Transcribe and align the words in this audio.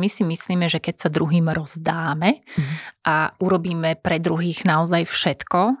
My 0.00 0.08
si 0.08 0.24
myslíme, 0.24 0.72
že 0.72 0.80
keď 0.80 1.06
sa 1.06 1.08
druhým 1.12 1.52
rozdáme 1.52 2.40
mm. 2.40 2.74
a 3.04 3.28
urobíme 3.44 4.00
pre 4.00 4.16
druhých 4.16 4.64
naozaj 4.64 5.04
všetko, 5.04 5.76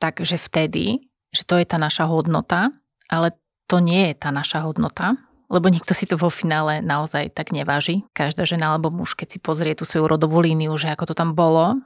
takže 0.00 0.40
vtedy, 0.40 1.12
že 1.36 1.44
to 1.44 1.60
je 1.60 1.66
tá 1.68 1.76
naša 1.76 2.08
hodnota, 2.08 2.72
ale 3.12 3.36
to 3.68 3.82
nie 3.82 4.08
je 4.12 4.14
tá 4.16 4.32
naša 4.32 4.64
hodnota, 4.64 5.20
lebo 5.46 5.70
nikto 5.70 5.94
si 5.94 6.08
to 6.08 6.18
vo 6.18 6.32
finále 6.32 6.82
naozaj 6.82 7.30
tak 7.34 7.54
neváži. 7.54 8.02
Každá 8.16 8.48
žena 8.48 8.74
alebo 8.74 8.90
muž, 8.90 9.14
keď 9.14 9.36
si 9.36 9.38
pozrie 9.38 9.78
tú 9.78 9.86
svoju 9.86 10.10
rodovú 10.10 10.42
líniu, 10.42 10.74
že 10.74 10.90
ako 10.90 11.12
to 11.12 11.14
tam 11.14 11.36
bolo, 11.36 11.78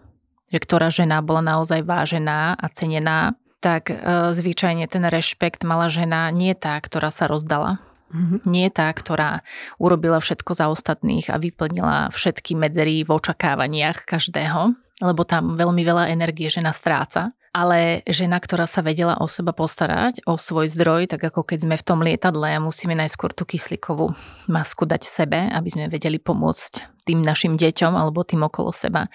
že 0.48 0.58
ktorá 0.62 0.88
žena 0.88 1.20
bola 1.20 1.44
naozaj 1.44 1.84
vážená 1.84 2.56
a 2.56 2.66
cenená, 2.72 3.36
tak 3.60 3.92
e, 3.92 3.96
zvyčajne 4.32 4.88
ten 4.88 5.04
rešpekt 5.04 5.68
mala 5.68 5.92
žena 5.92 6.32
nie 6.32 6.56
tá, 6.56 6.80
ktorá 6.80 7.12
sa 7.12 7.28
rozdala. 7.28 7.78
Mm-hmm. 8.11 8.40
Nie 8.50 8.68
tá, 8.74 8.90
ktorá 8.90 9.46
urobila 9.79 10.18
všetko 10.18 10.50
za 10.54 10.66
ostatných 10.68 11.30
a 11.30 11.38
vyplnila 11.38 12.10
všetky 12.10 12.59
medzery 12.59 13.06
v 13.06 13.10
očakávaniach 13.14 14.02
každého, 14.02 14.74
lebo 15.00 15.23
tam 15.23 15.55
veľmi 15.55 15.83
veľa 15.86 16.10
energie 16.10 16.50
žena 16.50 16.74
stráca 16.74 17.30
ale 17.50 18.06
žena, 18.06 18.38
ktorá 18.38 18.70
sa 18.70 18.78
vedela 18.78 19.19
o 19.19 19.27
seba 19.27 19.50
postarať, 19.50 20.23
o 20.30 20.38
svoj 20.38 20.70
zdroj, 20.70 21.10
tak 21.10 21.34
ako 21.34 21.42
keď 21.42 21.59
sme 21.66 21.74
v 21.74 21.86
tom 21.86 21.98
lietadle 21.98 22.46
a 22.46 22.62
musíme 22.62 22.95
najskôr 22.95 23.34
tú 23.34 23.42
kyslíkovú 23.42 24.14
masku 24.47 24.86
dať 24.86 25.02
sebe, 25.02 25.50
aby 25.50 25.69
sme 25.70 25.91
vedeli 25.91 26.22
pomôcť 26.22 27.02
tým 27.11 27.27
našim 27.27 27.58
deťom 27.58 27.92
alebo 27.98 28.22
tým 28.22 28.47
okolo 28.47 28.70
seba. 28.70 29.11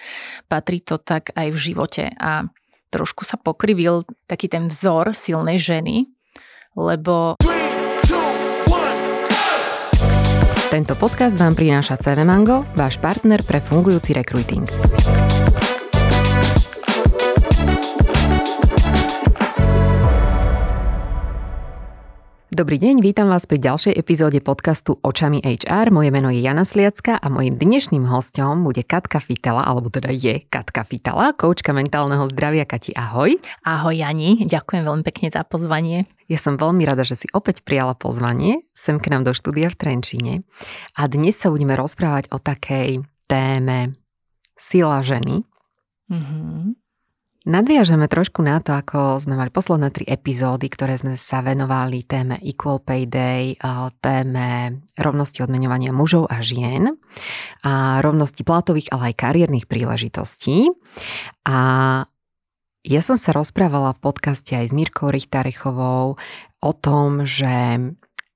Patrí 0.52 0.84
to 0.84 1.00
tak 1.00 1.32
aj 1.32 1.48
v 1.48 1.58
živote 1.72 2.04
a 2.20 2.44
trošku 2.92 3.24
sa 3.24 3.40
pokrivil 3.40 4.04
taký 4.28 4.52
ten 4.52 4.68
vzor 4.68 5.16
silnej 5.16 5.56
ženy, 5.56 6.04
lebo... 6.76 7.40
Tento 10.66 10.98
podcast 10.98 11.38
vám 11.38 11.54
prináša 11.54 11.94
CV 11.94 12.26
Mango, 12.26 12.66
váš 12.74 12.98
partner 12.98 13.38
pre 13.46 13.62
fungujúci 13.62 14.10
recruiting. 14.18 14.66
Dobrý 22.56 22.80
deň, 22.80 23.04
vítam 23.04 23.28
vás 23.28 23.44
pri 23.44 23.60
ďalšej 23.60 24.00
epizóde 24.00 24.40
podcastu 24.40 24.96
Očami 25.04 25.44
HR. 25.44 25.92
Moje 25.92 26.08
meno 26.08 26.32
je 26.32 26.40
Jana 26.40 26.64
Sliacka 26.64 27.20
a 27.20 27.28
mojim 27.28 27.52
dnešným 27.52 28.08
hostom 28.08 28.64
bude 28.64 28.80
Katka 28.80 29.20
Fitala, 29.20 29.60
alebo 29.60 29.92
teda 29.92 30.08
je 30.08 30.40
Katka 30.40 30.88
Fitala, 30.88 31.36
koučka 31.36 31.76
mentálneho 31.76 32.24
zdravia. 32.32 32.64
Kati, 32.64 32.96
ahoj. 32.96 33.36
Ahoj 33.60 33.92
Jani, 33.92 34.48
ďakujem 34.48 34.88
veľmi 34.88 35.04
pekne 35.04 35.28
za 35.28 35.44
pozvanie. 35.44 36.08
Ja 36.32 36.40
som 36.40 36.56
veľmi 36.56 36.80
rada, 36.88 37.04
že 37.04 37.20
si 37.20 37.28
opäť 37.36 37.60
prijala 37.60 37.92
pozvanie 37.92 38.64
sem 38.72 38.96
k 38.96 39.12
nám 39.12 39.28
do 39.28 39.36
štúdia 39.36 39.68
v 39.68 39.76
Trenčíne. 39.76 40.34
A 40.96 41.12
dnes 41.12 41.36
sa 41.36 41.52
budeme 41.52 41.76
rozprávať 41.76 42.32
o 42.32 42.40
takej 42.40 43.04
téme 43.28 43.92
sila 44.56 45.04
ženy. 45.04 45.44
Mm-hmm. 46.08 46.85
Nadviažeme 47.46 48.10
trošku 48.10 48.42
na 48.42 48.58
to, 48.58 48.74
ako 48.74 49.22
sme 49.22 49.38
mali 49.38 49.54
posledné 49.54 49.94
tri 49.94 50.02
epizódy, 50.02 50.66
ktoré 50.66 50.98
sme 50.98 51.14
sa 51.14 51.46
venovali 51.46 52.02
téme 52.02 52.42
Equal 52.42 52.82
Pay 52.82 53.06
Day, 53.06 53.54
téme 54.02 54.82
rovnosti 54.98 55.46
odmeňovania 55.46 55.94
mužov 55.94 56.26
a 56.26 56.42
žien 56.42 56.98
a 57.62 58.02
rovnosti 58.02 58.42
platových, 58.42 58.90
ale 58.90 59.14
aj 59.14 59.22
kariérnych 59.22 59.70
príležitostí. 59.70 60.74
A 61.46 61.58
ja 62.82 63.00
som 63.06 63.14
sa 63.14 63.30
rozprávala 63.30 63.94
v 63.94 64.02
podcaste 64.02 64.50
aj 64.58 64.66
s 64.66 64.74
Mirkou 64.74 65.14
Richtarechovou 65.14 66.18
o 66.58 66.72
tom, 66.74 67.30
že 67.30 67.78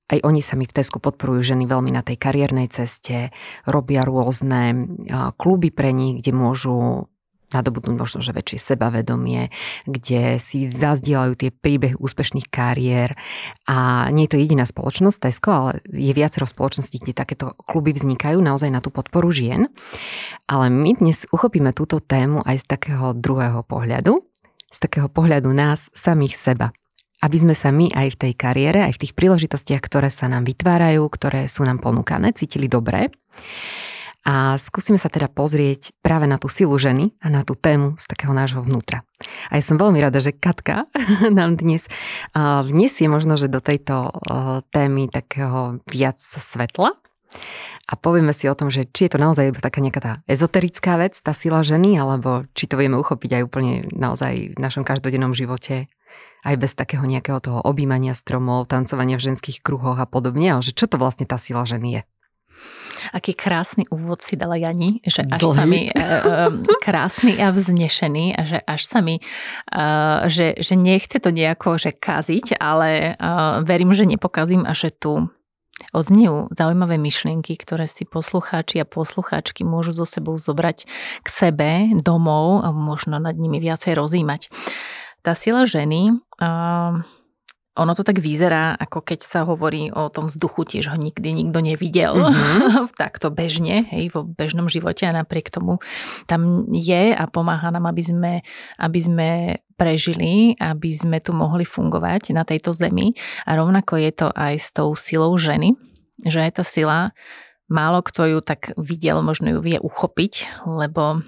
aj 0.07 0.19
oni 0.23 0.39
sa 0.39 0.55
mi 0.55 0.63
v 0.63 0.75
Tesku 0.75 1.03
podporujú 1.03 1.51
ženy 1.51 1.67
veľmi 1.67 1.91
na 1.91 1.99
tej 1.99 2.15
kariérnej 2.15 2.71
ceste, 2.71 3.35
robia 3.67 4.07
rôzne 4.07 4.87
kluby 5.35 5.67
pre 5.67 5.91
nich, 5.91 6.23
kde 6.23 6.31
môžu 6.31 7.10
nadobudnúť 7.53 7.95
možno, 7.95 8.19
že 8.23 8.35
väčšie 8.35 8.73
sebavedomie, 8.73 9.51
kde 9.85 10.39
si 10.41 10.63
zazdielajú 10.65 11.33
tie 11.37 11.49
príbehy 11.51 11.99
úspešných 11.99 12.47
kariér. 12.47 13.15
A 13.67 14.07
nie 14.09 14.25
je 14.27 14.35
to 14.35 14.41
jediná 14.41 14.63
spoločnosť 14.67 15.17
Tesco, 15.19 15.49
ale 15.51 15.71
je 15.91 16.11
viacero 16.11 16.47
spoločností, 16.47 16.99
kde 16.99 17.13
takéto 17.15 17.53
kluby 17.67 17.93
vznikajú 17.95 18.39
naozaj 18.39 18.71
na 18.71 18.79
tú 18.79 18.89
podporu 18.89 19.29
žien. 19.29 19.69
Ale 20.47 20.71
my 20.71 20.97
dnes 20.99 21.27
uchopíme 21.29 21.71
túto 21.71 21.99
tému 21.99 22.43
aj 22.43 22.63
z 22.63 22.65
takého 22.67 23.13
druhého 23.15 23.63
pohľadu, 23.67 24.19
z 24.71 24.77
takého 24.79 25.11
pohľadu 25.11 25.51
nás 25.51 25.91
samých 25.91 26.35
seba 26.35 26.67
aby 27.21 27.37
sme 27.37 27.53
sa 27.53 27.69
my 27.69 27.93
aj 27.93 28.17
v 28.17 28.19
tej 28.27 28.33
kariére, 28.33 28.81
aj 28.81 28.97
v 28.97 29.01
tých 29.05 29.13
príležitostiach, 29.13 29.81
ktoré 29.85 30.09
sa 30.09 30.25
nám 30.25 30.41
vytvárajú, 30.41 31.05
ktoré 31.05 31.45
sú 31.45 31.61
nám 31.61 31.77
ponúkané, 31.77 32.33
cítili 32.33 32.65
dobre. 32.65 33.13
A 34.21 34.53
skúsime 34.61 35.01
sa 35.01 35.09
teda 35.09 35.25
pozrieť 35.25 35.97
práve 36.05 36.29
na 36.29 36.37
tú 36.37 36.45
silu 36.45 36.77
ženy 36.77 37.17
a 37.25 37.33
na 37.33 37.41
tú 37.41 37.57
tému 37.57 37.97
z 37.97 38.05
takého 38.05 38.37
nášho 38.37 38.61
vnútra. 38.61 39.01
A 39.49 39.57
ja 39.57 39.63
som 39.65 39.81
veľmi 39.81 39.97
rada, 39.97 40.21
že 40.21 40.33
Katka 40.33 40.85
nám 41.37 41.57
dnes 41.57 41.89
vniesie 42.37 43.09
možno, 43.09 43.33
že 43.37 43.49
do 43.49 43.57
tejto 43.61 44.13
témy 44.69 45.09
takého 45.09 45.81
viac 45.89 46.21
svetla 46.21 46.93
a 47.91 47.93
povieme 47.99 48.31
si 48.31 48.47
o 48.47 48.55
tom, 48.55 48.71
že 48.71 48.87
či 48.87 49.07
je 49.07 49.17
to 49.17 49.19
naozaj 49.19 49.51
taká 49.59 49.83
nejaká 49.83 50.01
tá 50.01 50.13
ezoterická 50.29 50.95
vec, 50.95 51.17
tá 51.19 51.35
sila 51.35 51.59
ženy, 51.59 51.99
alebo 51.99 52.47
či 52.55 52.69
to 52.69 52.79
vieme 52.79 52.95
uchopiť 52.95 53.41
aj 53.41 53.43
úplne 53.43 53.73
naozaj 53.91 54.55
v 54.55 54.59
našom 54.59 54.87
každodennom 54.87 55.35
živote, 55.35 55.91
aj 56.47 56.55
bez 56.55 56.71
takého 56.73 57.03
nejakého 57.03 57.43
toho 57.43 57.59
objímania 57.59 58.15
stromov, 58.15 58.71
tancovania 58.71 59.19
v 59.19 59.33
ženských 59.33 59.59
kruhoch 59.59 59.99
a 59.99 60.07
podobne, 60.07 60.55
ale 60.55 60.61
že 60.63 60.71
čo 60.71 60.87
to 60.87 60.95
vlastne 60.95 61.27
tá 61.27 61.35
sila 61.35 61.67
ženy 61.67 61.99
je. 61.99 62.01
Aký 63.11 63.35
krásny 63.35 63.83
úvod 63.91 64.23
si 64.23 64.39
dala 64.39 64.55
Jani, 64.55 65.03
že 65.03 65.27
až 65.27 65.41
Dlhý. 65.43 65.57
sa 65.59 65.63
mi 65.67 65.81
uh, 65.91 66.51
krásny 66.87 67.35
a 67.43 67.51
vznešený 67.51 68.25
a 68.39 68.41
že 68.47 68.59
až 68.63 68.81
sa 68.87 68.99
mi, 69.03 69.19
uh, 69.19 70.31
že, 70.31 70.55
že 70.59 70.79
nechce 70.79 71.19
to 71.19 71.29
nejako 71.29 71.75
že 71.75 71.91
kaziť, 71.91 72.55
ale 72.59 73.19
uh, 73.19 73.61
verím, 73.67 73.91
že 73.91 74.07
nepokazím 74.07 74.63
a 74.63 74.71
že 74.71 74.95
tu 74.95 75.27
odznejú 75.91 76.53
zaujímavé 76.53 77.01
myšlienky, 77.01 77.57
ktoré 77.57 77.89
si 77.89 78.05
poslucháči 78.05 78.79
a 78.79 78.85
poslucháčky 78.85 79.65
môžu 79.65 79.91
so 79.91 80.05
sebou 80.05 80.37
zobrať 80.37 80.85
k 81.25 81.27
sebe 81.27 81.89
domov 82.05 82.61
a 82.61 82.69
možno 82.69 83.17
nad 83.17 83.33
nimi 83.33 83.57
viacej 83.57 83.97
rozímať. 83.97 84.53
Tá 85.25 85.33
sila 85.37 85.65
ženy 85.65 86.15
uh, 86.41 87.01
ono 87.71 87.95
to 87.95 88.03
tak 88.03 88.19
vyzerá, 88.19 88.75
ako 88.75 88.99
keď 88.99 89.19
sa 89.23 89.47
hovorí 89.47 89.87
o 89.95 90.11
tom 90.11 90.27
vzduchu, 90.27 90.67
tiež 90.67 90.91
ho 90.91 90.97
nikdy 90.99 91.31
nikto 91.31 91.59
nevidel. 91.63 92.13
Mm-hmm. 92.31 92.95
Takto 92.95 93.27
bežne, 93.33 93.87
hej, 93.91 94.13
vo 94.13 94.23
bežnom 94.23 94.71
živote 94.71 95.03
a 95.03 95.15
napriek 95.15 95.51
tomu 95.51 95.83
tam 96.29 96.63
je 96.71 97.11
a 97.11 97.23
pomáha 97.27 97.73
nám, 97.73 97.91
aby 97.91 98.03
sme, 98.03 98.33
aby 98.79 98.99
sme 98.99 99.29
prežili, 99.75 100.55
aby 100.61 100.89
sme 100.93 101.19
tu 101.19 101.35
mohli 101.35 101.65
fungovať 101.67 102.31
na 102.31 102.47
tejto 102.47 102.71
zemi. 102.71 103.17
A 103.43 103.57
rovnako 103.57 103.99
je 103.99 104.11
to 104.15 104.27
aj 104.31 104.53
s 104.57 104.69
tou 104.71 104.93
silou 104.95 105.35
ženy, 105.35 105.75
že 106.23 106.39
aj 106.39 106.61
tá 106.61 106.63
sila, 106.63 107.11
málo 107.67 107.99
kto 108.05 108.37
ju 108.37 108.39
tak 108.39 108.71
videl, 108.79 109.19
možno 109.25 109.57
ju 109.57 109.59
vie 109.59 109.77
uchopiť, 109.81 110.63
lebo 110.67 111.25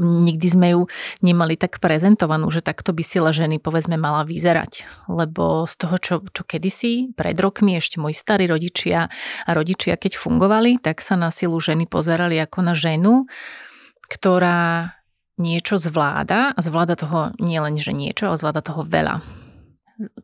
nikdy 0.00 0.46
sme 0.48 0.68
ju 0.72 0.80
nemali 1.20 1.60
tak 1.60 1.78
prezentovanú, 1.78 2.48
že 2.48 2.64
takto 2.64 2.96
by 2.96 3.04
sila 3.04 3.30
ženy 3.30 3.60
povedzme 3.60 4.00
mala 4.00 4.24
vyzerať. 4.24 4.88
Lebo 5.12 5.68
z 5.68 5.74
toho, 5.76 5.96
čo, 6.00 6.14
čo 6.32 6.42
kedysi, 6.48 7.12
pred 7.12 7.36
rokmi 7.36 7.76
ešte 7.76 8.00
moji 8.00 8.16
starí 8.16 8.48
rodičia 8.48 9.12
a 9.44 9.50
rodičia, 9.52 10.00
keď 10.00 10.16
fungovali, 10.16 10.80
tak 10.80 11.04
sa 11.04 11.20
na 11.20 11.28
silu 11.28 11.60
ženy 11.60 11.84
pozerali 11.84 12.40
ako 12.40 12.58
na 12.64 12.74
ženu, 12.74 13.28
ktorá 14.08 14.96
niečo 15.40 15.80
zvláda 15.80 16.52
a 16.52 16.60
zvláda 16.60 16.96
toho 16.96 17.32
nie 17.40 17.56
len, 17.60 17.76
že 17.80 17.96
niečo, 17.96 18.28
ale 18.28 18.40
zvláda 18.40 18.60
toho 18.60 18.84
veľa. 18.84 19.20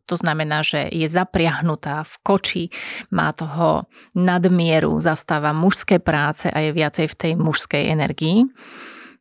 To 0.08 0.16
znamená, 0.16 0.64
že 0.64 0.88
je 0.88 1.04
zapriahnutá 1.04 2.00
v 2.08 2.14
koči, 2.24 2.64
má 3.12 3.36
toho 3.36 3.84
nadmieru, 4.16 4.96
zastáva 5.04 5.52
mužské 5.52 6.00
práce 6.00 6.48
a 6.48 6.64
je 6.64 6.72
viacej 6.72 7.06
v 7.12 7.16
tej 7.16 7.32
mužskej 7.36 7.92
energii 7.92 8.48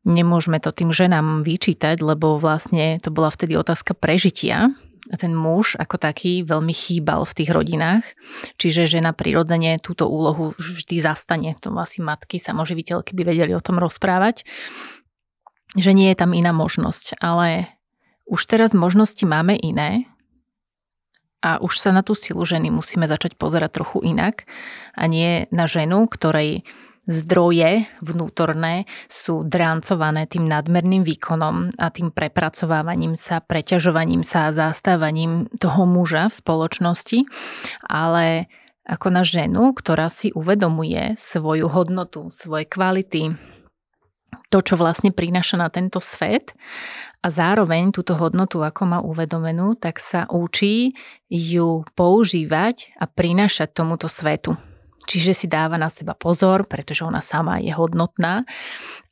Nemôžeme 0.06 0.62
to 0.62 0.70
tým 0.70 0.94
ženám 0.94 1.42
vyčítať, 1.42 1.98
lebo 1.98 2.38
vlastne 2.38 3.02
to 3.02 3.10
bola 3.10 3.34
vtedy 3.34 3.58
otázka 3.58 3.98
prežitia. 3.98 4.70
A 5.14 5.16
ten 5.22 5.38
muž 5.38 5.78
ako 5.78 6.02
taký 6.02 6.42
veľmi 6.42 6.74
chýbal 6.74 7.30
v 7.30 7.36
tých 7.38 7.54
rodinách, 7.54 8.06
čiže 8.58 8.90
žena 8.90 9.14
prirodzene 9.14 9.78
túto 9.78 10.10
úlohu 10.10 10.50
vždy 10.58 10.98
zastane. 10.98 11.54
To 11.62 11.70
asi 11.78 12.02
matky, 12.02 12.42
samoživiteľky 12.42 13.14
by 13.14 13.22
vedeli 13.22 13.54
o 13.54 13.62
tom 13.62 13.78
rozprávať, 13.78 14.46
že 15.78 15.94
nie 15.94 16.10
je 16.10 16.18
tam 16.18 16.34
iná 16.34 16.50
možnosť. 16.50 17.22
Ale 17.22 17.70
už 18.26 18.50
teraz 18.50 18.74
možnosti 18.74 19.22
máme 19.22 19.54
iné 19.62 20.10
a 21.46 21.62
už 21.62 21.78
sa 21.78 21.94
na 21.94 22.02
tú 22.02 22.18
silu 22.18 22.42
ženy 22.42 22.74
musíme 22.74 23.06
začať 23.06 23.38
pozerať 23.38 23.78
trochu 23.78 24.02
inak 24.02 24.50
a 24.98 25.06
nie 25.06 25.46
na 25.54 25.70
ženu, 25.70 26.10
ktorej 26.10 26.66
zdroje 27.06 27.86
vnútorné 28.02 28.90
sú 29.06 29.46
dráncované 29.46 30.26
tým 30.26 30.50
nadmerným 30.50 31.06
výkonom 31.06 31.78
a 31.78 31.90
tým 31.94 32.10
prepracovávaním 32.10 33.14
sa, 33.14 33.42
preťažovaním 33.42 34.26
sa 34.26 34.50
a 34.50 34.56
zastávaním 34.56 35.50
toho 35.62 35.86
muža 35.86 36.30
v 36.30 36.38
spoločnosti, 36.38 37.20
ale 37.86 38.50
ako 38.86 39.08
na 39.10 39.26
ženu, 39.26 39.74
ktorá 39.74 40.14
si 40.14 40.30
uvedomuje 40.34 41.18
svoju 41.18 41.66
hodnotu, 41.70 42.30
svoje 42.30 42.70
kvality, 42.70 43.34
to, 44.54 44.62
čo 44.62 44.78
vlastne 44.78 45.10
prináša 45.10 45.58
na 45.58 45.68
tento 45.74 45.98
svet 45.98 46.54
a 47.20 47.28
zároveň 47.34 47.90
túto 47.90 48.14
hodnotu, 48.14 48.62
ako 48.62 48.82
má 48.86 49.00
uvedomenú, 49.02 49.74
tak 49.76 49.98
sa 49.98 50.30
učí 50.30 50.94
ju 51.28 51.82
používať 51.98 52.94
a 53.02 53.10
prinášať 53.10 53.74
tomuto 53.74 54.06
svetu. 54.06 54.54
Čiže 55.06 55.32
si 55.34 55.48
dáva 55.48 55.78
na 55.78 55.90
seba 55.94 56.18
pozor, 56.18 56.66
pretože 56.66 57.06
ona 57.06 57.22
sama 57.22 57.62
je 57.62 57.72
hodnotná 57.72 58.44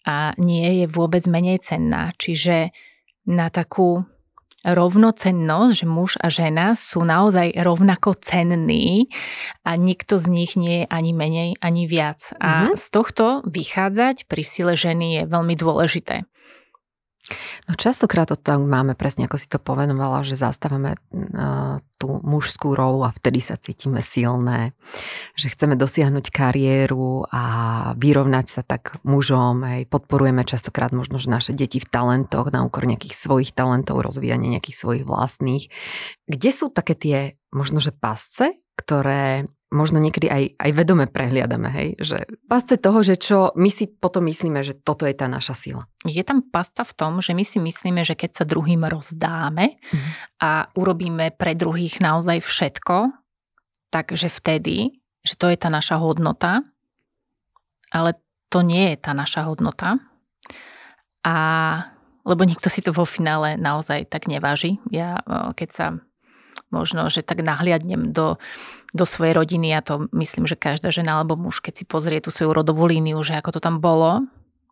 a 0.03 0.35
nie 0.41 0.83
je 0.83 0.85
vôbec 0.89 1.23
menej 1.29 1.63
cenná. 1.63 2.11
Čiže 2.19 2.75
na 3.29 3.47
takú 3.47 4.03
rovnocennosť, 4.63 5.73
že 5.75 5.85
muž 5.85 6.15
a 6.23 6.31
žena 6.31 6.79
sú 6.79 7.03
naozaj 7.03 7.51
rovnako 7.59 8.15
cenní 8.15 9.11
a 9.67 9.75
nikto 9.75 10.15
z 10.15 10.25
nich 10.31 10.55
nie 10.55 10.83
je 10.83 10.85
ani 10.87 11.11
menej, 11.11 11.59
ani 11.59 11.83
viac. 11.83 12.31
A 12.39 12.71
mm-hmm. 12.71 12.79
z 12.79 12.85
tohto 12.87 13.25
vychádzať 13.43 14.25
pri 14.31 14.43
sile 14.43 14.73
ženy 14.79 15.19
je 15.19 15.23
veľmi 15.27 15.55
dôležité. 15.59 16.23
No 17.71 17.79
častokrát 17.79 18.27
to 18.27 18.35
tam 18.35 18.67
máme 18.67 18.99
presne, 18.99 19.23
ako 19.23 19.39
si 19.39 19.47
to 19.47 19.55
povenovala, 19.55 20.27
že 20.27 20.35
zastávame 20.35 20.99
uh, 20.99 21.79
tú 21.95 22.19
mužskú 22.19 22.75
rolu 22.75 23.07
a 23.07 23.15
vtedy 23.15 23.39
sa 23.39 23.55
cítime 23.55 24.03
silné, 24.03 24.75
že 25.39 25.47
chceme 25.47 25.79
dosiahnuť 25.79 26.25
kariéru 26.27 27.23
a 27.31 27.43
vyrovnať 27.95 28.45
sa 28.51 28.61
tak 28.67 28.99
mužom, 29.07 29.63
aj 29.63 29.87
podporujeme 29.87 30.43
častokrát 30.43 30.91
možno, 30.91 31.15
že 31.15 31.31
naše 31.31 31.55
deti 31.55 31.79
v 31.79 31.87
talentoch 31.87 32.51
na 32.51 32.67
úkor 32.67 32.83
nejakých 32.83 33.15
svojich 33.15 33.55
talentov, 33.55 34.03
rozvíjanie 34.03 34.51
nejakých 34.51 34.83
svojich 34.83 35.03
vlastných. 35.07 35.71
Kde 36.27 36.49
sú 36.51 36.75
také 36.75 36.99
tie 36.99 37.17
možno, 37.55 37.79
že 37.79 37.95
pasce, 37.95 38.51
ktoré 38.75 39.47
možno 39.73 39.97
niekedy 39.97 40.29
aj, 40.29 40.43
aj 40.61 40.71
vedome 40.77 41.09
prehliadame, 41.09 41.67
hej, 41.73 41.89
že 41.97 42.29
pasce 42.45 42.77
toho, 42.77 43.01
že 43.01 43.17
čo 43.17 43.49
my 43.57 43.67
si 43.73 43.89
potom 43.89 44.29
myslíme, 44.29 44.61
že 44.61 44.77
toto 44.77 45.09
je 45.09 45.17
tá 45.17 45.25
naša 45.25 45.57
sila. 45.57 45.83
Je 46.05 46.21
tam 46.21 46.45
pasta 46.45 46.85
v 46.85 46.93
tom, 46.93 47.19
že 47.25 47.33
my 47.33 47.41
si 47.41 47.57
myslíme, 47.57 48.05
že 48.05 48.13
keď 48.13 48.31
sa 48.37 48.43
druhým 48.45 48.85
rozdáme 48.85 49.73
mm. 49.73 50.11
a 50.45 50.69
urobíme 50.77 51.33
pre 51.33 51.57
druhých 51.57 51.97
naozaj 51.97 52.45
všetko, 52.45 53.09
takže 53.89 54.29
vtedy, 54.29 55.01
že 55.25 55.33
to 55.35 55.49
je 55.49 55.57
tá 55.57 55.73
naša 55.73 55.97
hodnota, 55.97 56.61
ale 57.89 58.21
to 58.53 58.61
nie 58.61 58.93
je 58.93 58.97
tá 59.01 59.17
naša 59.17 59.49
hodnota. 59.49 59.97
A 61.25 61.35
lebo 62.23 62.47
nikto 62.47 62.71
si 62.71 62.79
to 62.79 62.95
vo 62.95 63.03
finále 63.03 63.59
naozaj 63.59 64.07
tak 64.07 64.31
neváži. 64.31 64.79
Ja 64.87 65.19
keď 65.59 65.69
sa 65.69 65.85
možno, 66.73 67.05
že 67.13 67.21
tak 67.21 67.45
nahliadnem 67.45 68.09
do, 68.09 68.41
do 68.97 69.05
svojej 69.05 69.37
rodiny 69.37 69.77
a 69.77 69.85
to 69.85 70.09
myslím, 70.09 70.49
že 70.49 70.57
každá 70.57 70.89
žena 70.89 71.21
alebo 71.21 71.37
muž, 71.37 71.61
keď 71.61 71.73
si 71.77 71.83
pozrie 71.85 72.17
tú 72.17 72.33
svoju 72.33 72.57
rodovú 72.57 72.89
líniu, 72.89 73.21
že 73.21 73.37
ako 73.37 73.55
to 73.55 73.59
tam 73.61 73.77
bolo, 73.77 74.25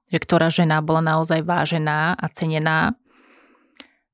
že 0.10 0.18
ktorá 0.18 0.50
žena 0.50 0.82
bola 0.82 1.06
naozaj 1.06 1.46
vážená 1.46 2.18
a 2.18 2.26
cenená, 2.34 2.98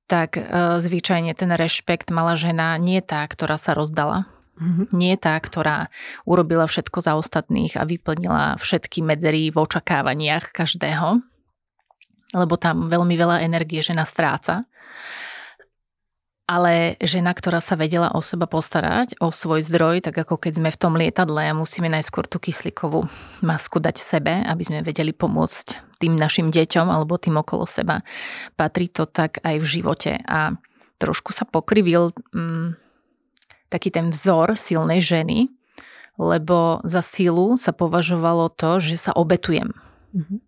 tak 0.07 0.39
e, 0.39 0.43
zvyčajne 0.83 1.31
ten 1.35 1.51
rešpekt 1.51 2.11
mala 2.11 2.35
žena 2.35 2.75
nie 2.75 2.99
tá, 2.99 3.23
ktorá 3.27 3.55
sa 3.55 3.75
rozdala. 3.75 4.27
Mm-hmm. 4.57 4.87
Nie 4.97 5.15
tá, 5.21 5.37
ktorá 5.37 5.93
urobila 6.25 6.65
všetko 6.65 6.97
za 6.99 7.13
ostatných 7.13 7.77
a 7.77 7.85
vyplnila 7.85 8.57
všetky 8.57 9.05
medzery 9.05 9.53
v 9.53 9.57
očakávaniach 9.61 10.49
každého, 10.49 11.21
lebo 12.33 12.53
tam 12.57 12.89
veľmi 12.89 13.13
veľa 13.13 13.45
energie 13.45 13.85
žena 13.85 14.01
stráca 14.01 14.65
ale 16.47 16.95
žena, 17.03 17.35
ktorá 17.35 17.59
sa 17.59 17.75
vedela 17.75 18.07
o 18.15 18.23
seba 18.23 18.47
postarať, 18.47 19.19
o 19.19 19.35
svoj 19.35 19.67
zdroj, 19.67 19.99
tak 19.99 20.15
ako 20.15 20.39
keď 20.39 20.63
sme 20.63 20.69
v 20.71 20.79
tom 20.79 20.95
lietadle 20.95 21.43
a 21.43 21.51
musíme 21.51 21.91
najskôr 21.91 22.23
tú 22.23 22.39
kyslíkovú 22.39 23.03
masku 23.43 23.83
dať 23.83 23.99
sebe, 23.99 24.31
aby 24.47 24.63
sme 24.63 24.79
vedeli 24.79 25.11
pomôcť 25.11 25.99
tým 25.99 26.15
našim 26.15 26.47
deťom 26.47 26.87
alebo 26.87 27.19
tým 27.19 27.35
okolo 27.35 27.67
seba. 27.67 27.99
Patrí 28.55 28.87
to 28.87 29.03
tak 29.03 29.43
aj 29.43 29.59
v 29.59 29.65
živote 29.67 30.13
a 30.23 30.55
trošku 31.03 31.35
sa 31.35 31.43
pokrivil 31.43 32.15
mm, 32.31 32.79
taký 33.67 33.91
ten 33.91 34.15
vzor 34.15 34.55
silnej 34.55 35.03
ženy, 35.03 35.51
lebo 36.15 36.79
za 36.87 37.03
silu 37.03 37.59
sa 37.59 37.75
považovalo 37.75 38.47
to, 38.55 38.79
že 38.79 38.95
sa 38.95 39.11
obetujem. 39.11 39.75
Mm-hmm 40.15 40.46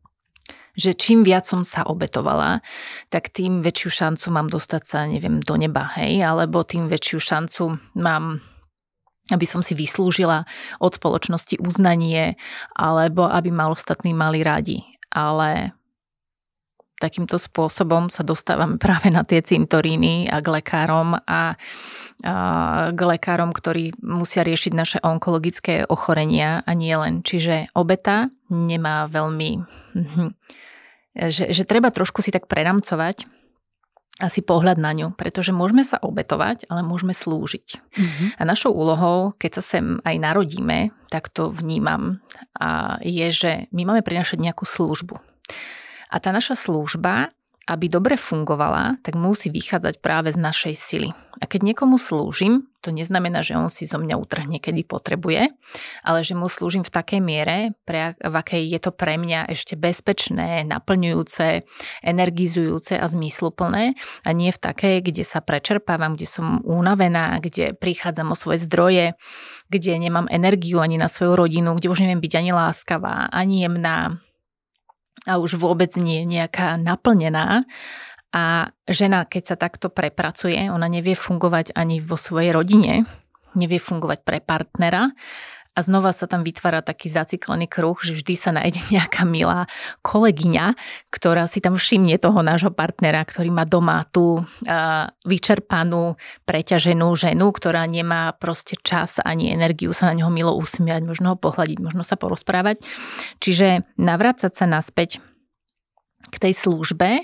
že 0.80 0.96
čím 0.96 1.28
viac 1.28 1.44
som 1.44 1.68
sa 1.68 1.84
obetovala, 1.84 2.64
tak 3.12 3.36
tým 3.36 3.60
väčšiu 3.60 3.90
šancu 3.92 4.32
mám 4.32 4.48
dostať 4.48 4.84
sa, 4.88 5.04
neviem, 5.04 5.44
do 5.44 5.60
neba, 5.60 5.92
hej, 6.00 6.24
alebo 6.24 6.64
tým 6.64 6.88
väčšiu 6.88 7.20
šancu 7.20 7.64
mám 8.00 8.40
aby 9.30 9.46
som 9.46 9.62
si 9.62 9.78
vyslúžila 9.78 10.42
od 10.82 10.98
spoločnosti 10.98 11.62
uznanie, 11.62 12.34
alebo 12.74 13.30
aby 13.30 13.54
ma 13.54 13.70
ostatní 13.70 14.18
mali 14.18 14.42
radi. 14.42 14.82
Ale 15.14 15.78
takýmto 17.00 17.40
spôsobom 17.40 18.12
sa 18.12 18.28
dostávame 18.28 18.76
práve 18.84 19.10
na 19.10 19.24
tie 19.24 19.40
cintoríny 19.40 20.28
a 20.28 20.44
k 20.44 20.48
lekárom 20.60 21.16
a, 21.16 21.22
a 21.30 21.42
k 22.92 23.00
lekárom, 23.00 23.56
ktorí 23.56 23.96
musia 24.04 24.44
riešiť 24.44 24.74
naše 24.76 24.98
onkologické 25.00 25.88
ochorenia 25.88 26.62
a 26.68 26.72
nie 26.76 26.94
len. 26.94 27.24
Čiže 27.24 27.74
obeta 27.74 28.28
nemá 28.52 29.08
veľmi 29.08 29.50
hm, 29.96 30.32
že, 31.28 31.52
že 31.52 31.68
treba 31.68 31.92
trošku 31.92 32.24
si 32.24 32.32
tak 32.32 32.48
preramcovať 32.48 33.28
asi 34.20 34.44
pohľad 34.44 34.76
na 34.76 34.92
ňu, 34.92 35.08
pretože 35.16 35.56
môžeme 35.56 35.88
sa 35.88 35.96
obetovať, 36.04 36.68
ale 36.68 36.84
môžeme 36.84 37.16
slúžiť. 37.16 37.80
Mm-hmm. 37.80 38.28
A 38.36 38.42
našou 38.44 38.76
úlohou, 38.76 39.32
keď 39.40 39.60
sa 39.60 39.64
sem 39.64 40.04
aj 40.04 40.16
narodíme, 40.20 40.92
tak 41.08 41.32
to 41.32 41.48
vnímam, 41.56 42.20
a 42.60 43.00
je, 43.00 43.28
že 43.32 43.52
my 43.72 43.88
máme 43.88 44.04
prinašať 44.04 44.44
nejakú 44.44 44.68
službu. 44.68 45.16
A 46.12 46.16
tá 46.20 46.36
naša 46.36 46.60
služba 46.60 47.32
aby 47.70 47.86
dobre 47.86 48.18
fungovala, 48.18 48.98
tak 49.06 49.14
musí 49.14 49.54
vychádzať 49.54 50.02
práve 50.02 50.34
z 50.34 50.42
našej 50.42 50.74
sily. 50.74 51.10
A 51.40 51.48
keď 51.48 51.72
niekomu 51.72 51.96
slúžim, 52.02 52.68
to 52.84 52.92
neznamená, 52.92 53.40
že 53.40 53.56
on 53.56 53.72
si 53.72 53.88
zo 53.88 53.96
mňa 53.96 54.16
utrhne, 54.20 54.60
kedy 54.60 54.84
potrebuje, 54.84 55.48
ale 56.04 56.20
že 56.26 56.36
mu 56.36 56.52
slúžim 56.52 56.84
v 56.84 56.92
takej 56.92 57.22
miere, 57.24 57.78
pre, 57.88 58.18
v 58.20 58.36
akej 58.36 58.68
je 58.68 58.80
to 58.82 58.92
pre 58.92 59.16
mňa 59.16 59.48
ešte 59.48 59.80
bezpečné, 59.80 60.68
naplňujúce, 60.68 61.64
energizujúce 62.04 63.00
a 63.00 63.06
zmysluplné 63.08 63.96
a 64.26 64.30
nie 64.36 64.52
v 64.52 64.60
takej, 64.60 64.96
kde 65.00 65.24
sa 65.24 65.40
prečerpávam, 65.40 66.20
kde 66.20 66.28
som 66.28 66.60
unavená, 66.68 67.40
kde 67.40 67.72
prichádzam 67.72 68.34
o 68.34 68.40
svoje 68.40 68.60
zdroje, 68.68 69.06
kde 69.72 69.92
nemám 69.96 70.28
energiu 70.28 70.84
ani 70.84 71.00
na 71.00 71.08
svoju 71.08 71.40
rodinu, 71.40 71.76
kde 71.80 71.88
už 71.88 72.04
neviem 72.04 72.20
byť 72.20 72.34
ani 72.36 72.52
láskavá, 72.52 73.32
ani 73.32 73.64
jemná, 73.64 74.20
a 75.30 75.38
už 75.38 75.62
vôbec 75.62 75.94
nie 76.02 76.26
je 76.26 76.42
nejaká 76.42 76.82
naplnená. 76.82 77.70
A 78.34 78.74
žena, 78.90 79.30
keď 79.30 79.54
sa 79.54 79.56
takto 79.58 79.94
prepracuje, 79.94 80.58
ona 80.70 80.90
nevie 80.90 81.14
fungovať 81.14 81.78
ani 81.78 82.02
vo 82.02 82.18
svojej 82.18 82.54
rodine, 82.54 83.06
nevie 83.54 83.78
fungovať 83.78 84.26
pre 84.26 84.38
partnera 84.42 85.14
a 85.80 85.88
znova 85.88 86.12
sa 86.12 86.28
tam 86.28 86.44
vytvára 86.44 86.84
taký 86.84 87.08
zaciklený 87.08 87.72
kruh, 87.72 87.96
že 88.04 88.12
vždy 88.12 88.36
sa 88.36 88.52
nájde 88.52 88.84
nejaká 89.00 89.24
milá 89.24 89.64
kolegyňa, 90.04 90.76
ktorá 91.08 91.48
si 91.48 91.64
tam 91.64 91.80
všimne 91.80 92.20
toho 92.20 92.44
nášho 92.44 92.76
partnera, 92.76 93.24
ktorý 93.24 93.48
má 93.48 93.64
doma 93.64 94.04
tú 94.12 94.44
uh, 94.44 95.08
vyčerpanú, 95.24 96.20
preťaženú 96.44 97.08
ženu, 97.16 97.48
ktorá 97.56 97.88
nemá 97.88 98.36
proste 98.36 98.76
čas 98.84 99.24
ani 99.24 99.56
energiu 99.56 99.96
sa 99.96 100.12
na 100.12 100.20
neho 100.20 100.28
milo 100.28 100.52
usmiať, 100.60 101.08
možno 101.08 101.34
ho 101.34 101.38
pohľadiť, 101.40 101.80
možno 101.80 102.04
sa 102.04 102.20
porozprávať. 102.20 102.84
Čiže 103.40 103.88
navrácať 103.96 104.52
sa 104.52 104.68
naspäť 104.68 105.24
k 106.30 106.36
tej 106.36 106.54
službe, 106.54 107.24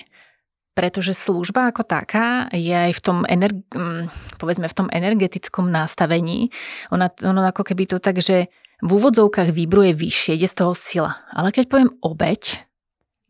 pretože 0.76 1.16
služba 1.16 1.72
ako 1.72 1.88
taká 1.88 2.52
je 2.52 2.76
aj 2.76 2.92
v 3.00 3.02
tom, 3.02 3.18
energ- 3.26 3.64
mm, 3.72 4.38
povedzme, 4.38 4.68
v 4.68 4.78
tom 4.78 4.88
energetickom 4.92 5.72
nastavení. 5.72 6.52
Ona, 6.92 7.08
ono 7.24 7.48
ako 7.48 7.64
keby 7.64 7.88
to 7.88 7.98
tak, 8.04 8.20
že 8.20 8.52
v 8.84 8.90
úvodzovkách 8.92 9.56
vybruje 9.56 9.96
vyššie, 9.96 10.36
ide 10.36 10.52
z 10.52 10.60
toho 10.60 10.76
sila. 10.76 11.16
Ale 11.32 11.56
keď 11.56 11.72
poviem 11.72 11.92
obeď, 12.04 12.60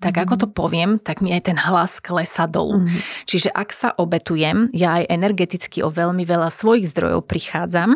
tak 0.02 0.18
mm. 0.18 0.22
ako 0.26 0.34
to 0.42 0.48
poviem, 0.50 0.98
tak 0.98 1.22
mi 1.22 1.32
aj 1.32 1.54
ten 1.54 1.58
hlas 1.62 2.02
klesa 2.02 2.50
dolu. 2.50 2.82
Mm. 2.82 2.98
Čiže 3.30 3.54
ak 3.54 3.70
sa 3.70 3.94
obetujem, 3.94 4.74
ja 4.74 5.00
aj 5.00 5.14
energeticky 5.14 5.86
o 5.86 5.94
veľmi 5.94 6.26
veľa 6.26 6.50
svojich 6.50 6.90
zdrojov 6.90 7.30
prichádzam. 7.30 7.94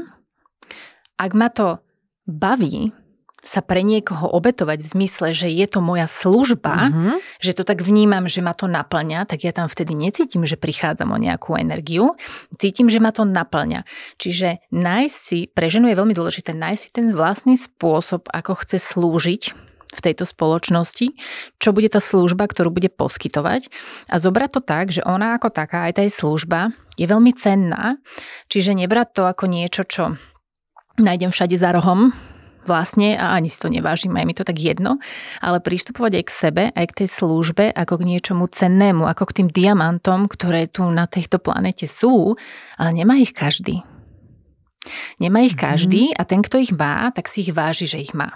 Ak 1.20 1.32
ma 1.34 1.50
to 1.50 1.82
baví, 2.30 2.94
sa 3.40 3.64
pre 3.64 3.82
niekoho 3.88 4.28
obetovať 4.36 4.84
v 4.84 4.92
zmysle, 5.00 5.28
že 5.32 5.48
je 5.48 5.66
to 5.66 5.80
moja 5.80 6.12
služba, 6.12 6.92
mm-hmm. 6.92 7.16
že 7.40 7.56
to 7.56 7.64
tak 7.64 7.80
vnímam, 7.80 8.28
že 8.28 8.44
ma 8.44 8.52
to 8.52 8.68
naplňa, 8.68 9.24
tak 9.24 9.48
ja 9.48 9.56
tam 9.56 9.72
vtedy 9.72 9.96
necítim, 9.96 10.44
že 10.44 10.60
prichádzam 10.60 11.16
o 11.16 11.18
nejakú 11.18 11.56
energiu, 11.56 12.20
cítim, 12.60 12.92
že 12.92 13.00
ma 13.00 13.16
to 13.16 13.24
naplňa. 13.24 13.88
Čiže 14.20 14.68
nájsť 14.76 15.16
si, 15.16 15.48
pre 15.48 15.72
ženu 15.72 15.88
je 15.88 16.00
veľmi 16.00 16.12
dôležité 16.12 16.52
nájsť 16.52 16.82
si 16.84 16.90
ten 16.92 17.08
vlastný 17.16 17.56
spôsob, 17.56 18.28
ako 18.28 18.60
chce 18.60 18.78
slúžiť 18.80 19.70
v 19.90 20.00
tejto 20.06 20.22
spoločnosti, 20.28 21.18
čo 21.58 21.70
bude 21.74 21.90
tá 21.90 21.98
služba, 21.98 22.46
ktorú 22.46 22.70
bude 22.70 22.94
poskytovať 22.94 23.74
a 24.06 24.22
zobrať 24.22 24.50
to 24.54 24.62
tak, 24.62 24.94
že 24.94 25.02
ona 25.02 25.34
ako 25.34 25.50
taká, 25.50 25.90
aj 25.90 25.98
tá 25.98 26.04
služba 26.06 26.70
je 26.94 27.10
veľmi 27.10 27.34
cenná, 27.34 27.98
čiže 28.52 28.78
nebrať 28.78 29.08
to 29.18 29.24
ako 29.26 29.50
niečo, 29.50 29.82
čo 29.90 30.04
nájdem 31.02 31.34
všade 31.34 31.58
za 31.58 31.74
rohom, 31.74 32.14
vlastne 32.66 33.16
a 33.16 33.36
ani 33.36 33.48
si 33.48 33.60
to 33.60 33.72
nevážim, 33.72 34.16
aj 34.16 34.26
mi 34.28 34.36
to 34.36 34.44
tak 34.44 34.60
jedno, 34.60 35.00
ale 35.40 35.64
pristupovať 35.64 36.12
aj 36.20 36.26
k 36.26 36.32
sebe, 36.32 36.64
aj 36.76 36.86
k 36.92 36.98
tej 37.04 37.10
službe, 37.10 37.66
ako 37.72 38.04
k 38.04 38.08
niečomu 38.16 38.46
cennému, 38.50 39.08
ako 39.08 39.24
k 39.30 39.36
tým 39.44 39.50
diamantom, 39.50 40.28
ktoré 40.28 40.68
tu 40.68 40.88
na 40.92 41.08
tejto 41.08 41.40
planete 41.40 41.88
sú, 41.88 42.36
ale 42.76 42.92
nemá 42.94 43.18
ich 43.20 43.32
každý. 43.32 43.84
Nemá 45.20 45.44
ich 45.44 45.56
mhm. 45.56 45.62
každý 45.62 46.04
a 46.16 46.24
ten, 46.24 46.40
kto 46.42 46.60
ich 46.60 46.72
má, 46.74 47.12
tak 47.12 47.28
si 47.28 47.44
ich 47.44 47.52
váži, 47.52 47.86
že 47.86 48.00
ich 48.00 48.16
má. 48.16 48.36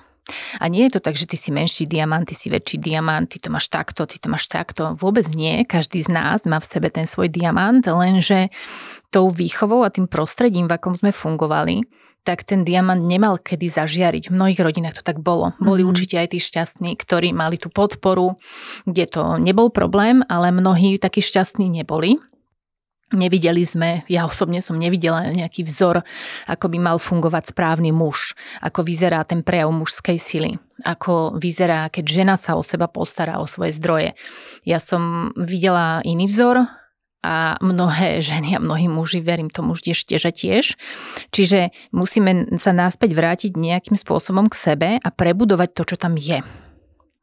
A 0.64 0.72
nie 0.72 0.88
je 0.88 0.96
to 0.96 1.02
tak, 1.04 1.20
že 1.20 1.28
ty 1.28 1.36
si 1.36 1.52
menší 1.52 1.84
diamant, 1.84 2.24
ty 2.24 2.32
si 2.32 2.48
väčší 2.48 2.80
diamant, 2.80 3.28
ty 3.28 3.44
to 3.44 3.52
máš 3.52 3.68
takto, 3.68 4.08
ty 4.08 4.16
to 4.24 4.32
máš 4.32 4.48
takto. 4.48 4.96
Vôbec 4.96 5.28
nie. 5.36 5.68
Každý 5.68 6.00
z 6.00 6.16
nás 6.16 6.48
má 6.48 6.64
v 6.64 6.70
sebe 6.70 6.88
ten 6.88 7.04
svoj 7.04 7.28
diamant, 7.28 7.84
lenže 7.84 8.48
tou 9.12 9.28
výchovou 9.36 9.84
a 9.84 9.92
tým 9.92 10.08
prostredím, 10.08 10.72
v 10.72 10.80
akom 10.80 10.96
sme 10.96 11.12
fungovali, 11.12 11.84
tak 12.24 12.48
ten 12.48 12.64
diamant 12.64 13.04
nemal 13.04 13.38
kedy 13.38 13.68
zažiariť. 13.68 14.32
V 14.32 14.36
mnohých 14.36 14.64
rodinách 14.64 15.00
to 15.00 15.04
tak 15.04 15.20
bolo. 15.20 15.52
Boli 15.60 15.84
mm-hmm. 15.84 15.92
určite 15.92 16.16
aj 16.20 16.28
tí 16.32 16.40
šťastní, 16.40 16.92
ktorí 16.96 17.36
mali 17.36 17.60
tú 17.60 17.68
podporu, 17.68 18.40
kde 18.88 19.06
to 19.12 19.24
nebol 19.38 19.68
problém, 19.68 20.24
ale 20.32 20.56
mnohí 20.56 20.96
takí 20.98 21.20
šťastní 21.20 21.68
neboli. 21.68 22.18
Nevideli 23.14 23.62
sme, 23.62 24.02
ja 24.10 24.26
osobne 24.26 24.58
som 24.58 24.74
nevidela 24.74 25.30
nejaký 25.30 25.62
vzor, 25.70 26.02
ako 26.50 26.66
by 26.66 26.78
mal 26.82 26.98
fungovať 26.98 27.54
správny 27.54 27.94
muž, 27.94 28.34
ako 28.58 28.82
vyzerá 28.82 29.22
ten 29.22 29.46
prejav 29.46 29.70
mužskej 29.70 30.18
sily, 30.18 30.58
ako 30.82 31.38
vyzerá, 31.38 31.94
keď 31.94 32.06
žena 32.10 32.36
sa 32.42 32.58
o 32.58 32.66
seba 32.66 32.90
postará, 32.90 33.38
o 33.38 33.46
svoje 33.46 33.78
zdroje. 33.78 34.18
Ja 34.66 34.82
som 34.82 35.30
videla 35.38 36.02
iný 36.02 36.26
vzor, 36.26 36.66
a 37.24 37.56
mnohé 37.64 38.20
ženy 38.20 38.60
a 38.60 38.64
mnohí 38.64 38.92
muži, 38.92 39.24
verím 39.24 39.48
tomu 39.48 39.80
ešte, 39.80 40.20
že 40.20 40.30
tiež. 40.36 40.76
Čiže 41.32 41.72
musíme 41.96 42.60
sa 42.60 42.76
náspäť 42.76 43.16
vrátiť 43.16 43.56
nejakým 43.56 43.96
spôsobom 43.96 44.52
k 44.52 44.60
sebe 44.60 44.90
a 45.00 45.10
prebudovať 45.10 45.70
to, 45.72 45.84
čo 45.88 45.96
tam 45.96 46.20
je. 46.20 46.44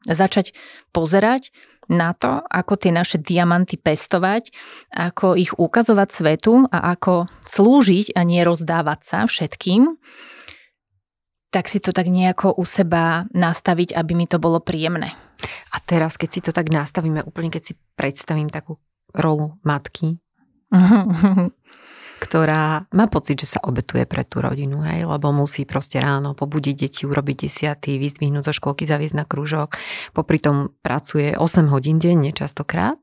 Začať 0.09 0.57
pozerať 0.97 1.53
na 1.93 2.17
to, 2.17 2.41
ako 2.49 2.81
tie 2.81 2.95
naše 2.95 3.21
diamanty 3.21 3.77
pestovať, 3.77 4.49
ako 4.95 5.37
ich 5.37 5.53
ukazovať 5.59 6.09
svetu 6.09 6.65
a 6.73 6.97
ako 6.97 7.29
slúžiť 7.45 8.17
a 8.17 8.25
nie 8.25 8.41
rozdávať 8.41 9.01
sa 9.05 9.19
všetkým, 9.29 10.01
tak 11.51 11.67
si 11.67 11.83
to 11.83 11.91
tak 11.91 12.07
nejako 12.07 12.55
u 12.55 12.63
seba 12.63 13.27
nastaviť, 13.35 13.99
aby 13.99 14.13
mi 14.15 14.31
to 14.31 14.39
bolo 14.39 14.63
príjemné. 14.63 15.11
A 15.75 15.83
teraz, 15.83 16.15
keď 16.15 16.29
si 16.31 16.41
to 16.41 16.55
tak 16.55 16.71
nastavíme, 16.71 17.27
úplne 17.27 17.51
keď 17.51 17.63
si 17.63 17.75
predstavím 17.99 18.47
takú 18.47 18.79
rolu 19.15 19.59
matky, 19.63 20.19
ktorá 22.21 22.85
má 22.93 23.09
pocit, 23.09 23.41
že 23.41 23.57
sa 23.57 23.61
obetuje 23.65 24.05
pre 24.05 24.23
tú 24.29 24.45
rodinu, 24.45 24.85
hej, 24.85 25.09
lebo 25.09 25.33
musí 25.33 25.65
proste 25.65 25.99
ráno 25.99 26.37
pobudiť 26.37 26.77
deti, 26.77 27.03
urobiť 27.09 27.37
desiatý, 27.49 27.97
vyzdvihnúť 27.97 28.45
zo 28.45 28.55
školky, 28.55 28.85
zaviesť 28.85 29.17
na 29.17 29.25
krúžok, 29.25 29.81
popri 30.13 30.39
tom 30.39 30.77
pracuje 30.85 31.33
8 31.35 31.73
hodín 31.73 31.97
denne 31.97 32.31
častokrát 32.37 33.01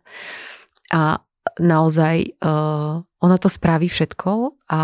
a 0.93 1.19
naozaj 1.57 2.37
uh, 2.39 3.01
ona 3.01 3.37
to 3.41 3.49
spraví 3.49 3.89
všetko 3.89 4.53
a 4.69 4.81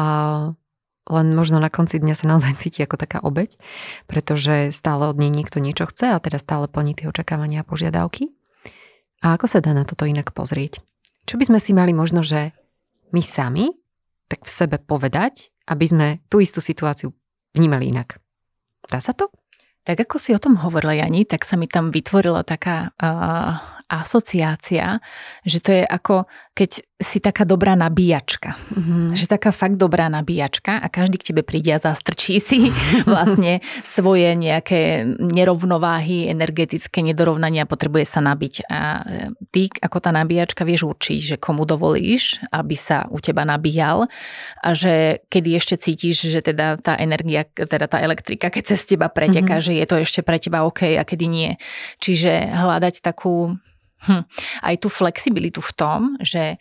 len 1.04 1.28
možno 1.36 1.60
na 1.60 1.68
konci 1.68 2.00
dňa 2.00 2.16
sa 2.16 2.26
naozaj 2.32 2.56
cíti 2.64 2.80
ako 2.82 2.96
taká 2.96 3.20
obeď, 3.20 3.60
pretože 4.08 4.72
stále 4.72 5.12
od 5.12 5.20
nej 5.20 5.30
niekto 5.30 5.60
niečo 5.60 5.92
chce 5.92 6.16
a 6.16 6.24
teda 6.24 6.40
stále 6.40 6.72
plní 6.72 6.96
tie 6.96 7.12
očakávania 7.12 7.62
a 7.62 7.68
požiadavky. 7.68 8.32
A 9.24 9.36
ako 9.36 9.48
sa 9.48 9.60
dá 9.60 9.76
na 9.76 9.84
toto 9.84 10.08
inak 10.08 10.32
pozrieť? 10.32 10.84
Čo 11.24 11.40
by 11.40 11.44
sme 11.50 11.60
si 11.60 11.72
mali 11.72 11.96
možno, 11.96 12.22
že 12.22 12.52
my 13.16 13.22
sami 13.24 13.72
tak 14.28 14.44
v 14.44 14.52
sebe 14.52 14.78
povedať, 14.82 15.54
aby 15.70 15.86
sme 15.86 16.08
tú 16.28 16.44
istú 16.44 16.60
situáciu 16.60 17.14
vnímali 17.54 17.94
inak? 17.94 18.20
Dá 18.90 19.00
sa 19.00 19.16
to? 19.16 19.32
Tak 19.84 20.08
ako 20.08 20.16
si 20.16 20.32
o 20.32 20.40
tom 20.40 20.56
hovorila 20.64 20.96
Jani, 20.96 21.28
tak 21.28 21.44
sa 21.44 21.60
mi 21.60 21.68
tam 21.68 21.92
vytvorila 21.92 22.48
taká 22.48 22.96
uh, 22.96 23.84
asociácia, 23.92 25.04
že 25.44 25.60
to 25.60 25.76
je 25.76 25.84
ako 25.84 26.24
keď 26.56 26.88
si 27.04 27.20
taká 27.20 27.44
dobrá 27.44 27.76
nabíjačka. 27.76 28.56
Mm-hmm. 28.56 29.14
Že 29.14 29.26
taká 29.28 29.52
fakt 29.52 29.78
dobrá 29.78 30.10
nabíjačka 30.10 30.80
a 30.80 30.88
každý 30.88 31.20
k 31.20 31.28
tebe 31.32 31.42
príde 31.44 31.76
a 31.76 31.80
zastrčí 31.80 32.40
si 32.40 32.72
vlastne 33.12 33.60
svoje 33.84 34.34
nejaké 34.34 35.06
nerovnováhy, 35.20 36.32
energetické 36.32 37.04
nedorovnania, 37.04 37.70
potrebuje 37.70 38.08
sa 38.08 38.24
nabiť. 38.24 38.66
A 38.72 38.80
e, 38.80 39.36
ty 39.52 39.68
ako 39.70 39.98
tá 40.00 40.10
nabíjačka 40.16 40.64
vieš 40.64 40.88
určiť, 40.90 41.20
že 41.20 41.36
komu 41.38 41.68
dovolíš, 41.68 42.42
aby 42.50 42.74
sa 42.74 43.06
u 43.12 43.20
teba 43.20 43.44
nabíjal 43.44 44.08
a 44.64 44.70
že 44.72 45.22
kedy 45.28 45.50
ešte 45.60 45.76
cítiš, 45.78 46.32
že 46.32 46.40
teda 46.40 46.80
tá 46.80 46.98
energia, 46.98 47.46
teda 47.46 47.86
tá 47.86 48.00
elektrika, 48.00 48.50
keď 48.50 48.64
cez 48.74 48.88
teba 48.88 49.12
preteká, 49.12 49.60
mm-hmm. 49.60 49.68
že 49.70 49.78
je 49.78 49.86
to 49.86 49.96
ešte 50.00 50.20
pre 50.24 50.40
teba 50.40 50.66
OK 50.66 50.96
a 50.98 51.04
kedy 51.04 51.26
nie. 51.28 51.52
Čiže 52.00 52.56
hľadať 52.56 53.04
takú 53.04 53.60
hm, 54.08 54.24
aj 54.64 54.76
tú 54.80 54.88
flexibilitu 54.88 55.60
v 55.60 55.72
tom, 55.76 56.00
že 56.24 56.58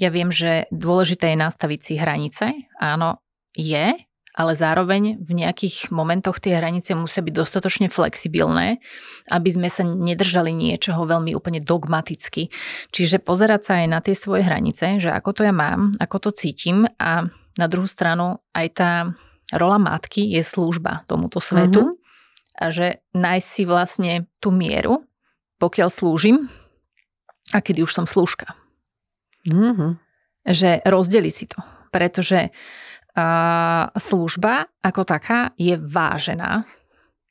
ja 0.00 0.08
viem, 0.08 0.32
že 0.32 0.64
dôležité 0.72 1.36
je 1.36 1.38
nastaviť 1.38 1.80
si 1.84 1.94
hranice. 2.00 2.46
Áno, 2.80 3.20
je, 3.52 3.92
ale 4.34 4.52
zároveň 4.56 5.20
v 5.20 5.32
nejakých 5.42 5.92
momentoch 5.92 6.40
tie 6.40 6.56
hranice 6.56 6.96
musia 6.96 7.20
byť 7.20 7.34
dostatočne 7.34 7.92
flexibilné, 7.92 8.80
aby 9.28 9.50
sme 9.52 9.68
sa 9.68 9.84
nedržali 9.84 10.54
niečoho 10.54 11.04
veľmi 11.04 11.36
úplne 11.36 11.60
dogmaticky. 11.60 12.48
Čiže 12.94 13.20
pozerať 13.20 13.60
sa 13.66 13.72
aj 13.84 13.86
na 13.90 14.00
tie 14.00 14.16
svoje 14.16 14.46
hranice, 14.46 15.02
že 15.02 15.10
ako 15.12 15.36
to 15.36 15.42
ja 15.44 15.52
mám, 15.52 15.92
ako 16.00 16.30
to 16.30 16.30
cítim 16.32 16.88
a 16.96 17.26
na 17.58 17.66
druhú 17.66 17.90
stranu 17.90 18.40
aj 18.54 18.66
tá 18.72 18.92
rola 19.52 19.82
matky 19.82 20.30
je 20.30 20.46
služba 20.46 21.02
tomuto 21.10 21.42
svetu 21.42 21.82
mm-hmm. 21.90 22.62
a 22.62 22.64
že 22.70 23.02
nájsť 23.12 23.48
si 23.50 23.62
vlastne 23.66 24.12
tú 24.38 24.54
mieru, 24.54 25.02
pokiaľ 25.58 25.90
slúžim, 25.90 26.46
a 27.50 27.58
kedy 27.58 27.82
už 27.82 27.90
som 27.90 28.06
slúžka. 28.06 28.59
Mm-hmm. 29.48 29.92
Že 30.44 30.70
rozdeli 30.88 31.30
si 31.32 31.48
to, 31.48 31.60
pretože 31.92 32.48
a, 33.16 33.88
služba 33.96 34.68
ako 34.80 35.02
taká 35.04 35.52
je 35.56 35.76
vážená. 35.76 36.64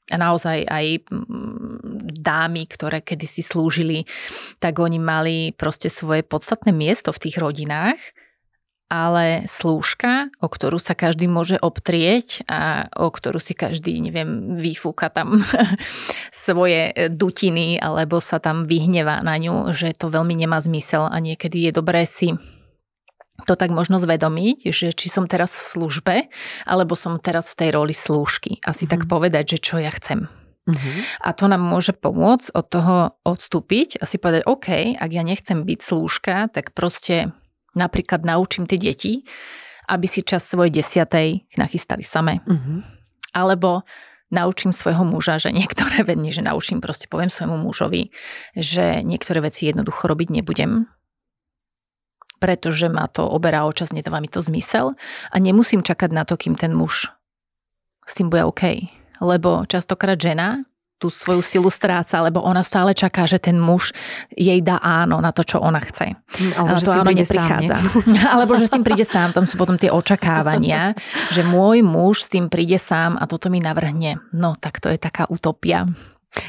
A 0.10 0.16
naozaj 0.18 0.66
aj 0.66 1.06
mm, 1.06 2.10
dámy, 2.18 2.66
ktoré 2.66 3.06
kedysi 3.06 3.46
slúžili, 3.46 4.10
tak 4.58 4.82
oni 4.82 4.98
mali 4.98 5.54
proste 5.54 5.86
svoje 5.86 6.26
podstatné 6.26 6.74
miesto 6.74 7.14
v 7.14 7.30
tých 7.30 7.38
rodinách 7.38 8.02
ale 8.90 9.46
slúžka, 9.46 10.34
o 10.42 10.50
ktorú 10.50 10.82
sa 10.82 10.98
každý 10.98 11.30
môže 11.30 11.62
obtrieť 11.62 12.44
a 12.50 12.90
o 12.98 13.14
ktorú 13.14 13.38
si 13.38 13.54
každý, 13.54 14.02
neviem, 14.02 14.58
vyfúka 14.58 15.14
tam 15.14 15.38
svoje 16.34 16.92
dutiny 17.14 17.78
alebo 17.78 18.18
sa 18.18 18.42
tam 18.42 18.66
vyhneva 18.66 19.22
na 19.22 19.38
ňu, 19.38 19.70
že 19.78 19.94
to 19.94 20.10
veľmi 20.10 20.34
nemá 20.34 20.58
zmysel 20.58 21.06
a 21.06 21.18
niekedy 21.22 21.70
je 21.70 21.72
dobré 21.72 22.04
si 22.10 22.34
to 23.48 23.56
tak 23.56 23.72
možno 23.72 24.04
zvedomiť, 24.04 24.68
že 24.68 24.92
či 24.92 25.08
som 25.08 25.24
teraz 25.24 25.56
v 25.56 25.64
službe, 25.64 26.16
alebo 26.68 26.92
som 27.00 27.24
teraz 27.24 27.56
v 27.56 27.64
tej 27.64 27.70
roli 27.72 27.96
slúžky. 27.96 28.60
A 28.68 28.76
si 28.76 28.84
mm-hmm. 28.84 28.92
tak 28.92 29.02
mhm. 29.08 29.10
povedať, 29.10 29.44
že 29.56 29.60
čo 29.64 29.76
ja 29.80 29.92
chcem. 29.96 30.28
Mm-hmm. 30.70 30.98
A 31.26 31.30
to 31.34 31.50
nám 31.50 31.64
môže 31.64 31.98
pomôcť 31.98 32.54
od 32.54 32.66
toho 32.68 32.98
odstúpiť 33.26 33.98
a 33.98 34.06
si 34.06 34.22
povedať, 34.22 34.46
OK, 34.46 35.00
ak 35.00 35.10
ja 35.10 35.24
nechcem 35.26 35.66
byť 35.66 35.80
slúžka, 35.82 36.52
tak 36.52 36.78
proste 36.78 37.34
Napríklad 37.78 38.26
naučím 38.26 38.66
tie 38.66 38.80
deti, 38.80 39.26
aby 39.90 40.06
si 40.06 40.22
čas 40.22 40.46
svojej 40.46 40.70
desiatej 40.70 41.50
nachystali 41.58 42.06
same. 42.06 42.42
Uh-huh. 42.46 42.86
Alebo 43.34 43.82
naučím 44.30 44.70
svojho 44.70 45.06
muža, 45.06 45.42
že 45.42 45.50
niektoré 45.50 46.06
veci, 46.06 46.30
že 46.30 46.46
naučím, 46.46 46.82
proste 46.82 47.10
poviem 47.10 47.34
svojmu 47.34 47.58
mužovi, 47.66 48.14
že 48.54 49.02
niektoré 49.02 49.42
veci 49.42 49.66
jednoducho 49.66 50.06
robiť 50.06 50.30
nebudem, 50.30 50.86
pretože 52.38 52.88
ma 52.88 53.10
to 53.10 53.26
oberá 53.26 53.66
o 53.66 53.74
čas, 53.74 53.92
nedáva 53.92 54.22
mi 54.22 54.30
to 54.30 54.40
zmysel 54.40 54.94
a 55.34 55.36
nemusím 55.42 55.82
čakať 55.82 56.10
na 56.14 56.24
to, 56.24 56.38
kým 56.38 56.54
ten 56.54 56.72
muž 56.72 57.10
s 58.10 58.18
tým 58.18 58.34
bude 58.34 58.42
OK. 58.42 58.90
Lebo 59.22 59.68
častokrát 59.70 60.18
žena 60.18 60.66
tú 61.00 61.08
svoju 61.08 61.40
silu 61.40 61.72
stráca, 61.72 62.20
lebo 62.20 62.44
ona 62.44 62.60
stále 62.60 62.92
čaká, 62.92 63.24
že 63.24 63.40
ten 63.40 63.56
muž 63.56 63.96
jej 64.36 64.60
dá 64.60 64.84
áno 64.84 65.24
na 65.24 65.32
to, 65.32 65.48
čo 65.48 65.64
ona 65.64 65.80
chce. 65.80 66.12
Hm, 66.12 66.52
alebo 66.60 66.76
že 66.76 66.86
to 66.86 66.94
áno 66.94 67.12
neprichádza. 67.16 67.76
Sám, 67.80 68.04
nie? 68.12 68.22
Alebo 68.36 68.52
že 68.60 68.68
s 68.68 68.74
tým 68.76 68.84
príde 68.84 69.08
sám, 69.08 69.32
tam 69.32 69.48
sú 69.48 69.56
potom 69.56 69.80
tie 69.80 69.90
očakávania, 69.90 70.94
že 71.32 71.42
môj 71.48 71.82
muž 71.82 72.28
s 72.28 72.30
tým 72.30 72.52
príde 72.52 72.76
sám 72.76 73.16
a 73.16 73.26
toto 73.26 73.48
mi 73.48 73.64
navrhne. 73.64 74.20
No, 74.36 74.60
tak 74.60 74.84
to 74.84 74.92
je 74.92 75.00
taká 75.00 75.26
utopia. 75.32 75.88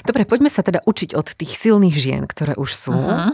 Dobre, 0.04 0.28
poďme 0.28 0.52
sa 0.52 0.60
teda 0.60 0.84
učiť 0.84 1.16
od 1.16 1.32
tých 1.32 1.56
silných 1.56 1.96
žien, 1.96 2.22
ktoré 2.28 2.52
už 2.58 2.70
sú 2.76 2.92
uh-huh. 2.92 3.32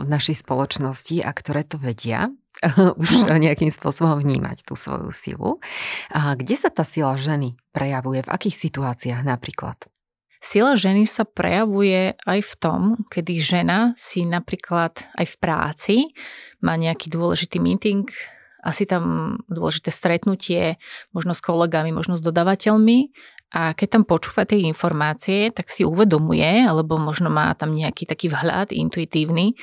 v 0.00 0.08
našej 0.08 0.40
spoločnosti 0.40 1.20
a 1.20 1.30
ktoré 1.34 1.60
to 1.66 1.76
vedia 1.76 2.32
už 3.02 3.28
nejakým 3.28 3.68
spôsobom 3.68 4.16
vnímať 4.16 4.64
tú 4.64 4.78
svoju 4.78 5.10
silu. 5.12 5.60
Kde 6.14 6.56
sa 6.56 6.72
tá 6.72 6.86
sila 6.86 7.18
ženy 7.20 7.58
prejavuje? 7.74 8.24
V 8.24 8.32
akých 8.32 8.56
situáciách 8.70 9.22
napríklad? 9.26 9.76
Sila 10.44 10.76
ženy 10.76 11.08
sa 11.08 11.24
prejavuje 11.24 12.12
aj 12.28 12.40
v 12.44 12.54
tom, 12.60 12.80
kedy 13.08 13.40
žena 13.40 13.96
si 13.96 14.28
napríklad 14.28 14.92
aj 15.16 15.24
v 15.24 15.36
práci 15.40 15.96
má 16.60 16.76
nejaký 16.76 17.08
dôležitý 17.08 17.64
meeting 17.64 18.04
asi 18.64 18.88
tam 18.88 19.36
dôležité 19.46 19.92
stretnutie, 19.92 20.80
možno 21.12 21.36
s 21.36 21.44
kolegami, 21.44 21.92
možno 21.92 22.16
s 22.16 22.24
dodavateľmi. 22.24 23.12
A 23.54 23.76
keď 23.76 24.00
tam 24.00 24.04
počúva 24.08 24.48
tie 24.48 24.66
informácie, 24.66 25.52
tak 25.54 25.70
si 25.70 25.86
uvedomuje, 25.86 26.66
alebo 26.66 26.98
možno 26.98 27.30
má 27.30 27.52
tam 27.54 27.70
nejaký 27.70 28.08
taký 28.08 28.32
vhľad 28.32 28.74
intuitívny, 28.74 29.54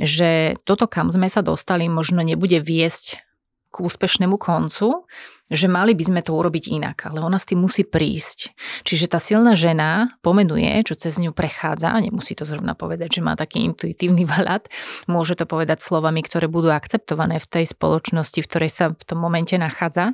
že 0.00 0.58
toto, 0.66 0.90
kam 0.90 1.12
sme 1.12 1.30
sa 1.30 1.44
dostali, 1.44 1.86
možno 1.86 2.24
nebude 2.24 2.58
viesť 2.58 3.27
k 3.68 3.84
úspešnému 3.84 4.40
koncu, 4.40 5.04
že 5.48 5.64
mali 5.64 5.96
by 5.96 6.04
sme 6.04 6.20
to 6.20 6.36
urobiť 6.36 6.76
inak, 6.76 7.08
ale 7.08 7.24
ona 7.24 7.40
s 7.40 7.48
tým 7.48 7.64
musí 7.64 7.84
prísť. 7.84 8.52
Čiže 8.84 9.08
tá 9.08 9.16
silná 9.16 9.56
žena 9.56 10.12
pomenuje, 10.20 10.68
čo 10.84 10.96
cez 10.96 11.16
ňu 11.16 11.32
prechádza, 11.32 11.96
nemusí 12.04 12.36
to 12.36 12.44
zrovna 12.44 12.76
povedať, 12.76 13.20
že 13.20 13.24
má 13.24 13.32
taký 13.36 13.64
intuitívny 13.64 14.24
vhľad, 14.30 14.68
môže 15.08 15.36
to 15.36 15.48
povedať 15.48 15.80
slovami, 15.80 16.20
ktoré 16.20 16.48
budú 16.48 16.68
akceptované 16.68 17.40
v 17.40 17.48
tej 17.48 17.64
spoločnosti, 17.68 18.40
v 18.40 18.48
ktorej 18.48 18.70
sa 18.72 18.84
v 18.92 19.02
tom 19.04 19.20
momente 19.20 19.56
nachádza, 19.56 20.12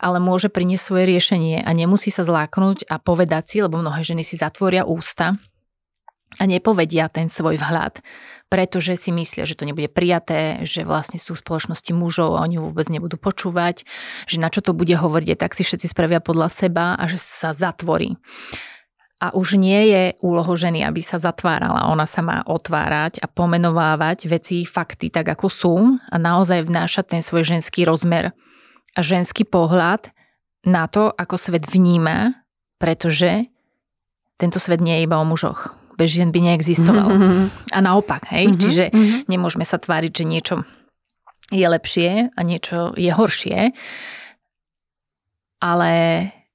ale 0.00 0.20
môže 0.20 0.52
priniesť 0.52 0.84
svoje 0.84 1.04
riešenie 1.08 1.64
a 1.64 1.70
nemusí 1.72 2.12
sa 2.12 2.24
zláknuť 2.24 2.88
a 2.88 3.00
povedať 3.00 3.44
si, 3.48 3.56
lebo 3.64 3.80
mnohé 3.80 4.04
ženy 4.04 4.24
si 4.24 4.36
zatvoria 4.36 4.84
ústa 4.84 5.40
a 6.38 6.42
nepovedia 6.46 7.10
ten 7.10 7.26
svoj 7.26 7.58
vhľad, 7.58 7.98
pretože 8.50 8.98
si 8.98 9.14
myslia, 9.14 9.46
že 9.46 9.54
to 9.54 9.62
nebude 9.62 9.86
prijaté, 9.86 10.66
že 10.66 10.82
vlastne 10.82 11.22
sú 11.22 11.38
v 11.38 11.42
spoločnosti 11.46 11.94
mužov 11.94 12.34
a 12.34 12.42
oni 12.42 12.58
vôbec 12.58 12.90
nebudú 12.90 13.14
počúvať, 13.14 13.86
že 14.26 14.42
na 14.42 14.50
čo 14.50 14.58
to 14.58 14.74
bude 14.74 14.90
hovoriť, 14.90 15.38
tak 15.38 15.54
si 15.54 15.62
všetci 15.62 15.86
spravia 15.86 16.18
podľa 16.18 16.50
seba 16.50 16.98
a 16.98 17.06
že 17.06 17.16
sa 17.16 17.54
zatvorí. 17.54 18.18
A 19.22 19.36
už 19.36 19.54
nie 19.60 19.94
je 19.94 20.02
úlohou 20.26 20.58
ženy, 20.58 20.82
aby 20.82 20.98
sa 20.98 21.22
zatvárala. 21.22 21.92
Ona 21.92 22.08
sa 22.08 22.26
má 22.26 22.42
otvárať 22.42 23.22
a 23.22 23.30
pomenovávať 23.30 24.26
veci, 24.26 24.66
fakty 24.66 25.14
tak, 25.14 25.30
ako 25.30 25.46
sú 25.46 25.74
a 26.10 26.16
naozaj 26.18 26.66
vnášať 26.66 27.04
ten 27.06 27.22
svoj 27.22 27.46
ženský 27.46 27.86
rozmer 27.86 28.34
a 28.96 29.00
ženský 29.00 29.46
pohľad 29.46 30.10
na 30.66 30.90
to, 30.90 31.12
ako 31.14 31.38
svet 31.38 31.68
vníma, 31.70 32.34
pretože 32.82 33.46
tento 34.40 34.58
svet 34.58 34.80
nie 34.82 34.98
je 34.98 35.04
iba 35.06 35.20
o 35.20 35.28
mužoch 35.28 35.79
bez 36.00 36.16
žien 36.16 36.32
by 36.32 36.40
neexistoval. 36.40 37.12
Mm-hmm. 37.12 37.76
A 37.76 37.78
naopak, 37.84 38.24
hej, 38.32 38.48
mm-hmm. 38.48 38.62
čiže 38.64 38.84
mm-hmm. 38.88 39.20
nemôžeme 39.28 39.68
sa 39.68 39.76
tváriť, 39.76 40.12
že 40.16 40.24
niečo 40.24 40.54
je 41.52 41.66
lepšie 41.68 42.32
a 42.32 42.40
niečo 42.40 42.96
je 42.96 43.12
horšie, 43.12 43.76
ale 45.60 45.92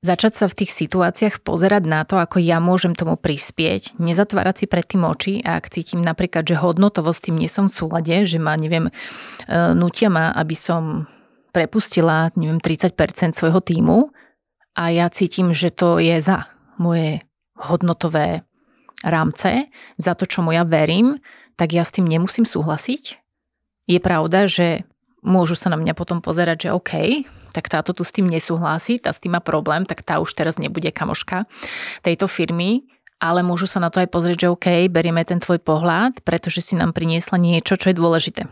začať 0.02 0.34
sa 0.34 0.46
v 0.50 0.58
tých 0.64 0.72
situáciách 0.74 1.42
pozerať 1.42 1.84
na 1.86 2.02
to, 2.06 2.18
ako 2.22 2.38
ja 2.42 2.58
môžem 2.62 2.94
tomu 2.94 3.18
prispieť, 3.18 3.98
nezatvárať 3.98 4.64
si 4.64 4.66
pred 4.66 4.86
tým 4.86 5.04
oči 5.06 5.34
a 5.42 5.58
ak 5.58 5.70
cítim 5.74 6.02
napríklad, 6.06 6.46
že 6.46 6.58
hodnotovo 6.58 7.10
s 7.10 7.22
tým 7.22 7.42
nie 7.42 7.50
som 7.50 7.68
v 7.68 7.76
súlade, 7.76 8.16
že 8.26 8.38
ma, 8.38 8.54
neviem, 8.54 8.88
e, 8.88 8.92
nutia 9.74 10.14
ma, 10.14 10.32
aby 10.32 10.54
som 10.54 11.10
prepustila, 11.50 12.30
neviem, 12.38 12.62
30% 12.62 13.34
svojho 13.34 13.60
týmu 13.60 14.14
a 14.78 14.94
ja 14.94 15.10
cítim, 15.10 15.52
že 15.52 15.74
to 15.74 15.98
je 15.98 16.22
za 16.22 16.46
moje 16.78 17.26
hodnotové 17.56 18.44
rámce, 19.06 19.70
za 20.02 20.18
to, 20.18 20.26
čomu 20.26 20.52
ja 20.52 20.66
verím, 20.66 21.22
tak 21.56 21.72
ja 21.72 21.86
s 21.86 21.94
tým 21.94 22.10
nemusím 22.10 22.44
súhlasiť. 22.44 23.22
Je 23.86 24.00
pravda, 24.02 24.50
že 24.50 24.84
môžu 25.22 25.54
sa 25.54 25.70
na 25.70 25.78
mňa 25.78 25.94
potom 25.94 26.20
pozerať, 26.20 26.68
že 26.68 26.74
OK, 26.74 26.94
tak 27.56 27.72
táto 27.72 27.96
tu 27.96 28.04
s 28.04 28.12
tým 28.12 28.28
nesúhlasí, 28.28 29.00
tá 29.00 29.16
s 29.16 29.24
tým 29.24 29.38
má 29.38 29.42
problém, 29.42 29.88
tak 29.88 30.04
tá 30.04 30.20
už 30.20 30.36
teraz 30.36 30.60
nebude 30.60 30.92
kamoška 30.92 31.48
tejto 32.04 32.28
firmy, 32.28 32.84
ale 33.22 33.42
môžu 33.42 33.66
sa 33.66 33.80
na 33.80 33.88
to 33.88 34.04
aj 34.04 34.12
pozrieť, 34.12 34.38
že 34.46 34.52
OK, 34.52 34.68
berieme 34.92 35.24
ten 35.24 35.40
tvoj 35.40 35.64
pohľad, 35.64 36.20
pretože 36.28 36.60
si 36.60 36.76
nám 36.76 36.92
priniesla 36.92 37.40
niečo, 37.40 37.80
čo 37.80 37.94
je 37.94 37.96
dôležité. 37.96 38.44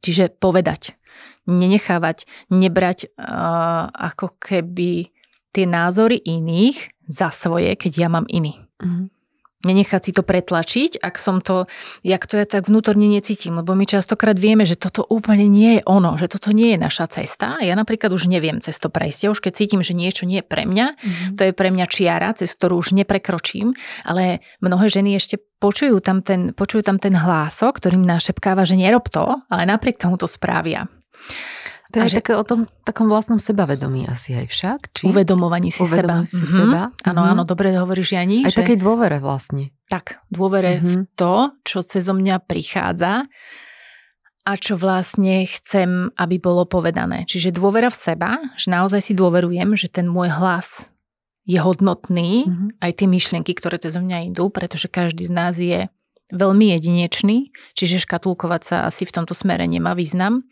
Čiže 0.00 0.40
povedať, 0.40 0.96
nenechávať, 1.44 2.24
nebrať 2.48 3.12
uh, 3.12 3.92
ako 3.92 4.40
keby 4.40 5.12
tie 5.52 5.66
názory 5.68 6.16
iných 6.20 6.90
za 7.06 7.28
svoje, 7.28 7.76
keď 7.76 7.92
ja 7.96 8.08
mám 8.08 8.24
iný. 8.32 8.56
Mm-hmm 8.80 9.15
nenechať 9.64 10.00
si 10.02 10.12
to 10.12 10.20
pretlačiť, 10.20 11.00
ak 11.00 11.14
som 11.16 11.40
to, 11.40 11.64
jak 12.04 12.28
to 12.28 12.36
ja 12.36 12.44
tak 12.44 12.68
vnútorne 12.68 13.08
necítim, 13.08 13.56
lebo 13.56 13.72
my 13.72 13.88
častokrát 13.88 14.36
vieme, 14.36 14.68
že 14.68 14.76
toto 14.76 15.06
úplne 15.08 15.48
nie 15.48 15.80
je 15.80 15.82
ono, 15.88 16.20
že 16.20 16.28
toto 16.28 16.52
nie 16.52 16.76
je 16.76 16.78
naša 16.78 17.08
cesta. 17.08 17.56
Ja 17.64 17.72
napríklad 17.72 18.12
už 18.12 18.28
neviem 18.28 18.60
cez 18.60 18.76
to 18.76 18.92
prejsť. 18.92 19.20
Ja 19.26 19.28
už 19.32 19.40
keď 19.40 19.52
cítim, 19.56 19.80
že 19.80 19.96
niečo 19.96 20.28
nie 20.28 20.44
je 20.44 20.46
pre 20.46 20.68
mňa, 20.68 20.86
mm-hmm. 20.92 21.34
to 21.40 21.42
je 21.48 21.52
pre 21.56 21.72
mňa 21.72 21.86
čiara, 21.88 22.30
cez 22.36 22.52
ktorú 22.52 22.78
už 22.84 22.92
neprekročím, 22.92 23.72
ale 24.04 24.44
mnohé 24.60 24.92
ženy 24.92 25.16
ešte 25.16 25.40
počujú 25.56 26.04
tam 26.04 26.20
ten, 26.20 26.52
počujú 26.52 26.84
tam 26.84 27.00
ten 27.00 27.16
hlások, 27.16 27.80
ktorým 27.80 28.04
našepkáva, 28.04 28.68
že 28.68 28.76
nerob 28.76 29.08
to, 29.08 29.24
ale 29.48 29.64
napriek 29.64 29.96
tomu 29.96 30.20
to 30.20 30.28
správia. 30.28 30.84
To 31.94 32.02
je 32.02 32.10
že... 32.10 32.18
také 32.18 32.34
o 32.34 32.42
tom 32.42 32.66
takom 32.82 33.06
vlastnom 33.06 33.38
sebavedomí 33.38 34.10
asi 34.10 34.34
aj 34.34 34.46
však. 34.50 34.80
Či? 34.90 35.02
Uvedomovaní 35.06 35.70
si 35.70 35.86
seba. 35.86 36.26
si 36.26 36.42
mm-hmm. 36.42 36.58
seba. 36.58 36.82
Áno, 37.06 37.22
mm-hmm. 37.22 37.32
áno, 37.36 37.42
dobre 37.46 37.70
hovoríš 37.74 38.18
Jani. 38.18 38.42
Aj 38.42 38.50
že... 38.50 38.58
takej 38.62 38.78
dôvere 38.82 39.22
vlastne. 39.22 39.70
Tak, 39.86 40.26
dôvere 40.26 40.82
mm-hmm. 40.82 40.86
v 40.86 40.94
mhm. 40.98 41.06
to, 41.14 41.34
čo 41.62 41.78
cezo 41.86 42.12
mňa 42.14 42.42
prichádza 42.42 43.30
a 44.46 44.52
čo 44.54 44.78
vlastne 44.78 45.42
chcem, 45.46 46.10
aby 46.14 46.38
bolo 46.38 46.66
povedané. 46.70 47.26
Čiže 47.26 47.54
dôvera 47.54 47.90
v 47.90 47.98
seba, 47.98 48.30
že 48.54 48.70
naozaj 48.70 49.02
si 49.02 49.12
dôverujem, 49.14 49.74
že 49.74 49.90
ten 49.90 50.06
môj 50.06 50.30
hlas 50.30 50.86
je 51.46 51.58
hodnotný, 51.62 52.46
mm-hmm. 52.46 52.68
aj 52.82 52.92
tie 52.98 53.06
myšlienky, 53.06 53.54
ktoré 53.54 53.78
cez 53.78 53.94
mňa 53.94 54.34
idú, 54.34 54.50
pretože 54.50 54.90
každý 54.90 55.30
z 55.30 55.32
nás 55.34 55.54
je 55.58 55.86
veľmi 56.34 56.74
jedinečný, 56.74 57.54
čiže 57.78 58.02
škatulkovať 58.02 58.62
sa 58.66 58.76
asi 58.86 59.06
v 59.06 59.14
tomto 59.14 59.34
smere 59.34 59.62
nemá 59.70 59.94
význam. 59.94 60.42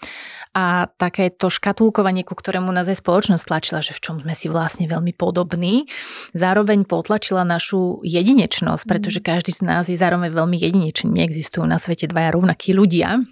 A 0.55 0.87
takéto 0.87 1.51
škatulkovanie, 1.51 2.23
ku 2.23 2.39
ktorému 2.39 2.71
nás 2.71 2.87
aj 2.87 3.03
spoločnosť 3.03 3.43
tlačila, 3.43 3.81
že 3.83 3.91
v 3.91 4.03
čom 4.03 4.17
sme 4.23 4.35
si 4.39 4.47
vlastne 4.47 4.87
veľmi 4.87 5.11
podobní, 5.19 5.91
zároveň 6.31 6.87
potlačila 6.87 7.43
našu 7.43 7.99
jedinečnosť, 8.07 8.87
pretože 8.87 9.19
mm. 9.19 9.27
každý 9.27 9.51
z 9.51 9.63
nás 9.67 9.91
je 9.91 9.99
zároveň 9.99 10.31
veľmi 10.31 10.55
jedinečný. 10.55 11.11
Neexistujú 11.11 11.67
na 11.67 11.83
svete 11.83 12.07
dvaja 12.07 12.39
rovnakí 12.39 12.71
ľudia, 12.71 13.27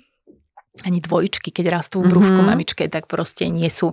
ani 0.81 1.05
dvojčky, 1.05 1.53
keď 1.53 1.69
rastú 1.69 2.01
v 2.01 2.17
brúšku 2.17 2.33
mm-hmm. 2.33 2.49
mamičke, 2.49 2.89
tak 2.89 3.05
proste 3.05 3.53
nie 3.53 3.69
sú, 3.69 3.93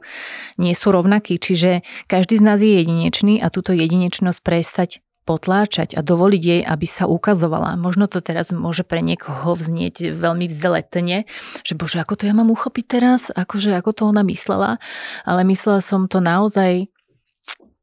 nie 0.55 0.71
sú 0.71 0.95
rovnakí. 0.95 1.35
Čiže 1.35 1.83
každý 2.07 2.39
z 2.39 2.43
nás 2.47 2.63
je 2.63 2.71
jedinečný 2.79 3.43
a 3.43 3.51
túto 3.51 3.75
jedinečnosť 3.75 4.39
prestať 4.39 5.03
potláčať 5.29 5.93
a 5.93 6.01
dovoliť 6.01 6.41
jej, 6.41 6.61
aby 6.65 6.89
sa 6.89 7.05
ukazovala. 7.05 7.77
Možno 7.77 8.09
to 8.09 8.17
teraz 8.25 8.49
môže 8.49 8.81
pre 8.81 9.05
niekoho 9.05 9.53
vznieť 9.53 10.17
veľmi 10.17 10.49
vzdeletne, 10.49 11.29
že 11.61 11.77
bože, 11.77 12.01
ako 12.01 12.17
to 12.17 12.25
ja 12.25 12.33
mám 12.33 12.49
uchopiť 12.49 12.85
teraz, 12.89 13.29
akože 13.29 13.77
ako 13.77 13.91
to 13.93 14.01
ona 14.09 14.25
myslela, 14.25 14.81
ale 15.29 15.45
myslela 15.45 15.85
som 15.85 16.09
to 16.09 16.17
naozaj 16.17 16.89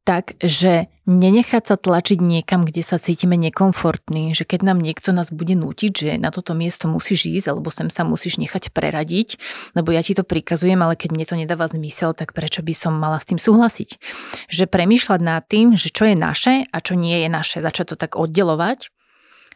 tak, 0.07 0.39
že 0.39 0.87
nenechať 1.03 1.67
sa 1.67 1.75
tlačiť 1.75 2.23
niekam, 2.23 2.63
kde 2.63 2.79
sa 2.79 2.95
cítime 2.95 3.35
nekomfortní, 3.35 4.31
že 4.31 4.47
keď 4.47 4.71
nám 4.71 4.79
niekto 4.79 5.11
nás 5.11 5.35
bude 5.35 5.51
nútiť, 5.51 5.91
že 5.91 6.11
na 6.15 6.31
toto 6.31 6.55
miesto 6.55 6.87
musíš 6.87 7.27
ísť, 7.27 7.51
alebo 7.51 7.67
sem 7.75 7.91
sa 7.91 8.07
musíš 8.07 8.39
nechať 8.39 8.71
preradiť, 8.71 9.35
lebo 9.75 9.91
ja 9.91 9.99
ti 9.99 10.15
to 10.15 10.23
prikazujem, 10.23 10.79
ale 10.79 10.95
keď 10.95 11.11
mne 11.11 11.25
to 11.27 11.35
nedáva 11.35 11.67
zmysel, 11.67 12.15
tak 12.15 12.31
prečo 12.31 12.63
by 12.63 12.71
som 12.71 12.95
mala 12.95 13.19
s 13.19 13.27
tým 13.27 13.35
súhlasiť? 13.35 13.99
Že 14.47 14.71
premýšľať 14.71 15.19
nad 15.19 15.43
tým, 15.43 15.75
že 15.75 15.91
čo 15.91 16.07
je 16.07 16.15
naše 16.15 16.63
a 16.71 16.77
čo 16.79 16.95
nie 16.95 17.27
je 17.27 17.27
naše, 17.27 17.59
začať 17.59 17.91
to 17.91 17.95
tak 17.99 18.15
oddelovať, 18.15 18.87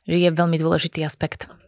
je 0.03 0.27
veľmi 0.27 0.59
dôležitý 0.59 0.99
aspekt. 1.07 1.47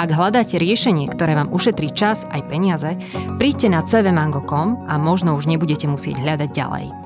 Ak 0.00 0.08
hľadáte 0.08 0.56
riešenie, 0.56 1.12
ktoré 1.12 1.36
vám 1.36 1.52
ušetrí 1.52 1.92
čas 1.92 2.24
aj 2.32 2.48
peniaze, 2.48 2.96
príďte 3.36 3.68
na 3.68 3.84
cvmango.com 3.84 4.88
a 4.88 4.96
možno 4.96 5.36
už 5.36 5.44
nebudete 5.44 5.84
musieť 5.84 6.24
hľadať 6.24 6.48
ďalej 6.56 6.99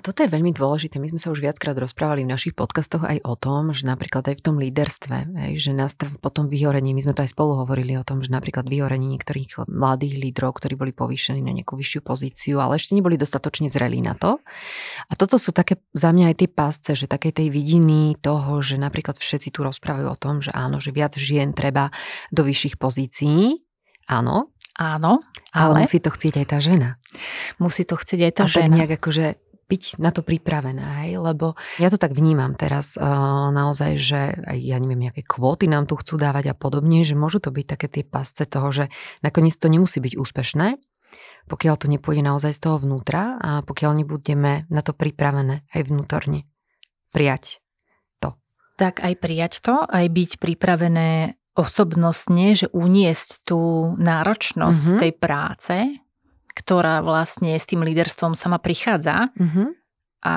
toto 0.00 0.24
je 0.24 0.32
veľmi 0.32 0.52
dôležité. 0.52 0.98
My 0.98 1.08
sme 1.12 1.20
sa 1.20 1.30
už 1.30 1.44
viackrát 1.44 1.76
rozprávali 1.76 2.24
v 2.24 2.32
našich 2.32 2.54
podcastoch 2.56 3.04
aj 3.04 3.22
o 3.24 3.36
tom, 3.36 3.70
že 3.76 3.84
napríklad 3.86 4.26
aj 4.26 4.36
v 4.36 4.44
tom 4.44 4.56
líderstve, 4.58 5.16
hej, 5.46 5.52
že 5.60 5.72
nás 5.76 5.94
potom 6.20 6.48
vyhorení, 6.50 6.92
my 6.96 7.04
sme 7.04 7.14
to 7.16 7.22
aj 7.24 7.30
spolu 7.32 7.60
hovorili 7.60 7.94
o 8.00 8.04
tom, 8.04 8.24
že 8.24 8.32
napríklad 8.32 8.66
vyhorení 8.66 9.06
niektorých 9.16 9.68
mladých 9.70 10.16
lídrov, 10.18 10.58
ktorí 10.58 10.74
boli 10.74 10.92
povýšení 10.96 11.44
na 11.44 11.52
nejakú 11.54 11.78
vyššiu 11.78 12.00
pozíciu, 12.02 12.56
ale 12.58 12.80
ešte 12.80 12.96
neboli 12.96 13.20
dostatočne 13.20 13.70
zrelí 13.70 14.02
na 14.02 14.18
to. 14.18 14.40
A 15.06 15.12
toto 15.14 15.38
sú 15.38 15.52
také 15.54 15.78
za 15.94 16.10
mňa 16.10 16.32
aj 16.32 16.36
tie 16.40 16.48
pásce, 16.50 16.90
že 16.96 17.06
také 17.06 17.30
tej 17.30 17.52
vidiny 17.52 18.18
toho, 18.18 18.64
že 18.64 18.80
napríklad 18.80 19.20
všetci 19.20 19.52
tu 19.54 19.62
rozprávajú 19.62 20.08
o 20.10 20.18
tom, 20.18 20.40
že 20.40 20.50
áno, 20.50 20.80
že 20.82 20.90
viac 20.90 21.14
žien 21.14 21.52
treba 21.52 21.92
do 22.32 22.42
vyšších 22.42 22.80
pozícií, 22.80 23.70
Áno. 24.10 24.50
Áno, 24.80 25.20
ale... 25.52 25.76
ale 25.76 25.84
musí 25.84 26.00
to 26.00 26.08
chcieť 26.08 26.34
aj 26.40 26.46
tá 26.48 26.58
žena. 26.58 26.96
Musí 27.60 27.84
to 27.84 28.00
chcieť 28.00 28.20
aj 28.26 28.32
tá 28.32 28.44
a 28.46 28.50
žena. 28.50 28.64
tak 28.64 28.72
nejak 28.72 28.92
akože 28.96 29.26
byť 29.70 30.02
na 30.02 30.10
to 30.10 30.26
pripravená, 30.26 31.06
hej? 31.06 31.22
lebo 31.22 31.54
ja 31.78 31.86
to 31.86 31.94
tak 31.94 32.18
vnímam 32.18 32.58
teraz 32.58 32.98
uh, 32.98 33.54
naozaj, 33.54 33.92
že 33.94 34.20
ja 34.58 34.76
neviem, 34.82 35.06
nejaké 35.06 35.22
kvóty 35.22 35.70
nám 35.70 35.86
tu 35.86 35.94
chcú 35.94 36.18
dávať 36.18 36.50
a 36.50 36.58
podobne, 36.58 37.06
že 37.06 37.14
môžu 37.14 37.38
to 37.38 37.54
byť 37.54 37.66
také 37.78 37.86
tie 37.86 38.02
pasce 38.02 38.42
toho, 38.50 38.74
že 38.74 38.90
nakoniec 39.22 39.54
to 39.54 39.70
nemusí 39.70 40.02
byť 40.02 40.18
úspešné, 40.18 40.82
pokiaľ 41.46 41.74
to 41.78 41.86
nepôjde 41.86 42.26
naozaj 42.26 42.50
z 42.50 42.60
toho 42.66 42.82
vnútra 42.82 43.38
a 43.38 43.62
pokiaľ 43.62 44.02
nebudeme 44.02 44.66
na 44.66 44.82
to 44.82 44.90
pripravené 44.90 45.62
aj 45.70 45.80
vnútorne 45.86 46.50
prijať 47.14 47.62
to. 48.18 48.34
Tak 48.78 49.02
aj 49.06 49.14
prijať 49.18 49.52
to, 49.62 49.86
aj 49.86 50.06
byť 50.10 50.30
pripravené 50.42 51.38
osobnostne, 51.58 52.54
že 52.54 52.66
uniesť 52.70 53.44
tú 53.46 53.92
náročnosť 53.98 54.84
mm-hmm. 54.86 55.00
tej 55.02 55.12
práce, 55.18 55.76
ktorá 56.54 57.00
vlastne 57.00 57.54
s 57.56 57.66
tým 57.66 57.82
líderstvom 57.86 58.34
sama 58.34 58.58
prichádza. 58.58 59.30
Mm-hmm. 59.38 59.68
A 60.26 60.34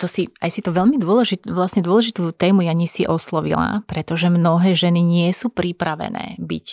to 0.00 0.08
si, 0.08 0.32
aj 0.40 0.50
si 0.50 0.60
to 0.64 0.72
veľmi 0.72 0.96
dôležit, 0.96 1.44
vlastne 1.44 1.84
dôležitú 1.84 2.32
tému 2.32 2.64
Jani 2.64 2.88
si 2.88 3.04
oslovila, 3.04 3.84
pretože 3.84 4.32
mnohé 4.32 4.72
ženy 4.72 5.04
nie 5.04 5.28
sú 5.36 5.52
pripravené 5.52 6.40
byť 6.40 6.66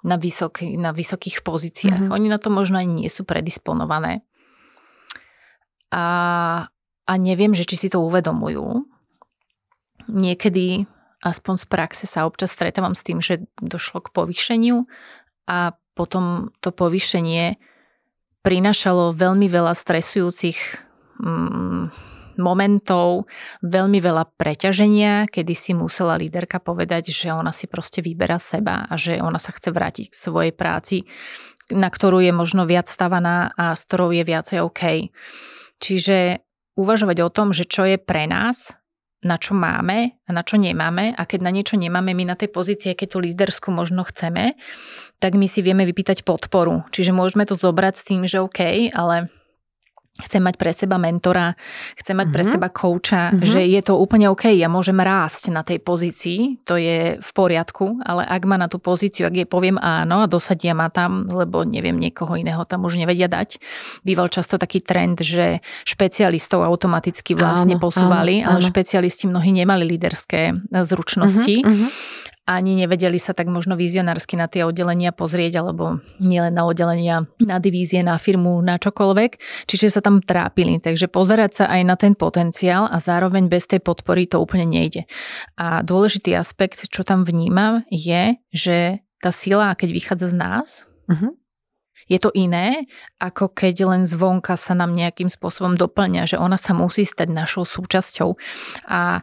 na, 0.00 0.16
vysoký, 0.16 0.80
na 0.80 0.96
vysokých 0.96 1.44
pozíciách. 1.44 2.08
Mm-hmm. 2.08 2.16
Oni 2.16 2.26
na 2.32 2.40
to 2.40 2.48
možno 2.48 2.80
aj 2.80 2.88
nie 2.88 3.10
sú 3.12 3.28
predisponované. 3.28 4.24
A, 5.92 6.04
a 7.04 7.12
neviem, 7.20 7.52
že 7.52 7.68
či 7.68 7.76
si 7.76 7.88
to 7.92 8.00
uvedomujú. 8.00 8.86
Niekedy, 10.08 10.88
aspoň 11.20 11.54
z 11.60 11.66
praxe, 11.68 12.04
sa 12.08 12.24
občas 12.24 12.54
stretávam 12.56 12.96
s 12.96 13.04
tým, 13.04 13.20
že 13.20 13.44
došlo 13.60 14.00
k 14.00 14.12
povýšeniu 14.14 14.88
a 15.44 15.76
potom 15.92 16.54
to 16.64 16.72
povýšenie 16.72 17.60
prinašalo 18.40 19.12
veľmi 19.12 19.46
veľa 19.46 19.76
stresujúcich 19.76 20.58
mm, 21.20 22.10
momentov, 22.40 23.28
veľmi 23.60 24.00
veľa 24.00 24.32
preťaženia, 24.40 25.28
kedy 25.28 25.52
si 25.52 25.72
musela 25.76 26.16
líderka 26.16 26.58
povedať, 26.58 27.12
že 27.12 27.28
ona 27.30 27.52
si 27.52 27.68
proste 27.68 28.00
vyberá 28.00 28.40
seba 28.40 28.88
a 28.88 28.96
že 28.96 29.20
ona 29.20 29.36
sa 29.36 29.52
chce 29.52 29.70
vrátiť 29.70 30.06
k 30.10 30.16
svojej 30.16 30.52
práci, 30.56 31.04
na 31.70 31.92
ktorú 31.92 32.24
je 32.24 32.32
možno 32.32 32.64
viac 32.64 32.88
stavaná 32.88 33.52
a 33.54 33.76
s 33.76 33.84
ktorou 33.86 34.10
je 34.10 34.24
viacej 34.24 34.58
OK. 34.64 35.12
Čiže 35.78 36.42
uvažovať 36.80 37.18
o 37.20 37.30
tom, 37.30 37.52
že 37.52 37.68
čo 37.68 37.84
je 37.84 38.00
pre 38.00 38.24
nás 38.24 38.79
na 39.20 39.36
čo 39.36 39.52
máme 39.52 40.16
a 40.24 40.30
na 40.32 40.40
čo 40.40 40.56
nemáme 40.56 41.12
a 41.12 41.22
keď 41.28 41.40
na 41.44 41.52
niečo 41.52 41.76
nemáme 41.76 42.16
my 42.16 42.24
na 42.32 42.36
tej 42.36 42.48
pozícii, 42.52 42.96
keď 42.96 43.08
tú 43.08 43.18
lídersku 43.20 43.68
možno 43.68 44.04
chceme, 44.08 44.56
tak 45.20 45.36
my 45.36 45.44
si 45.44 45.60
vieme 45.60 45.84
vypýtať 45.84 46.24
podporu. 46.24 46.84
Čiže 46.88 47.12
môžeme 47.12 47.44
to 47.44 47.52
zobrať 47.56 47.94
s 48.00 48.06
tým, 48.08 48.24
že 48.24 48.40
OK, 48.40 48.92
ale 48.96 49.28
chcem 50.24 50.42
mať 50.42 50.54
pre 50.56 50.72
seba 50.72 50.96
mentora, 50.96 51.52
chcem 51.96 52.16
mať 52.16 52.28
pre 52.32 52.44
mhm. 52.44 52.50
seba 52.50 52.68
kouča, 52.68 53.22
uh-huh. 53.32 53.44
že 53.44 53.60
je 53.64 53.80
to 53.84 53.96
úplne 53.96 54.28
OK, 54.32 54.52
ja 54.52 54.68
môžem 54.70 54.96
rásť 54.96 55.52
na 55.52 55.64
tej 55.64 55.80
pozícii, 55.82 56.62
to 56.64 56.76
je 56.76 57.18
v 57.18 57.30
poriadku, 57.32 58.00
ale 58.04 58.24
ak 58.24 58.42
ma 58.44 58.56
na 58.60 58.68
tú 58.68 58.78
pozíciu, 58.78 59.26
ak 59.28 59.34
jej 59.34 59.48
poviem 59.48 59.76
áno 59.80 60.24
a 60.24 60.30
dosadia 60.30 60.72
ma 60.76 60.88
tam, 60.88 61.26
lebo 61.28 61.64
neviem, 61.64 61.96
niekoho 61.96 62.36
iného 62.36 62.62
tam 62.64 62.86
už 62.86 63.00
nevedia 63.00 63.26
dať. 63.26 63.60
Býval 64.06 64.32
často 64.32 64.56
taký 64.60 64.84
trend, 64.84 65.20
že 65.20 65.60
špecialistov 65.84 66.62
automaticky 66.64 67.34
vlastne 67.34 67.76
áno, 67.76 67.82
posúvali, 67.82 68.40
áno, 68.40 68.56
áno. 68.56 68.62
ale 68.62 68.68
špecialisti 68.68 69.26
mnohí 69.26 69.50
nemali 69.52 69.84
líderské 69.84 70.54
zručnosti. 70.70 71.56
Uh-huh, 71.64 71.88
uh-huh 71.88 72.29
ani 72.50 72.74
nevedeli 72.74 73.14
sa 73.22 73.30
tak 73.30 73.46
možno 73.46 73.78
vizionársky 73.78 74.34
na 74.34 74.50
tie 74.50 74.66
oddelenia 74.66 75.14
pozrieť, 75.14 75.62
alebo 75.62 76.02
nielen 76.18 76.50
na 76.50 76.66
oddelenia, 76.66 77.22
na 77.38 77.62
divízie, 77.62 78.02
na 78.02 78.18
firmu, 78.18 78.58
na 78.58 78.74
čokoľvek. 78.74 79.38
Čiže 79.70 79.94
sa 79.94 80.02
tam 80.02 80.18
trápili. 80.18 80.82
Takže 80.82 81.06
pozerať 81.06 81.62
sa 81.62 81.64
aj 81.70 81.82
na 81.86 81.94
ten 81.94 82.18
potenciál 82.18 82.90
a 82.90 82.98
zároveň 82.98 83.46
bez 83.46 83.70
tej 83.70 83.78
podpory 83.78 84.26
to 84.26 84.42
úplne 84.42 84.66
nejde. 84.66 85.06
A 85.54 85.86
dôležitý 85.86 86.34
aspekt, 86.34 86.90
čo 86.90 87.06
tam 87.06 87.22
vnímam, 87.22 87.86
je, 87.86 88.34
že 88.50 88.98
tá 89.22 89.30
sila, 89.30 89.78
keď 89.78 89.88
vychádza 89.94 90.32
z 90.32 90.36
nás, 90.36 90.68
uh-huh. 91.06 91.30
je 92.10 92.18
to 92.18 92.34
iné, 92.34 92.88
ako 93.22 93.52
keď 93.52 93.86
len 93.86 94.02
zvonka 94.08 94.58
sa 94.58 94.74
nám 94.74 94.96
nejakým 94.96 95.30
spôsobom 95.30 95.78
doplňa, 95.78 96.34
že 96.34 96.36
ona 96.40 96.58
sa 96.58 96.74
musí 96.74 97.06
stať 97.06 97.30
našou 97.30 97.62
súčasťou. 97.62 98.34
A 98.90 99.22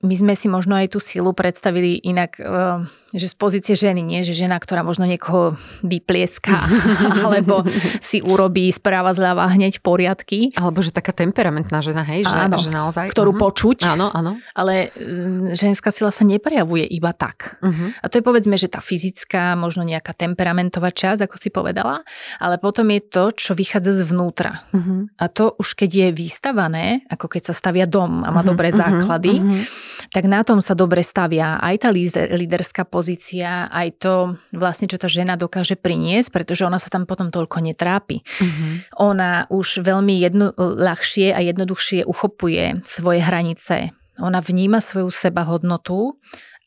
my 0.00 0.14
sme 0.16 0.32
si 0.32 0.48
možno 0.48 0.80
aj 0.80 0.96
tú 0.96 0.98
silu 1.00 1.36
predstavili 1.36 2.00
inak, 2.00 2.40
eh, 2.40 2.88
že 3.10 3.26
z 3.26 3.34
pozície 3.36 3.74
ženy, 3.74 4.00
nie, 4.00 4.22
že 4.22 4.32
žena, 4.32 4.56
ktorá 4.56 4.86
možno 4.86 5.04
niekoho 5.04 5.58
vyplieska, 5.82 6.56
alebo 7.26 7.66
si 8.00 8.22
urobí 8.22 8.70
správa 8.72 9.10
zľava 9.12 9.50
hneď 9.50 9.82
poriadky. 9.82 10.54
Alebo 10.54 10.80
že 10.80 10.94
taká 10.94 11.10
temperamentná 11.10 11.82
žena, 11.82 12.06
hej, 12.06 12.24
že, 12.24 12.32
áno, 12.32 12.56
že 12.56 12.70
naozaj. 12.70 13.10
Ktorú 13.10 13.34
uh-huh. 13.34 13.44
počuť. 13.50 13.92
Áno, 13.92 14.08
áno. 14.14 14.38
Ale 14.54 14.94
mm, 14.94 15.58
ženská 15.58 15.90
sila 15.90 16.14
sa 16.14 16.22
neprejavuje 16.22 16.86
iba 16.86 17.10
tak. 17.10 17.58
Uh-huh. 17.60 17.90
A 18.00 18.06
to 18.06 18.22
je 18.22 18.24
povedzme, 18.24 18.54
že 18.54 18.70
tá 18.70 18.78
fyzická, 18.78 19.58
možno 19.58 19.82
nejaká 19.82 20.14
temperamentová 20.14 20.94
časť, 20.94 21.26
ako 21.26 21.36
si 21.36 21.50
povedala, 21.50 22.06
ale 22.38 22.62
potom 22.62 22.86
je 22.94 23.02
to, 23.04 23.24
čo 23.34 23.52
vychádza 23.58 24.06
zvnútra. 24.06 24.64
Uh-huh. 24.70 25.10
A 25.18 25.26
to 25.26 25.58
už 25.58 25.74
keď 25.74 25.90
je 25.90 26.08
vystavané, 26.14 27.02
ako 27.10 27.26
keď 27.26 27.50
sa 27.50 27.54
stavia 27.58 27.90
dom 27.90 28.22
a 28.22 28.30
má 28.30 28.40
uh-huh. 28.40 28.48
dobré 28.54 28.70
základy, 28.70 29.42
uh-huh. 29.42 29.89
Tak 30.08 30.24
na 30.24 30.40
tom 30.40 30.64
sa 30.64 30.72
dobre 30.72 31.04
stavia 31.04 31.60
aj 31.60 31.84
tá 31.84 31.88
líderská 32.32 32.88
pozícia, 32.88 33.68
aj 33.68 33.88
to 34.00 34.14
vlastne, 34.56 34.88
čo 34.88 34.96
tá 34.96 35.06
žena 35.06 35.36
dokáže 35.36 35.76
priniesť, 35.76 36.32
pretože 36.32 36.64
ona 36.64 36.80
sa 36.80 36.88
tam 36.88 37.04
potom 37.04 37.28
toľko 37.28 37.60
netrápi. 37.60 38.24
Mm-hmm. 38.24 38.72
Ona 38.96 39.52
už 39.52 39.84
veľmi 39.84 40.16
jedno, 40.16 40.56
ľahšie 40.56 41.36
a 41.36 41.44
jednoduchšie 41.44 42.08
uchopuje 42.08 42.80
svoje 42.82 43.20
hranice. 43.20 43.92
Ona 44.20 44.40
vníma 44.40 44.80
svoju 44.80 45.12
sebahodnotu 45.12 46.16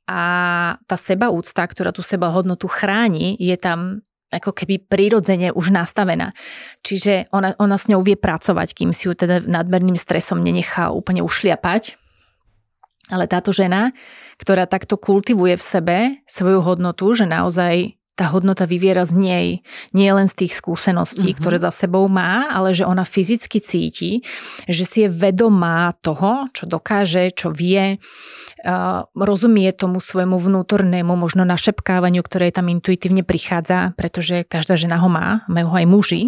a 0.10 0.22
tá 0.84 0.96
sebaúcta, 1.00 1.64
ktorá 1.64 1.96
tú 1.96 2.04
sebahodnotu 2.04 2.68
chráni, 2.68 3.40
je 3.40 3.56
tam 3.56 4.04
ako 4.34 4.50
keby 4.50 4.82
prirodzene 4.90 5.54
už 5.54 5.70
nastavená. 5.70 6.34
Čiže 6.82 7.30
ona, 7.30 7.54
ona 7.62 7.78
s 7.78 7.86
ňou 7.86 8.02
vie 8.02 8.18
pracovať, 8.18 8.74
kým 8.74 8.90
si 8.90 9.06
ju 9.06 9.14
teda 9.14 9.46
nadmerným 9.46 9.94
stresom 9.94 10.42
nenechá 10.42 10.90
úplne 10.90 11.22
ušliapať. 11.22 12.02
Ale 13.14 13.30
táto 13.30 13.54
žena 13.54 13.94
ktorá 14.44 14.66
takto 14.66 14.98
kultivuje 14.98 15.56
v 15.58 15.64
sebe 15.64 15.98
svoju 16.26 16.60
hodnotu, 16.60 17.14
že 17.14 17.30
naozaj 17.30 17.96
tá 18.14 18.30
hodnota 18.30 18.70
vyviera 18.70 19.10
z 19.10 19.18
nej, 19.18 19.48
nie 19.90 20.10
len 20.14 20.30
z 20.30 20.46
tých 20.46 20.54
skúseností, 20.54 21.34
mm-hmm. 21.34 21.40
ktoré 21.42 21.58
za 21.58 21.74
sebou 21.74 22.06
má, 22.06 22.46
ale 22.54 22.78
že 22.78 22.86
ona 22.86 23.02
fyzicky 23.02 23.58
cíti, 23.58 24.22
že 24.70 24.86
si 24.86 24.98
je 25.02 25.10
vedomá 25.10 25.98
toho, 25.98 26.46
čo 26.54 26.70
dokáže, 26.70 27.34
čo 27.34 27.50
vie, 27.50 27.98
uh, 27.98 29.02
rozumie 29.18 29.66
tomu 29.74 29.98
svojmu 29.98 30.38
vnútornému 30.38 31.18
možno 31.18 31.42
našepkávaniu, 31.42 32.22
ktoré 32.22 32.54
tam 32.54 32.70
intuitívne 32.70 33.26
prichádza, 33.26 33.98
pretože 33.98 34.46
každá 34.46 34.78
žena 34.78 35.02
ho 35.02 35.10
má, 35.10 35.42
majú 35.50 35.74
ho 35.74 35.76
aj 35.82 35.88
muži, 35.90 36.22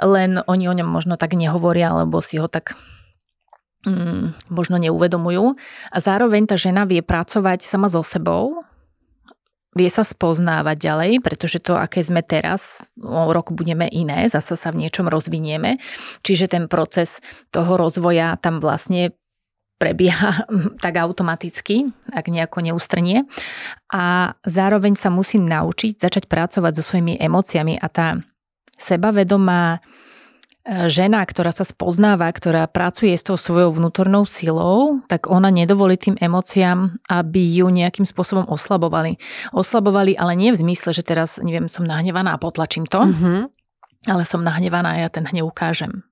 len 0.00 0.40
oni 0.48 0.72
o 0.72 0.76
ňom 0.78 0.88
možno 0.88 1.20
tak 1.20 1.36
nehovoria, 1.36 1.92
alebo 1.92 2.24
si 2.24 2.40
ho 2.40 2.48
tak 2.48 2.80
mm, 3.88 4.52
možno 4.52 4.76
neuvedomujú. 4.76 5.56
A 5.90 5.96
zároveň 5.98 6.44
tá 6.44 6.60
žena 6.60 6.84
vie 6.84 7.00
pracovať 7.00 7.64
sama 7.64 7.88
so 7.88 8.04
sebou, 8.04 8.62
vie 9.78 9.86
sa 9.92 10.02
spoznávať 10.02 10.76
ďalej, 10.76 11.12
pretože 11.22 11.62
to, 11.62 11.78
aké 11.78 12.02
sme 12.02 12.26
teraz, 12.26 12.90
o 12.98 13.30
rok 13.30 13.54
budeme 13.54 13.86
iné, 13.86 14.26
zasa 14.26 14.58
sa 14.58 14.74
v 14.74 14.86
niečom 14.86 15.06
rozvinieme. 15.06 15.78
Čiže 16.26 16.50
ten 16.50 16.64
proces 16.66 17.22
toho 17.54 17.78
rozvoja 17.78 18.34
tam 18.42 18.58
vlastne 18.58 19.14
prebieha 19.78 20.50
tak 20.84 20.98
automaticky, 20.98 21.86
ak 22.10 22.26
nejako 22.26 22.66
neustrnie. 22.66 23.24
A 23.94 24.34
zároveň 24.42 24.98
sa 24.98 25.08
musí 25.14 25.38
naučiť 25.38 25.96
začať 26.02 26.24
pracovať 26.26 26.72
so 26.74 26.82
svojimi 26.82 27.16
emóciami 27.22 27.78
a 27.78 27.86
tá 27.86 28.18
sebavedomá 28.74 29.78
žena, 30.88 31.24
ktorá 31.24 31.48
sa 31.48 31.64
spoznáva, 31.64 32.28
ktorá 32.28 32.68
pracuje 32.68 33.16
s 33.16 33.24
tou 33.24 33.40
svojou 33.40 33.72
vnútornou 33.72 34.28
silou, 34.28 35.00
tak 35.08 35.32
ona 35.32 35.48
nedovolí 35.48 35.96
tým 35.96 36.20
emóciám, 36.20 37.00
aby 37.08 37.40
ju 37.40 37.72
nejakým 37.72 38.04
spôsobom 38.04 38.44
oslabovali. 38.48 39.16
Oslabovali, 39.56 40.14
ale 40.16 40.36
nie 40.36 40.52
v 40.52 40.60
zmysle, 40.60 40.92
že 40.92 41.04
teraz, 41.04 41.40
neviem, 41.40 41.72
som 41.72 41.88
nahnevaná 41.88 42.36
a 42.36 42.42
potlačím 42.42 42.84
to, 42.84 43.00
mm-hmm. 43.00 43.40
ale 44.12 44.22
som 44.28 44.44
nahnevaná 44.44 44.96
a 44.96 45.00
ja 45.04 45.08
ten 45.08 45.24
hnev 45.24 45.48
ukážem. 45.48 46.07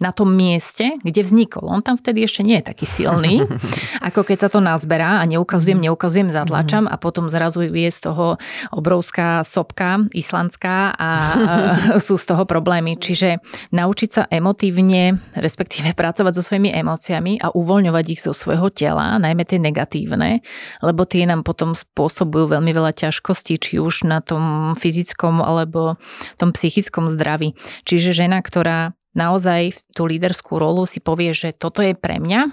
Na 0.00 0.10
tom 0.16 0.32
mieste, 0.32 0.96
kde 1.04 1.20
vznikol. 1.20 1.68
On 1.68 1.84
tam 1.84 2.00
vtedy 2.00 2.24
ešte 2.24 2.40
nie 2.40 2.58
je 2.58 2.72
taký 2.72 2.88
silný, 2.88 3.44
ako 4.08 4.24
keď 4.24 4.36
sa 4.46 4.48
to 4.48 4.60
nazberá 4.64 5.20
a 5.20 5.24
neukazujem, 5.28 5.76
mhm. 5.78 5.84
neukazujem, 5.92 6.28
zatlačam 6.32 6.88
a 6.88 6.96
potom 6.96 7.28
zrazu 7.28 7.68
je 7.68 7.90
z 7.92 8.00
toho 8.00 8.40
obrovská 8.72 9.44
sopka 9.44 10.00
islandská 10.16 10.96
a 10.96 11.10
sú 12.06 12.16
z 12.16 12.24
toho 12.24 12.48
problémy. 12.48 12.96
Čiže 12.96 13.44
naučiť 13.76 14.08
sa 14.10 14.22
emotívne, 14.26 15.20
respektíve 15.36 15.92
pracovať 15.92 16.32
so 16.40 16.42
svojimi 16.42 16.72
emóciami 16.72 17.38
a 17.40 17.52
uvoľňovať 17.52 18.04
ich 18.08 18.20
zo 18.24 18.32
svojho 18.32 18.72
tela, 18.72 19.20
najmä 19.20 19.44
tie 19.44 19.60
negatívne, 19.60 20.40
lebo 20.80 21.04
tie 21.04 21.28
nám 21.28 21.44
potom 21.44 21.76
spôsobujú 21.76 22.56
veľmi 22.56 22.72
veľa 22.72 22.96
ťažkostí, 22.96 23.60
či 23.60 23.76
už 23.76 24.08
na 24.08 24.24
tom 24.24 24.72
fyzickom 24.74 25.44
alebo 25.44 26.00
tom 26.40 26.56
psychickom 26.56 27.12
zdraví. 27.12 27.52
Čiže 27.84 28.16
žena, 28.16 28.40
ktorá 28.40 28.96
naozaj 29.14 29.82
tú 29.94 30.06
líderskú 30.06 30.58
rolu 30.60 30.86
si 30.86 31.02
povie, 31.02 31.34
že 31.34 31.54
toto 31.56 31.82
je 31.82 31.96
pre 31.98 32.22
mňa, 32.22 32.50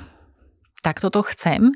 tak 0.86 1.02
toto 1.02 1.26
chcem, 1.26 1.74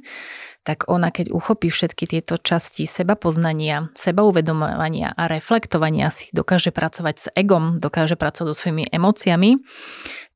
tak 0.61 0.85
ona 0.85 1.09
keď 1.09 1.33
uchopí 1.33 1.73
všetky 1.73 2.05
tieto 2.05 2.37
časti 2.37 2.85
seba 2.85 3.17
poznania, 3.17 3.89
seba 3.97 4.21
uvedomovania 4.21 5.09
a 5.17 5.25
reflektovania 5.25 6.13
si, 6.13 6.29
dokáže 6.31 6.69
pracovať 6.69 7.15
s 7.17 7.27
egom, 7.33 7.81
dokáže 7.81 8.13
pracovať 8.13 8.53
so 8.53 8.55
svojimi 8.55 8.85
emóciami, 8.93 9.57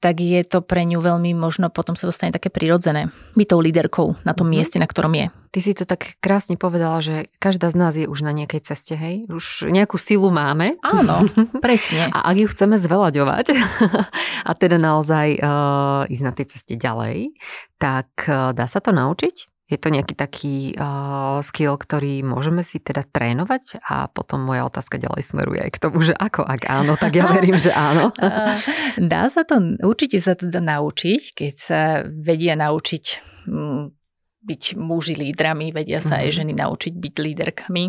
tak 0.06 0.22
je 0.22 0.46
to 0.46 0.62
pre 0.62 0.86
ňu 0.86 1.02
veľmi 1.02 1.34
možno 1.34 1.74
potom 1.74 1.98
sa 1.98 2.06
dostane 2.06 2.30
také 2.30 2.54
prirodzené 2.54 3.10
byť 3.34 3.48
tou 3.50 3.58
líderkou 3.58 4.22
na 4.22 4.38
tom 4.38 4.46
mm-hmm. 4.46 4.54
mieste, 4.54 4.78
na 4.78 4.86
ktorom 4.86 5.18
je. 5.18 5.34
Ty 5.50 5.60
si 5.66 5.74
to 5.74 5.90
tak 5.90 6.22
krásne 6.22 6.62
povedala, 6.62 7.02
že 7.02 7.26
každá 7.42 7.74
z 7.74 7.76
nás 7.80 7.98
je 7.98 8.06
už 8.06 8.22
na 8.22 8.30
nejakej 8.30 8.70
ceste, 8.70 8.94
hej? 8.94 9.26
Už 9.26 9.66
nejakú 9.66 9.98
silu 9.98 10.30
máme. 10.30 10.78
Áno, 10.86 11.26
presne. 11.66 12.14
A 12.14 12.30
ak 12.30 12.38
ju 12.38 12.48
chceme 12.54 12.78
zvelaďovať 12.78 13.58
a 14.50 14.52
teda 14.54 14.78
naozaj 14.78 15.42
uh, 15.42 16.06
ísť 16.06 16.24
na 16.28 16.34
tej 16.38 16.46
ceste 16.54 16.78
ďalej, 16.78 17.34
tak 17.82 18.30
uh, 18.30 18.54
dá 18.54 18.70
sa 18.70 18.78
to 18.78 18.94
naučiť? 18.94 19.55
Je 19.66 19.82
to 19.82 19.90
nejaký 19.90 20.14
taký 20.14 20.56
uh, 20.78 21.42
skill, 21.42 21.74
ktorý 21.74 22.22
môžeme 22.22 22.62
si 22.62 22.78
teda 22.78 23.02
trénovať 23.02 23.82
a 23.82 24.06
potom 24.06 24.46
moja 24.46 24.70
otázka 24.70 25.02
ďalej 25.02 25.26
smeruje 25.26 25.58
aj 25.58 25.72
k 25.74 25.82
tomu, 25.82 26.06
že 26.06 26.14
ako, 26.14 26.46
ak 26.46 26.70
áno, 26.70 26.94
tak 26.94 27.18
ja 27.18 27.26
verím, 27.34 27.58
že 27.58 27.74
áno. 27.74 28.14
Dá 29.02 29.26
sa 29.34 29.42
to, 29.42 29.58
určite 29.82 30.22
sa 30.22 30.38
to 30.38 30.54
dá 30.54 30.62
naučiť, 30.62 31.34
keď 31.34 31.54
sa 31.58 31.82
vedia 32.06 32.54
naučiť 32.54 33.06
mm, 33.50 33.84
byť 34.46 34.64
muži 34.78 35.18
lídrami, 35.18 35.74
vedia 35.74 35.98
sa 35.98 36.22
mm-hmm. 36.22 36.22
aj 36.22 36.30
mhm. 36.30 36.36
ženy 36.38 36.54
naučiť 36.62 36.94
byť 36.94 37.16
líderkami, 37.18 37.86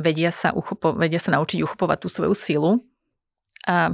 vedia 0.00 0.32
sa, 0.32 0.56
uchopo, 0.56 0.96
vedia 0.96 1.20
sa 1.20 1.36
naučiť 1.36 1.60
uchopovať 1.60 1.98
tú 2.00 2.08
svoju 2.08 2.32
silu. 2.32 2.72
A 3.68 3.92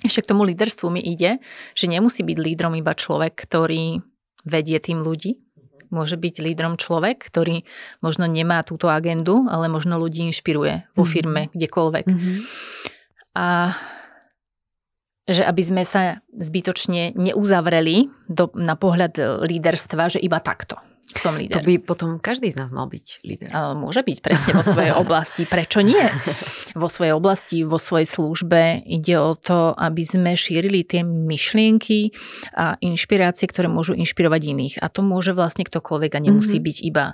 ešte 0.00 0.24
k 0.24 0.30
tomu 0.32 0.44
líderstvu 0.44 0.88
mi 0.88 1.04
ide, 1.04 1.40
že 1.72 1.88
nemusí 1.88 2.24
byť 2.24 2.38
lídrom 2.40 2.76
iba 2.76 2.92
človek, 2.96 3.32
ktorý 3.36 4.00
vedie 4.44 4.80
tým 4.80 5.00
ľudí, 5.00 5.45
Môže 5.92 6.18
byť 6.18 6.34
lídrom 6.42 6.74
človek, 6.80 7.20
ktorý 7.20 7.62
možno 8.02 8.26
nemá 8.26 8.62
túto 8.66 8.90
agendu, 8.90 9.46
ale 9.46 9.70
možno 9.70 10.00
ľudí 10.00 10.26
inšpiruje 10.30 10.90
vo 10.96 11.04
mhm. 11.04 11.10
firme, 11.10 11.42
mm-hmm. 11.46 11.56
kdekoľvek. 11.56 12.06
Mm-hmm. 12.06 12.36
A 13.36 13.46
že 15.26 15.42
aby 15.42 15.62
sme 15.66 15.82
sa 15.82 16.22
zbytočne 16.30 17.18
neuzavreli 17.18 18.06
do, 18.30 18.46
na 18.54 18.78
pohľad 18.78 19.42
líderstva, 19.42 20.06
že 20.06 20.22
iba 20.22 20.38
takto 20.38 20.78
som 21.06 21.38
líder. 21.38 21.58
To 21.58 21.60
by 21.62 21.74
potom 21.78 22.18
každý 22.18 22.50
z 22.50 22.58
nás 22.58 22.70
mal 22.74 22.90
byť 22.90 23.06
líder. 23.22 23.48
Môže 23.78 24.02
byť 24.02 24.18
presne 24.20 24.52
vo 24.58 24.64
svojej 24.66 24.92
oblasti. 25.02 25.46
Prečo 25.46 25.80
nie? 25.80 26.02
Vo 26.74 26.90
svojej 26.90 27.14
oblasti, 27.14 27.62
vo 27.62 27.78
svojej 27.78 28.10
službe 28.10 28.82
ide 28.84 29.16
o 29.16 29.38
to, 29.38 29.72
aby 29.78 30.02
sme 30.02 30.34
šírili 30.34 30.82
tie 30.82 31.06
myšlienky 31.06 32.10
a 32.58 32.74
inšpirácie, 32.82 33.46
ktoré 33.46 33.70
môžu 33.70 33.94
inšpirovať 33.94 34.42
iných. 34.50 34.74
A 34.82 34.90
to 34.90 35.06
môže 35.06 35.30
vlastne 35.30 35.62
ktokoľvek 35.62 36.12
a 36.18 36.20
nemusí 36.20 36.58
mm-hmm. 36.58 36.68
byť 36.68 36.78
iba 36.82 37.06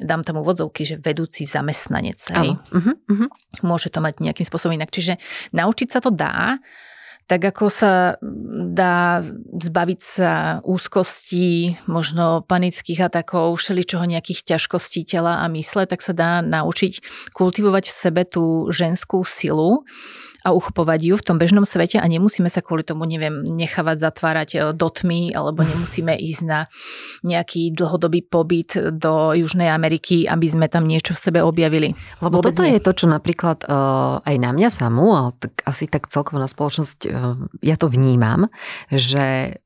dám 0.00 0.24
tam 0.24 0.40
úvodzovky, 0.40 0.88
že 0.88 0.96
vedúci 0.96 1.44
zamestnanec. 1.44 2.16
Hej. 2.32 2.56
Uh-huh, 2.56 2.96
uh-huh. 2.96 3.28
Môže 3.60 3.92
to 3.92 4.00
mať 4.00 4.24
nejakým 4.24 4.48
spôsobom 4.48 4.72
inak. 4.72 4.88
Čiže 4.88 5.20
naučiť 5.52 5.88
sa 5.92 6.00
to 6.00 6.08
dá, 6.08 6.56
tak 7.30 7.54
ako 7.54 7.70
sa 7.70 8.18
dá 8.74 9.22
zbaviť 9.54 10.00
sa 10.02 10.58
úzkostí, 10.66 11.78
možno 11.86 12.42
panických 12.42 13.06
atakov, 13.06 13.54
všeličoho 13.54 14.02
nejakých 14.02 14.42
ťažkostí 14.50 15.06
tela 15.06 15.38
a 15.38 15.46
mysle, 15.54 15.86
tak 15.86 16.02
sa 16.02 16.10
dá 16.10 16.42
naučiť 16.42 16.98
kultivovať 17.30 17.86
v 17.86 17.94
sebe 17.94 18.22
tú 18.26 18.66
ženskú 18.74 19.22
silu 19.22 19.86
a 20.44 20.56
uchopovať 20.56 21.00
ju 21.12 21.14
v 21.16 21.26
tom 21.26 21.36
bežnom 21.36 21.64
svete 21.68 22.00
a 22.00 22.06
nemusíme 22.06 22.48
sa 22.48 22.64
kvôli 22.64 22.84
tomu, 22.84 23.04
neviem, 23.04 23.44
nechávať 23.44 23.96
zatvárať 24.00 24.48
e, 24.54 24.58
do 24.72 24.88
tmy 24.88 25.36
alebo 25.36 25.64
nemusíme 25.64 26.16
ísť 26.30 26.42
na 26.46 26.66
nejaký 27.24 27.72
dlhodobý 27.76 28.24
pobyt 28.24 28.76
do 28.96 29.36
Južnej 29.36 29.68
Ameriky, 29.68 30.24
aby 30.24 30.46
sme 30.48 30.66
tam 30.66 30.88
niečo 30.88 31.12
v 31.12 31.20
sebe 31.20 31.40
objavili. 31.44 31.92
Lebo 32.24 32.40
Vôbec 32.40 32.52
toto 32.52 32.64
nie. 32.64 32.76
je 32.76 32.80
to, 32.84 32.92
čo 32.96 33.06
napríklad 33.08 33.64
uh, 33.68 34.24
aj 34.24 34.36
na 34.40 34.50
mňa 34.56 34.68
samú, 34.72 35.12
ale 35.12 35.36
tak, 35.36 35.60
asi 35.68 35.84
tak 35.86 36.08
celkovo 36.08 36.40
na 36.40 36.48
spoločnosť, 36.48 36.98
uh, 37.08 37.36
ja 37.60 37.76
to 37.76 37.92
vnímam, 37.92 38.48
že 38.88 39.56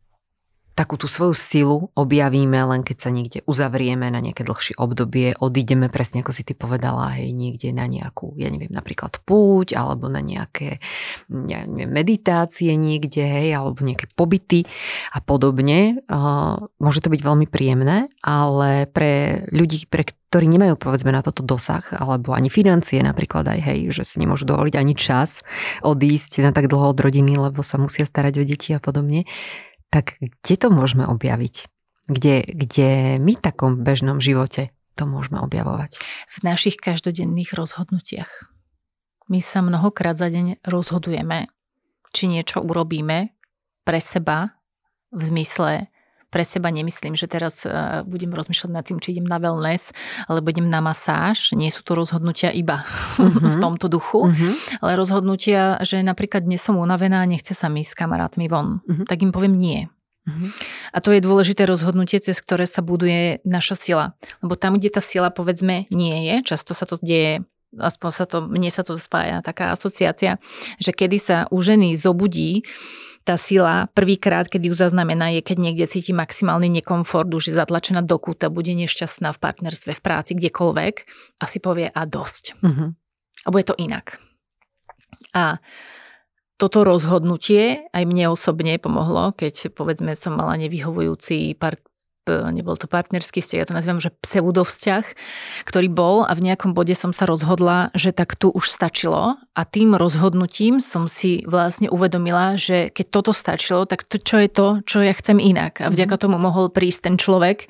takú 0.74 0.98
tú 0.98 1.06
svoju 1.06 1.34
silu 1.38 1.78
objavíme 1.94 2.58
len 2.58 2.82
keď 2.82 2.96
sa 2.98 3.10
niekde 3.14 3.46
uzavrieme 3.46 4.10
na 4.10 4.18
nejaké 4.18 4.42
dlhšie 4.42 4.74
obdobie, 4.74 5.38
odídeme 5.38 5.86
presne 5.86 6.26
ako 6.26 6.34
si 6.34 6.42
ty 6.42 6.58
povedala, 6.58 7.14
hej, 7.14 7.30
niekde 7.30 7.70
na 7.70 7.86
nejakú, 7.86 8.34
ja 8.34 8.50
neviem, 8.50 8.74
napríklad 8.74 9.22
púť 9.22 9.78
alebo 9.78 10.10
na 10.10 10.18
nejaké 10.18 10.82
ja 11.30 11.62
neviem, 11.64 11.94
meditácie 11.94 12.74
niekde, 12.74 13.22
hej, 13.22 13.54
alebo 13.54 13.86
nejaké 13.86 14.10
pobyty 14.18 14.66
a 15.14 15.22
podobne. 15.22 16.02
Môže 16.82 17.00
to 17.00 17.08
byť 17.08 17.20
veľmi 17.22 17.46
príjemné, 17.46 18.10
ale 18.20 18.90
pre 18.90 19.46
ľudí, 19.54 19.86
pre 19.86 20.02
ktorí 20.04 20.50
nemajú 20.50 20.74
povedzme 20.74 21.14
na 21.14 21.22
toto 21.22 21.46
dosah, 21.46 21.86
alebo 21.94 22.34
ani 22.34 22.50
financie 22.50 22.98
napríklad 22.98 23.46
aj, 23.46 23.60
hej, 23.70 23.94
že 23.94 24.02
si 24.02 24.18
nemôžu 24.18 24.42
dovoliť 24.50 24.74
ani 24.74 24.98
čas 24.98 25.46
odísť 25.86 26.42
na 26.42 26.50
tak 26.50 26.66
dlho 26.66 26.90
od 26.90 26.98
rodiny, 26.98 27.38
lebo 27.38 27.62
sa 27.62 27.78
musia 27.78 28.02
starať 28.02 28.42
o 28.42 28.44
deti 28.44 28.74
a 28.74 28.82
podobne, 28.82 29.30
tak 29.94 30.18
kde 30.18 30.54
to 30.58 30.74
môžeme 30.74 31.06
objaviť? 31.06 31.70
Kde, 32.10 32.42
kde 32.50 33.22
my 33.22 33.38
v 33.38 33.44
takom 33.46 33.86
bežnom 33.86 34.18
živote 34.18 34.74
to 34.98 35.06
môžeme 35.06 35.38
objavovať? 35.38 36.02
V 36.26 36.38
našich 36.42 36.82
každodenných 36.82 37.54
rozhodnutiach. 37.54 38.50
My 39.30 39.38
sa 39.38 39.62
mnohokrát 39.62 40.18
za 40.18 40.26
deň 40.26 40.66
rozhodujeme, 40.66 41.46
či 42.10 42.26
niečo 42.26 42.58
urobíme 42.58 43.32
pre 43.86 44.02
seba 44.02 44.58
v 45.14 45.22
zmysle 45.30 45.93
pre 46.34 46.42
seba 46.42 46.74
nemyslím, 46.74 47.14
že 47.14 47.30
teraz 47.30 47.62
e, 47.62 47.70
budem 48.10 48.34
rozmýšľať 48.34 48.70
nad 48.74 48.82
tým, 48.82 48.98
či 48.98 49.14
idem 49.14 49.30
na 49.30 49.38
wellness, 49.38 49.94
alebo 50.26 50.50
idem 50.50 50.66
na 50.66 50.82
masáž. 50.82 51.54
Nie 51.54 51.70
sú 51.70 51.86
to 51.86 51.94
rozhodnutia 51.94 52.50
iba 52.50 52.82
uh-huh. 52.82 53.54
v 53.54 53.56
tomto 53.62 53.86
duchu, 53.86 54.26
uh-huh. 54.26 54.82
ale 54.82 54.98
rozhodnutia, 54.98 55.78
že 55.86 56.02
napríklad 56.02 56.42
dnes 56.42 56.58
som 56.58 56.74
unavená 56.74 57.22
a 57.22 57.30
nechce 57.30 57.54
sa 57.54 57.70
mi 57.70 57.86
s 57.86 57.94
kamarátmi 57.94 58.50
von. 58.50 58.82
Uh-huh. 58.82 59.06
Tak 59.06 59.22
im 59.22 59.30
poviem 59.30 59.54
nie. 59.54 59.86
Uh-huh. 60.26 60.50
A 60.90 60.98
to 60.98 61.14
je 61.14 61.22
dôležité 61.22 61.70
rozhodnutie, 61.70 62.18
cez 62.18 62.42
ktoré 62.42 62.66
sa 62.66 62.82
buduje 62.82 63.38
naša 63.46 63.78
sila. 63.78 64.04
Lebo 64.42 64.58
tam, 64.58 64.74
kde 64.74 64.90
tá 64.90 64.98
sila 64.98 65.30
povedzme 65.30 65.86
nie 65.94 66.34
je, 66.34 66.50
často 66.50 66.74
sa 66.74 66.82
to 66.82 66.98
deje 66.98 67.46
aspoň 67.74 68.10
sa 68.14 68.24
to, 68.30 68.46
mne 68.46 68.70
sa 68.70 68.86
to 68.86 68.94
spája, 68.94 69.42
taká 69.42 69.74
asociácia, 69.74 70.38
že 70.78 70.94
kedy 70.94 71.18
sa 71.18 71.36
u 71.50 71.58
ženy 71.58 71.98
zobudí 71.98 72.62
tá 73.24 73.40
sila 73.40 73.88
prvýkrát, 73.96 74.46
keď 74.52 74.68
ju 74.68 74.74
zaznamená, 74.76 75.32
je 75.32 75.40
keď 75.40 75.56
niekde 75.56 75.88
cíti 75.88 76.12
maximálny 76.12 76.68
nekomfort, 76.68 77.32
už 77.32 77.50
je 77.50 77.54
zatlačená 77.56 78.04
do 78.04 78.20
kúta, 78.20 78.52
bude 78.52 78.70
nešťastná 78.76 79.32
v 79.32 79.40
partnerstve, 79.40 79.96
v 79.96 80.04
práci, 80.04 80.36
kdekoľvek 80.36 80.94
a 81.40 81.44
si 81.48 81.58
povie 81.58 81.88
a 81.88 82.00
dosť. 82.04 82.60
Uh-huh. 82.60 82.92
A 83.44 83.48
bude 83.48 83.64
to 83.64 83.74
inak. 83.80 84.20
A 85.32 85.56
toto 86.60 86.84
rozhodnutie 86.84 87.88
aj 87.90 88.04
mne 88.04 88.30
osobne 88.30 88.76
pomohlo, 88.78 89.32
keď 89.34 89.74
povedzme 89.74 90.12
som 90.14 90.36
mala 90.38 90.54
nevyhovujúci 90.60 91.56
nebol 92.28 92.76
to 92.80 92.88
partnerský 92.88 93.44
vzťah, 93.44 93.60
ja 93.60 93.68
to 93.68 93.76
nazývam, 93.76 94.00
že 94.00 94.14
pseudovzťah, 94.24 95.04
ktorý 95.68 95.88
bol 95.92 96.24
a 96.24 96.32
v 96.32 96.44
nejakom 96.50 96.72
bode 96.72 96.96
som 96.96 97.12
sa 97.12 97.28
rozhodla, 97.28 97.92
že 97.92 98.10
tak 98.16 98.36
tu 98.36 98.48
už 98.48 98.68
stačilo 98.68 99.36
a 99.36 99.60
tým 99.62 99.94
rozhodnutím 99.94 100.80
som 100.80 101.04
si 101.04 101.44
vlastne 101.44 101.92
uvedomila, 101.92 102.56
že 102.56 102.88
keď 102.88 103.06
toto 103.12 103.32
stačilo, 103.36 103.84
tak 103.84 104.08
to, 104.08 104.16
čo 104.16 104.40
je 104.40 104.48
to, 104.48 104.68
čo 104.88 105.04
ja 105.04 105.12
chcem 105.12 105.36
inak 105.36 105.84
a 105.84 105.92
vďaka 105.92 106.16
mhm. 106.16 106.22
tomu 106.22 106.36
mohol 106.40 106.72
prísť 106.72 107.12
ten 107.12 107.16
človek, 107.20 107.68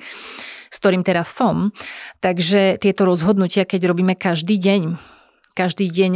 s 0.71 0.77
ktorým 0.81 1.07
teraz 1.07 1.31
som. 1.31 1.71
Takže 2.19 2.81
tieto 2.81 3.07
rozhodnutia, 3.07 3.63
keď 3.63 3.91
robíme 3.91 4.15
každý 4.17 4.59
deň, 4.59 5.14
každý 5.55 5.87
deň, 5.87 6.11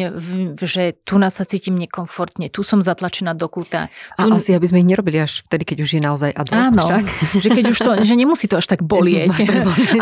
že 0.60 1.00
tu 1.08 1.16
nás 1.16 1.40
sa 1.40 1.48
cítim 1.48 1.80
nekomfortne, 1.80 2.52
tu 2.52 2.62
som 2.68 2.84
zatlačená 2.84 3.32
do 3.32 3.48
kúta. 3.48 3.88
A 4.20 4.28
tu... 4.28 4.36
asi, 4.36 4.52
aby 4.52 4.68
sme 4.68 4.84
ich 4.84 4.90
nerobili 4.92 5.24
až 5.24 5.48
vtedy, 5.48 5.64
keď 5.64 5.78
už 5.88 5.90
je 5.96 6.02
naozaj 6.04 6.32
advest, 6.36 6.76
Áno, 6.76 6.84
však? 6.84 7.04
že 7.40 7.50
keď 7.50 7.66
už 7.72 7.80
to, 7.80 7.92
že 8.04 8.16
nemusí 8.20 8.52
to 8.52 8.60
až 8.62 8.68
tak 8.68 8.84
bolieť, 8.84 9.32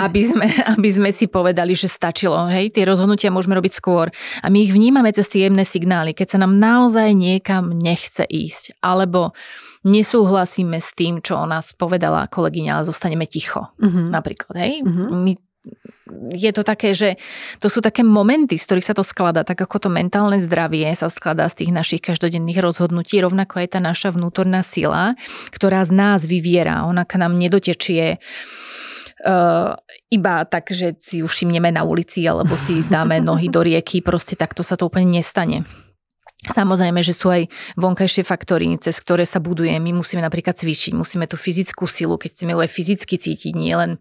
aby 0.02 0.22
sme, 0.26 0.50
aby 0.74 0.90
sme 0.90 1.10
si 1.14 1.30
povedali, 1.30 1.78
že 1.78 1.86
stačilo. 1.86 2.50
Hej, 2.50 2.74
tie 2.74 2.90
rozhodnutia 2.90 3.30
môžeme 3.30 3.54
robiť 3.54 3.78
skôr. 3.78 4.10
A 4.42 4.50
my 4.50 4.66
ich 4.66 4.74
vnímame 4.74 5.14
cez 5.14 5.30
tie 5.30 5.46
jemné 5.46 5.62
signály, 5.62 6.18
keď 6.18 6.34
sa 6.34 6.38
nám 6.42 6.58
naozaj 6.58 7.14
niekam 7.14 7.70
nechce 7.78 8.26
ísť. 8.26 8.82
Alebo 8.82 9.38
nesúhlasíme 9.86 10.82
s 10.82 10.92
tým, 10.98 11.22
čo 11.22 11.38
o 11.38 11.46
nás 11.46 11.78
povedala 11.78 12.26
kolegyňa, 12.28 12.82
ale 12.82 12.84
zostaneme 12.90 13.30
ticho. 13.30 13.70
Uh-huh. 13.78 14.10
Napríklad, 14.10 14.56
hej? 14.58 14.74
Uh-huh. 14.82 15.14
My 15.14 15.38
je 16.34 16.52
to 16.52 16.64
také, 16.66 16.92
že 16.96 17.16
to 17.60 17.68
sú 17.72 17.84
také 17.84 18.02
momenty, 18.02 18.58
z 18.58 18.66
ktorých 18.68 18.88
sa 18.88 18.96
to 18.98 19.04
skladá, 19.06 19.44
tak 19.44 19.60
ako 19.60 19.88
to 19.88 19.90
mentálne 19.92 20.40
zdravie 20.42 20.90
sa 20.96 21.12
skladá 21.12 21.48
z 21.52 21.64
tých 21.64 21.72
našich 21.72 22.02
každodenných 22.02 22.60
rozhodnutí, 22.60 23.20
rovnako 23.22 23.64
aj 23.64 23.68
tá 23.76 23.80
naša 23.80 24.10
vnútorná 24.16 24.62
sila, 24.62 25.14
ktorá 25.54 25.84
z 25.86 25.92
nás 25.94 26.20
vyviera, 26.26 26.88
ona 26.88 27.04
k 27.06 27.20
nám 27.22 27.36
nedotečie 27.38 28.20
Uh, 29.18 29.74
iba 30.14 30.46
tak, 30.46 30.70
že 30.70 30.94
si 31.02 31.26
už 31.26 31.34
všimneme 31.34 31.74
na 31.74 31.82
ulici 31.82 32.22
alebo 32.30 32.54
si 32.54 32.86
dáme 32.86 33.18
nohy 33.18 33.50
do 33.50 33.66
rieky, 33.66 34.06
proste 34.06 34.38
takto 34.38 34.62
sa 34.62 34.78
to 34.78 34.86
úplne 34.86 35.10
nestane. 35.10 35.66
Samozrejme, 36.48 37.04
že 37.04 37.12
sú 37.12 37.28
aj 37.30 37.52
vonkajšie 37.76 38.24
faktory, 38.24 38.72
cez 38.80 38.98
ktoré 39.04 39.28
sa 39.28 39.44
buduje. 39.44 39.72
My 39.78 39.92
musíme 39.92 40.24
napríklad 40.24 40.56
cvičiť, 40.56 40.96
musíme 40.96 41.28
tú 41.28 41.36
fyzickú 41.36 41.86
silu, 41.86 42.16
keď 42.16 42.30
chceme 42.34 42.52
ju 42.56 42.60
aj 42.64 42.72
fyzicky 42.72 43.16
cítiť, 43.20 43.54
nie 43.54 43.76
len, 43.76 44.00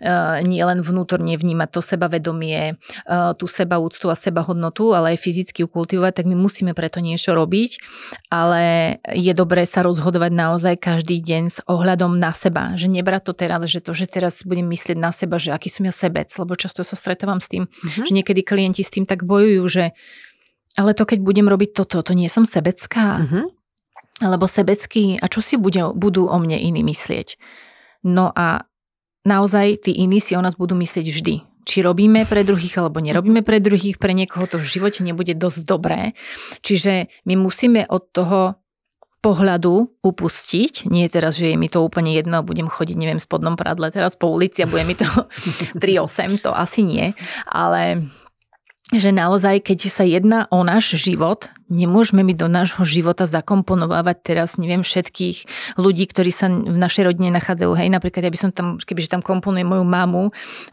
uh, 0.00 0.40
nie 0.42 0.64
len 0.64 0.80
vnútorne 0.80 1.36
vnímať 1.36 1.68
to 1.68 1.80
sebavedomie, 1.84 2.80
uh, 3.06 3.36
tú 3.36 3.44
sebaúctu 3.44 4.08
a 4.08 4.16
sebahodnotu, 4.16 4.96
ale 4.96 5.16
aj 5.16 5.18
fyzicky 5.20 5.64
ju 5.64 5.68
kultivovať, 5.68 6.22
tak 6.22 6.26
my 6.28 6.36
musíme 6.36 6.72
preto 6.72 7.04
niečo 7.04 7.36
robiť. 7.36 7.78
Ale 8.32 8.96
je 9.12 9.32
dobré 9.36 9.68
sa 9.68 9.84
rozhodovať 9.84 10.32
naozaj 10.32 10.74
každý 10.80 11.20
deň 11.20 11.42
s 11.48 11.58
ohľadom 11.68 12.16
na 12.16 12.32
seba. 12.32 12.72
Že 12.74 12.88
nebrať 12.88 13.22
to 13.28 13.32
teraz, 13.36 13.60
že 13.68 13.84
to, 13.84 13.92
že 13.92 14.08
teraz 14.08 14.42
budem 14.42 14.66
myslieť 14.66 14.98
na 14.98 15.12
seba, 15.12 15.36
že 15.36 15.52
aký 15.52 15.68
som 15.68 15.84
ja 15.84 15.94
sebec, 15.94 16.28
lebo 16.40 16.56
často 16.56 16.82
sa 16.82 16.96
stretávam 16.96 17.38
s 17.38 17.48
tým, 17.52 17.68
uh-huh. 17.68 18.04
že 18.08 18.10
niekedy 18.10 18.40
klienti 18.42 18.82
s 18.82 18.90
tým 18.90 19.04
tak 19.04 19.22
bojujú, 19.22 19.62
že 19.68 19.84
ale 20.76 20.96
to 20.96 21.04
keď 21.04 21.20
budem 21.20 21.46
robiť 21.48 21.76
toto, 21.76 22.00
to 22.00 22.12
nie 22.16 22.28
som 22.32 22.48
sebecká. 22.48 23.24
Uh-huh. 23.24 23.46
Alebo 24.22 24.46
sebecký, 24.46 25.18
a 25.18 25.26
čo 25.26 25.42
si 25.42 25.58
bude, 25.58 25.92
budú 25.92 26.30
o 26.30 26.36
mne 26.38 26.56
iní 26.56 26.86
myslieť? 26.86 27.36
No 28.06 28.30
a 28.32 28.64
naozaj 29.26 29.88
tí 29.88 29.92
iní 29.98 30.22
si 30.22 30.38
o 30.38 30.42
nás 30.42 30.54
budú 30.54 30.78
myslieť 30.78 31.06
vždy. 31.10 31.34
Či 31.62 31.86
robíme 31.86 32.26
pre 32.26 32.42
druhých, 32.42 32.82
alebo 32.82 32.98
nerobíme 32.98 33.46
pre 33.46 33.62
druhých, 33.62 33.98
pre 33.98 34.14
niekoho 34.14 34.50
to 34.50 34.58
v 34.58 34.66
živote 34.66 35.06
nebude 35.06 35.34
dosť 35.38 35.60
dobré. 35.62 36.18
Čiže 36.62 37.06
my 37.26 37.34
musíme 37.38 37.86
od 37.86 38.10
toho 38.10 38.58
pohľadu 39.22 40.02
upustiť. 40.02 40.90
Nie 40.90 41.06
teraz, 41.06 41.38
že 41.38 41.54
je 41.54 41.56
mi 41.56 41.70
to 41.70 41.86
úplne 41.86 42.10
jedno, 42.10 42.42
budem 42.42 42.66
chodiť, 42.66 42.98
neviem, 42.98 43.22
spodnom 43.22 43.54
pradle 43.54 43.94
teraz 43.94 44.18
po 44.18 44.26
ulici 44.34 44.66
a 44.66 44.70
bude 44.70 44.82
mi 44.82 44.98
to 44.98 45.06
3,8, 45.78 46.42
to 46.42 46.50
asi 46.50 46.82
nie. 46.82 47.14
Ale 47.46 48.02
že 48.92 49.10
naozaj, 49.10 49.64
keď 49.64 49.78
sa 49.88 50.04
jedná 50.04 50.44
o 50.52 50.60
náš 50.60 51.00
život, 51.00 51.48
nemôžeme 51.72 52.20
my 52.20 52.36
do 52.36 52.46
nášho 52.52 52.84
života 52.84 53.24
zakomponovávať 53.24 54.16
teraz, 54.20 54.60
neviem, 54.60 54.84
všetkých 54.84 55.48
ľudí, 55.80 56.04
ktorí 56.04 56.28
sa 56.28 56.52
v 56.52 56.76
našej 56.76 57.08
rodine 57.08 57.32
nachádzajú. 57.32 57.72
Hej, 57.72 57.88
napríklad, 57.88 58.28
ja 58.28 58.32
by 58.32 58.38
som 58.38 58.50
tam, 58.52 58.76
kebyže 58.76 59.08
tam 59.08 59.24
komponujem 59.24 59.64
moju 59.64 59.84
mamu, 59.88 60.24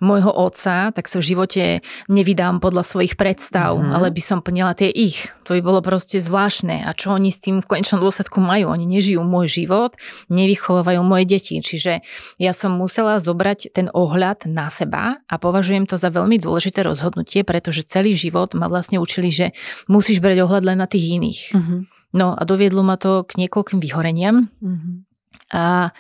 môjho 0.03 0.31
otca, 0.35 0.91
tak 0.91 1.07
sa 1.07 1.23
v 1.23 1.27
živote 1.31 1.63
nevydám 2.11 2.59
podľa 2.59 2.83
svojich 2.83 3.15
predstav, 3.15 3.79
mm-hmm. 3.79 3.95
ale 3.95 4.11
by 4.11 4.21
som 4.21 4.43
plnila 4.43 4.75
tie 4.75 4.91
ich. 4.91 5.31
To 5.47 5.55
by 5.55 5.61
bolo 5.63 5.79
proste 5.81 6.19
zvláštne. 6.19 6.85
A 6.85 6.93
čo 6.93 7.15
oni 7.15 7.31
s 7.31 7.41
tým 7.41 7.63
v 7.63 7.69
konečnom 7.69 8.03
dôsledku 8.03 8.37
majú? 8.37 8.69
Oni 8.69 8.85
nežijú 8.85 9.25
môj 9.25 9.49
život, 9.49 9.97
nevychovávajú 10.29 11.01
moje 11.01 11.25
deti. 11.25 11.57
Čiže 11.57 12.05
ja 12.37 12.51
som 12.53 12.75
musela 12.77 13.17
zobrať 13.17 13.73
ten 13.73 13.89
ohľad 13.89 14.45
na 14.45 14.69
seba 14.69 15.17
a 15.25 15.35
považujem 15.41 15.89
to 15.89 15.97
za 15.97 16.13
veľmi 16.13 16.37
dôležité 16.37 16.85
rozhodnutie, 16.85 17.41
pretože 17.41 17.87
celý 17.87 18.13
život 18.13 18.53
ma 18.53 18.69
vlastne 18.69 19.01
učili, 19.01 19.33
že 19.33 19.45
musíš 19.89 20.21
brať 20.21 20.45
ohľad 20.45 20.63
len 20.69 20.77
na 20.77 20.88
tých 20.89 21.21
iných. 21.21 21.41
Uh-huh. 21.53 21.85
No 22.17 22.33
a 22.33 22.41
doviedlo 22.41 22.81
ma 22.81 22.97
to 22.97 23.21
k 23.29 23.45
niekoľkým 23.45 23.77
vyhoreniam. 23.77 24.49
Uh-huh. 24.59 25.05
A 25.49 25.93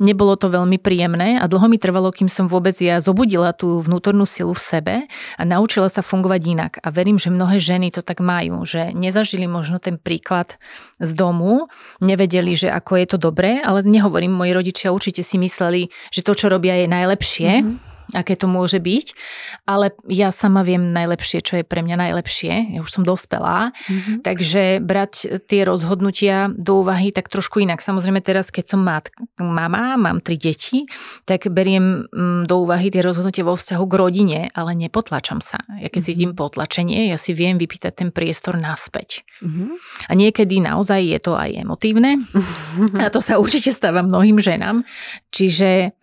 nebolo 0.00 0.34
to 0.34 0.48
veľmi 0.48 0.80
príjemné 0.80 1.36
a 1.36 1.44
dlho 1.44 1.68
mi 1.68 1.76
trvalo, 1.76 2.08
kým 2.08 2.26
som 2.26 2.48
vôbec 2.48 2.74
ja 2.80 2.98
zobudila 2.98 3.52
tú 3.52 3.78
vnútornú 3.84 4.24
silu 4.24 4.56
v 4.56 4.64
sebe 4.64 4.94
a 5.36 5.42
naučila 5.44 5.92
sa 5.92 6.00
fungovať 6.00 6.40
inak. 6.44 6.72
A 6.82 6.88
verím, 6.88 7.20
že 7.20 7.28
mnohé 7.28 7.60
ženy 7.60 7.92
to 7.94 8.00
tak 8.00 8.24
majú, 8.24 8.64
že 8.64 8.96
nezažili 8.96 9.44
možno 9.44 9.78
ten 9.78 10.00
príklad 10.00 10.56
z 10.98 11.10
domu, 11.14 11.68
nevedeli, 12.00 12.56
že 12.56 12.72
ako 12.72 12.92
je 12.96 13.06
to 13.06 13.18
dobré, 13.20 13.60
ale 13.60 13.84
nehovorím, 13.84 14.34
moji 14.34 14.52
rodičia 14.56 14.88
určite 14.90 15.22
si 15.22 15.36
mysleli, 15.38 15.92
že 16.10 16.24
to, 16.24 16.32
čo 16.32 16.48
robia, 16.48 16.80
je 16.80 16.88
najlepšie. 16.90 17.52
Mm-hmm 17.60 17.93
aké 18.14 18.38
to 18.38 18.46
môže 18.46 18.78
byť, 18.78 19.06
ale 19.66 19.90
ja 20.06 20.30
sama 20.30 20.62
viem 20.62 20.94
najlepšie, 20.94 21.42
čo 21.42 21.60
je 21.60 21.64
pre 21.66 21.82
mňa 21.82 21.98
najlepšie. 21.98 22.78
Ja 22.78 22.80
už 22.80 22.90
som 22.90 23.02
dospelá, 23.02 23.74
mm-hmm. 23.74 24.22
takže 24.22 24.78
brať 24.78 25.44
tie 25.50 25.66
rozhodnutia 25.66 26.54
do 26.54 26.86
úvahy 26.86 27.10
tak 27.10 27.28
trošku 27.28 27.60
inak. 27.60 27.82
Samozrejme 27.82 28.22
teraz, 28.22 28.54
keď 28.54 28.74
som 28.76 28.80
mat, 28.86 29.10
mama, 29.36 29.98
mám 29.98 30.22
tri 30.22 30.38
deti, 30.38 30.86
tak 31.26 31.50
beriem 31.50 32.06
mm, 32.08 32.46
do 32.46 32.62
úvahy 32.62 32.88
tie 32.88 33.02
rozhodnutia 33.02 33.42
vo 33.42 33.58
vzťahu 33.58 33.84
k 33.84 33.94
rodine, 33.98 34.40
ale 34.54 34.78
nepotlačam 34.78 35.42
sa. 35.42 35.58
Ja 35.82 35.90
keď 35.90 36.00
mm-hmm. 36.00 36.08
cítim 36.14 36.32
potlačenie, 36.38 37.10
ja 37.10 37.18
si 37.18 37.34
viem 37.34 37.58
vypýtať 37.58 37.92
ten 38.06 38.08
priestor 38.14 38.54
naspäť. 38.54 39.26
Mm-hmm. 39.42 39.70
A 40.08 40.12
niekedy 40.14 40.62
naozaj 40.62 41.02
je 41.02 41.18
to 41.18 41.34
aj 41.34 41.50
emotívne 41.50 42.22
a 43.02 43.10
to 43.10 43.18
sa 43.18 43.42
určite 43.42 43.74
stáva 43.74 44.06
mnohým 44.06 44.38
ženám. 44.38 44.86
Čiže 45.34 45.98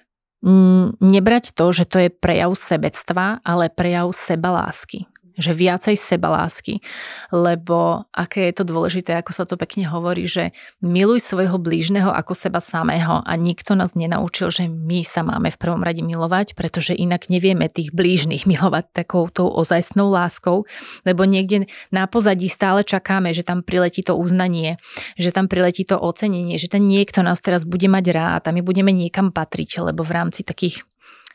nebrať 0.98 1.54
to, 1.54 1.70
že 1.70 1.86
to 1.86 1.98
je 2.02 2.10
prejav 2.10 2.58
sebectva, 2.58 3.42
ale 3.46 3.70
prejav 3.70 4.10
sebalásky 4.10 5.11
že 5.38 5.56
viacej 5.56 5.96
sebalásky, 5.96 6.84
lebo 7.32 8.04
aké 8.12 8.52
je 8.52 8.62
to 8.62 8.66
dôležité, 8.68 9.16
ako 9.16 9.32
sa 9.32 9.44
to 9.48 9.56
pekne 9.56 9.88
hovorí, 9.88 10.28
že 10.28 10.52
miluj 10.84 11.24
svojho 11.24 11.56
blížneho 11.62 12.12
ako 12.12 12.36
seba 12.36 12.60
samého 12.60 13.24
a 13.24 13.34
nikto 13.40 13.76
nás 13.76 13.96
nenaučil, 13.96 14.52
že 14.52 14.68
my 14.68 15.04
sa 15.06 15.24
máme 15.24 15.52
v 15.52 15.60
prvom 15.62 15.82
rade 15.84 16.04
milovať, 16.04 16.54
pretože 16.56 16.98
inak 16.98 17.32
nevieme 17.32 17.72
tých 17.72 17.96
blížnych 17.96 18.44
milovať 18.52 18.92
takou 18.92 19.32
tou 19.32 19.48
ozajstnou 19.48 20.12
láskou, 20.12 20.68
lebo 21.08 21.24
niekde 21.24 21.70
na 21.94 22.08
pozadí 22.08 22.52
stále 22.52 22.84
čakáme, 22.84 23.32
že 23.32 23.48
tam 23.48 23.64
priletí 23.64 24.04
to 24.04 24.18
uznanie, 24.18 24.76
že 25.16 25.32
tam 25.32 25.48
priletí 25.48 25.88
to 25.88 25.96
ocenenie, 26.00 26.60
že 26.60 26.72
ten 26.72 26.88
niekto 26.88 27.24
nás 27.24 27.40
teraz 27.40 27.64
bude 27.64 27.88
mať 27.88 28.06
rád 28.12 28.44
a 28.48 28.56
my 28.56 28.62
budeme 28.64 28.92
niekam 28.92 29.32
patriť, 29.32 29.82
lebo 29.82 30.04
v 30.04 30.12
rámci 30.16 30.44
takých 30.44 30.84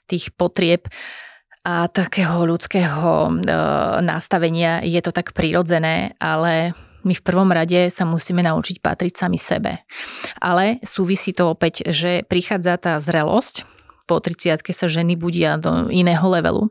tých 0.07 0.31
potrieb 0.39 0.87
a 1.66 1.90
takého 1.90 2.46
ľudského 2.46 3.26
e, 3.26 3.31
nastavenia 4.07 4.87
je 4.87 5.02
to 5.02 5.11
tak 5.11 5.35
prirodzené, 5.35 6.14
ale 6.22 6.79
my 7.02 7.11
v 7.11 7.26
prvom 7.26 7.50
rade 7.50 7.90
sa 7.90 8.07
musíme 8.07 8.38
naučiť 8.46 8.79
patriť 8.79 9.12
sami 9.18 9.35
sebe. 9.35 9.83
Ale 10.38 10.79
súvisí 10.87 11.35
to 11.35 11.50
opäť, 11.50 11.90
že 11.90 12.22
prichádza 12.22 12.79
tá 12.79 12.94
zrelosť, 13.02 13.66
po 14.07 14.22
30 14.22 14.62
sa 14.62 14.87
ženy 14.87 15.18
budia 15.18 15.59
do 15.59 15.90
iného 15.90 16.22
levelu. 16.31 16.70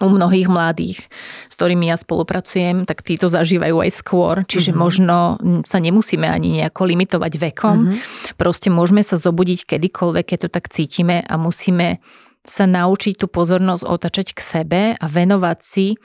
U 0.00 0.08
mnohých 0.08 0.48
mladých, 0.48 1.06
s 1.46 1.54
ktorými 1.60 1.92
ja 1.92 1.96
spolupracujem, 2.00 2.88
tak 2.88 3.04
títo 3.04 3.28
zažívajú 3.28 3.84
aj 3.84 3.90
skôr, 3.94 4.34
čiže 4.48 4.72
mm-hmm. 4.72 4.80
možno 4.80 5.36
sa 5.62 5.76
nemusíme 5.76 6.24
ani 6.24 6.56
nejako 6.56 6.88
limitovať 6.88 7.32
vekom. 7.36 7.86
Mm-hmm. 7.86 8.34
Proste 8.40 8.72
môžeme 8.72 9.04
sa 9.04 9.20
zobudiť 9.20 9.68
kedykoľvek, 9.68 10.24
keď 10.24 10.38
to 10.40 10.50
tak 10.50 10.72
cítime 10.72 11.20
a 11.20 11.34
musíme 11.36 12.00
sa 12.44 12.64
naučiť 12.64 13.20
tú 13.20 13.26
pozornosť 13.28 13.84
otačať 13.84 14.28
k 14.32 14.40
sebe 14.40 14.82
a 14.96 15.06
venovať 15.06 15.58
si 15.60 16.00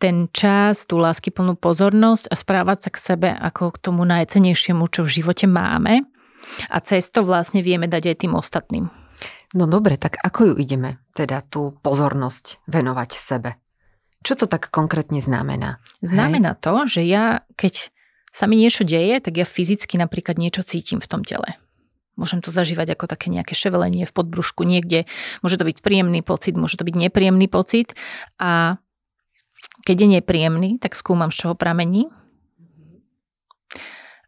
ten 0.00 0.32
čas, 0.32 0.88
tú 0.88 0.96
láskyplnú 0.96 1.60
pozornosť 1.60 2.32
a 2.32 2.34
správať 2.34 2.88
sa 2.88 2.90
k 2.90 2.98
sebe 2.98 3.30
ako 3.36 3.76
k 3.76 3.80
tomu 3.84 4.08
najcenejšiemu, 4.08 4.88
čo 4.88 5.04
v 5.04 5.20
živote 5.20 5.44
máme. 5.44 6.08
A 6.72 6.80
cesto 6.80 7.20
vlastne 7.20 7.60
vieme 7.60 7.84
dať 7.84 8.14
aj 8.14 8.16
tým 8.24 8.32
ostatným. 8.32 8.88
No 9.52 9.68
dobre, 9.68 10.00
tak 10.00 10.16
ako 10.22 10.54
ju 10.54 10.54
ideme, 10.56 11.02
teda 11.12 11.44
tú 11.44 11.76
pozornosť 11.84 12.64
venovať 12.64 13.10
sebe? 13.12 13.50
Čo 14.24 14.44
to 14.44 14.46
tak 14.48 14.72
konkrétne 14.72 15.20
znamená? 15.20 15.80
Znamená 16.00 16.56
Hej? 16.56 16.60
to, 16.64 16.74
že 16.86 17.02
ja, 17.04 17.44
keď 17.60 17.92
sa 18.30 18.46
mi 18.46 18.56
niečo 18.56 18.86
deje, 18.86 19.20
tak 19.20 19.36
ja 19.36 19.44
fyzicky 19.44 19.98
napríklad 19.98 20.38
niečo 20.38 20.62
cítim 20.62 21.02
v 21.02 21.10
tom 21.10 21.26
tele. 21.26 21.58
Môžem 22.20 22.44
to 22.44 22.52
zažívať 22.52 22.92
ako 22.92 23.08
také 23.08 23.32
nejaké 23.32 23.56
ševelenie 23.56 24.04
v 24.04 24.12
podbrušku 24.12 24.68
niekde. 24.68 25.08
Môže 25.40 25.56
to 25.56 25.64
byť 25.64 25.80
príjemný 25.80 26.20
pocit, 26.20 26.52
môže 26.52 26.76
to 26.76 26.84
byť 26.84 27.08
nepríjemný 27.08 27.48
pocit. 27.48 27.96
A 28.36 28.76
keď 29.88 29.96
je 30.04 30.08
nepríjemný, 30.20 30.76
tak 30.76 30.92
skúmam, 30.92 31.32
z 31.32 31.48
čoho 31.48 31.54
pramení. 31.56 32.12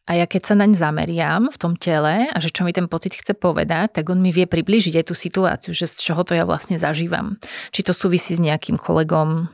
A 0.03 0.19
ja 0.19 0.27
keď 0.27 0.43
sa 0.43 0.55
naň 0.59 0.75
zameriam 0.75 1.47
v 1.47 1.61
tom 1.61 1.79
tele 1.79 2.27
a 2.27 2.37
že 2.43 2.51
čo 2.51 2.67
mi 2.67 2.75
ten 2.75 2.91
pocit 2.91 3.15
chce 3.15 3.39
povedať, 3.39 4.03
tak 4.03 4.11
on 4.11 4.19
mi 4.19 4.35
vie 4.35 4.51
priblížiť 4.51 4.99
aj 4.99 5.07
tú 5.07 5.15
situáciu, 5.15 5.71
že 5.71 5.87
z 5.87 6.11
čoho 6.11 6.27
to 6.27 6.35
ja 6.35 6.43
vlastne 6.43 6.75
zažívam. 6.75 7.39
Či 7.71 7.87
to 7.87 7.95
súvisí 7.95 8.35
s 8.35 8.43
nejakým 8.43 8.83
kolegom, 8.83 9.47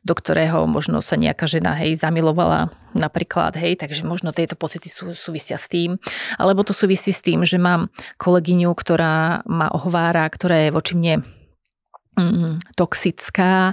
do 0.00 0.14
ktorého 0.16 0.64
možno 0.64 1.04
sa 1.04 1.20
nejaká 1.20 1.44
žena, 1.44 1.76
hej, 1.76 2.00
zamilovala 2.00 2.72
napríklad, 2.96 3.54
hej, 3.60 3.76
takže 3.76 4.02
možno 4.02 4.32
tieto 4.32 4.56
pocity 4.56 4.88
sú, 4.88 5.12
súvisia 5.12 5.60
s 5.60 5.68
tým. 5.68 6.00
Alebo 6.40 6.64
to 6.64 6.72
súvisí 6.72 7.12
s 7.12 7.20
tým, 7.20 7.44
že 7.44 7.60
mám 7.60 7.92
kolegyňu, 8.16 8.72
ktorá 8.72 9.44
ma 9.44 9.68
ohovára, 9.70 10.24
ktorá 10.26 10.68
je 10.68 10.74
voči 10.74 10.96
mne 10.96 11.39
mm, 12.20 12.76
toxická 12.76 13.72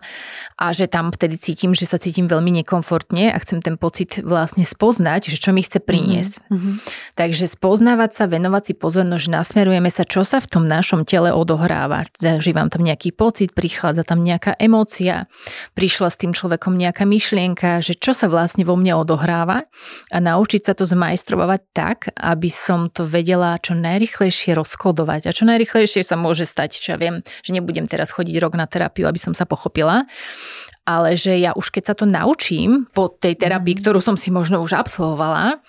a 0.56 0.66
že 0.72 0.88
tam 0.88 1.12
vtedy 1.12 1.36
cítim, 1.36 1.76
že 1.76 1.84
sa 1.84 2.00
cítim 2.00 2.32
veľmi 2.32 2.64
nekomfortne 2.64 3.36
a 3.36 3.38
chcem 3.44 3.60
ten 3.60 3.76
pocit 3.76 4.24
vlastne 4.24 4.64
spoznať, 4.64 5.30
že 5.30 5.38
čo 5.38 5.52
mi 5.52 5.62
chce 5.62 5.84
priniesť. 5.84 6.48
Mm-hmm. 6.48 6.74
Takže 7.20 7.46
spoznávať 7.52 8.12
sa, 8.16 8.24
venovať 8.32 8.64
si 8.72 8.74
pozornosť, 8.74 9.24
že 9.28 9.32
nasmerujeme 9.36 9.92
sa, 9.92 10.08
čo 10.08 10.24
sa 10.24 10.40
v 10.40 10.48
tom 10.48 10.64
našom 10.66 11.04
tele 11.04 11.36
odohráva. 11.36 12.08
Zažívam 12.16 12.72
tam 12.72 12.88
nejaký 12.88 13.12
pocit, 13.12 13.52
prichádza 13.52 14.08
tam 14.08 14.24
nejaká 14.24 14.56
emócia, 14.58 15.28
prišla 15.76 16.08
s 16.08 16.18
tým 16.18 16.32
človekom 16.32 16.74
nejaká 16.80 17.04
myšlienka, 17.04 17.84
že 17.84 17.94
čo 17.98 18.16
sa 18.16 18.32
vlastne 18.32 18.64
vo 18.64 18.80
mne 18.80 18.96
odohráva 18.98 19.68
a 20.14 20.18
naučiť 20.18 20.72
sa 20.72 20.74
to 20.78 20.88
zmajstrovať 20.88 21.62
tak, 21.76 22.00
aby 22.16 22.48
som 22.48 22.88
to 22.88 23.04
vedela 23.04 23.58
čo 23.60 23.76
najrychlejšie 23.76 24.54
rozkodovať. 24.56 25.30
A 25.30 25.36
čo 25.36 25.44
najrychlejšie 25.50 26.06
sa 26.06 26.16
môže 26.16 26.48
stať, 26.48 26.80
čo 26.80 26.96
ja 26.96 26.98
viem, 26.98 27.26
že 27.44 27.52
nebudem 27.52 27.90
teraz 27.90 28.14
chodiť 28.14 28.37
rok 28.42 28.56
na 28.56 28.70
terapiu, 28.70 29.06
aby 29.10 29.20
som 29.20 29.34
sa 29.36 29.44
pochopila. 29.44 30.06
Ale 30.88 31.20
že 31.20 31.36
ja 31.36 31.52
už 31.52 31.68
keď 31.68 31.84
sa 31.92 31.96
to 32.00 32.08
naučím 32.08 32.88
po 32.96 33.12
tej 33.12 33.36
terapii, 33.36 33.76
mm. 33.76 33.82
ktorú 33.84 34.00
som 34.00 34.16
si 34.16 34.32
možno 34.32 34.64
už 34.64 34.80
absolvovala, 34.80 35.60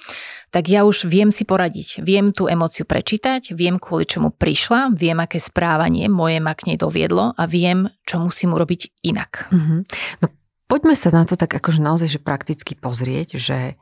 tak 0.49 0.71
ja 0.73 0.89
už 0.89 1.05
viem 1.11 1.29
si 1.29 1.45
poradiť. 1.45 2.01
Viem 2.01 2.33
tú 2.33 2.49
emóciu 2.49 2.89
prečítať, 2.89 3.53
viem 3.53 3.77
kvôli 3.77 4.09
čomu 4.09 4.33
prišla, 4.33 4.97
viem, 4.97 5.19
aké 5.21 5.37
správanie 5.37 6.09
moje 6.09 6.41
ma 6.41 6.57
k 6.57 6.73
nej 6.73 6.77
doviedlo 6.81 7.37
a 7.37 7.43
viem, 7.45 7.91
čo 8.09 8.23
musím 8.23 8.57
urobiť 8.57 9.05
inak. 9.05 9.53
Mm-hmm. 9.53 9.81
No 10.25 10.27
poďme 10.71 10.95
sa 10.97 11.13
na 11.13 11.29
to 11.29 11.37
tak 11.37 11.53
akože 11.53 11.85
naozaj 11.85 12.09
že 12.17 12.21
prakticky 12.23 12.73
pozrieť, 12.79 13.37
že 13.37 13.77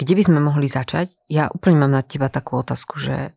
kde 0.00 0.12
by 0.18 0.22
sme 0.24 0.38
mohli 0.40 0.66
začať? 0.66 1.20
Ja 1.30 1.52
úplne 1.52 1.78
mám 1.78 1.92
na 1.94 2.02
teba 2.02 2.26
takú 2.32 2.58
otázku, 2.58 2.98
že, 2.98 3.36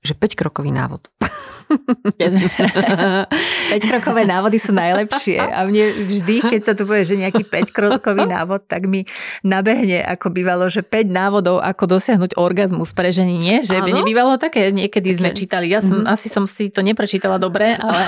že 0.00 0.16
5-krokový 0.16 0.72
návod. 0.72 1.10
5-krokové 3.74 4.22
návody 4.22 4.62
sú 4.62 4.70
najlepšie 4.70 5.42
a 5.42 5.66
mne 5.66 6.06
vždy, 6.06 6.46
keď 6.46 6.60
sa 6.62 6.72
tu 6.78 6.86
povie, 6.86 7.02
že 7.02 7.18
nejaký 7.18 7.42
5-krokový 7.42 8.30
návod, 8.30 8.70
tak 8.70 8.86
mi 8.86 9.02
nabehne, 9.42 10.06
ako 10.06 10.30
bývalo, 10.30 10.70
že 10.70 10.86
5 10.86 11.10
návodov, 11.10 11.58
ako 11.58 11.98
dosiahnuť 11.98 12.38
orgazmus 12.38 12.94
pre 12.94 13.10
ženy. 13.10 13.34
Nie, 13.38 13.66
že 13.66 13.82
by 13.82 13.90
nebývalo 13.90 14.38
také, 14.38 14.70
niekedy 14.70 15.10
také. 15.10 15.18
sme 15.18 15.28
čítali. 15.34 15.66
Ja 15.66 15.82
som, 15.82 16.02
mm-hmm. 16.02 16.14
asi 16.14 16.30
som 16.30 16.46
si 16.46 16.70
to 16.70 16.86
neprečítala 16.86 17.42
dobre, 17.42 17.74
ale, 17.74 18.02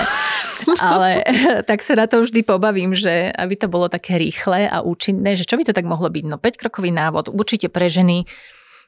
ale 0.79 1.09
tak 1.69 1.83
sa 1.83 1.99
na 1.99 2.07
to 2.07 2.23
vždy 2.23 2.47
pobavím, 2.47 2.95
že 2.95 3.27
aby 3.35 3.59
to 3.59 3.67
bolo 3.67 3.91
také 3.91 4.15
rýchle 4.15 4.71
a 4.71 4.79
účinné, 4.81 5.35
že 5.35 5.43
čo 5.43 5.59
by 5.59 5.67
to 5.67 5.75
tak 5.75 5.83
mohlo 5.83 6.07
byť? 6.07 6.23
No 6.25 6.39
5-krokový 6.39 6.95
návod, 6.95 7.27
určite 7.31 7.67
pre 7.67 7.91
ženy 7.91 8.23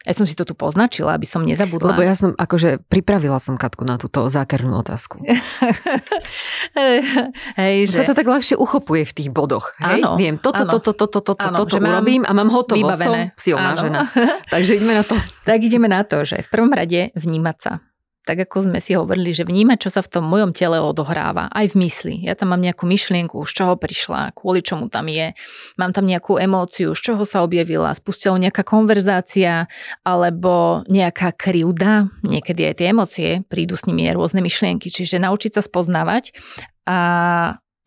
ja 0.02 0.18
som 0.18 0.26
si 0.26 0.34
to 0.34 0.50
tu 0.50 0.58
poznačila, 0.58 1.14
aby 1.14 1.30
som 1.30 1.46
nezabudla. 1.46 1.94
Lebo 1.94 2.02
ja 2.02 2.18
som, 2.18 2.34
akože 2.34 2.82
pripravila 2.90 3.38
som 3.38 3.54
Katku 3.54 3.86
na 3.86 4.02
túto 4.02 4.26
zákernú 4.26 4.74
otázku. 4.82 5.22
hej, 7.62 7.76
že... 7.86 8.02
Sa 8.02 8.10
to 8.10 8.18
tak 8.18 8.26
ľahšie 8.26 8.58
uchopuje 8.58 9.06
v 9.06 9.14
tých 9.14 9.30
bodoch. 9.30 9.78
Hej? 9.78 10.02
Áno, 10.02 10.18
Viem, 10.18 10.42
toto, 10.42 10.66
áno. 10.66 10.74
toto, 10.74 10.98
toto, 10.98 11.22
toto, 11.22 11.46
áno, 11.46 11.58
toto 11.62 11.78
urobím 11.78 12.26
a 12.26 12.34
mám 12.34 12.50
hotovo. 12.50 12.82
Vybavené. 12.82 13.38
Som 13.38 13.38
silná 13.38 13.78
áno. 13.78 13.82
žena. 13.82 14.00
Takže 14.54 14.82
ideme 14.82 14.98
na 14.98 15.06
to. 15.06 15.14
Tak 15.46 15.60
ideme 15.62 15.86
na 15.86 16.02
to, 16.02 16.26
že 16.26 16.42
v 16.42 16.50
prvom 16.50 16.74
rade 16.74 17.14
vnímať 17.14 17.58
sa 17.62 17.91
tak 18.22 18.38
ako 18.46 18.70
sme 18.70 18.78
si 18.78 18.94
hovorili, 18.94 19.34
že 19.34 19.48
vnímať, 19.48 19.78
čo 19.82 19.90
sa 19.90 20.06
v 20.06 20.12
tom 20.14 20.30
mojom 20.30 20.54
tele 20.54 20.78
odohráva, 20.78 21.50
aj 21.50 21.74
v 21.74 21.86
mysli. 21.86 22.16
Ja 22.22 22.38
tam 22.38 22.54
mám 22.54 22.62
nejakú 22.62 22.86
myšlienku, 22.86 23.42
z 23.50 23.52
čoho 23.52 23.74
prišla, 23.82 24.38
kvôli 24.38 24.62
čomu 24.62 24.94
tam 24.94 25.10
je. 25.10 25.34
Mám 25.82 25.98
tam 25.98 26.06
nejakú 26.06 26.38
emóciu, 26.38 26.94
z 26.94 27.02
čoho 27.02 27.26
sa 27.26 27.42
objavila, 27.42 27.90
spustila 27.98 28.38
nejaká 28.38 28.62
konverzácia 28.62 29.66
alebo 30.06 30.86
nejaká 30.86 31.34
krivda. 31.34 32.14
Niekedy 32.22 32.70
aj 32.70 32.76
tie 32.78 32.88
emócie 32.94 33.30
prídu 33.50 33.74
s 33.74 33.90
nimi 33.90 34.06
aj 34.06 34.18
rôzne 34.18 34.46
myšlienky. 34.46 34.94
Čiže 34.94 35.18
naučiť 35.18 35.58
sa 35.58 35.66
spoznávať 35.66 36.38
a 36.86 36.98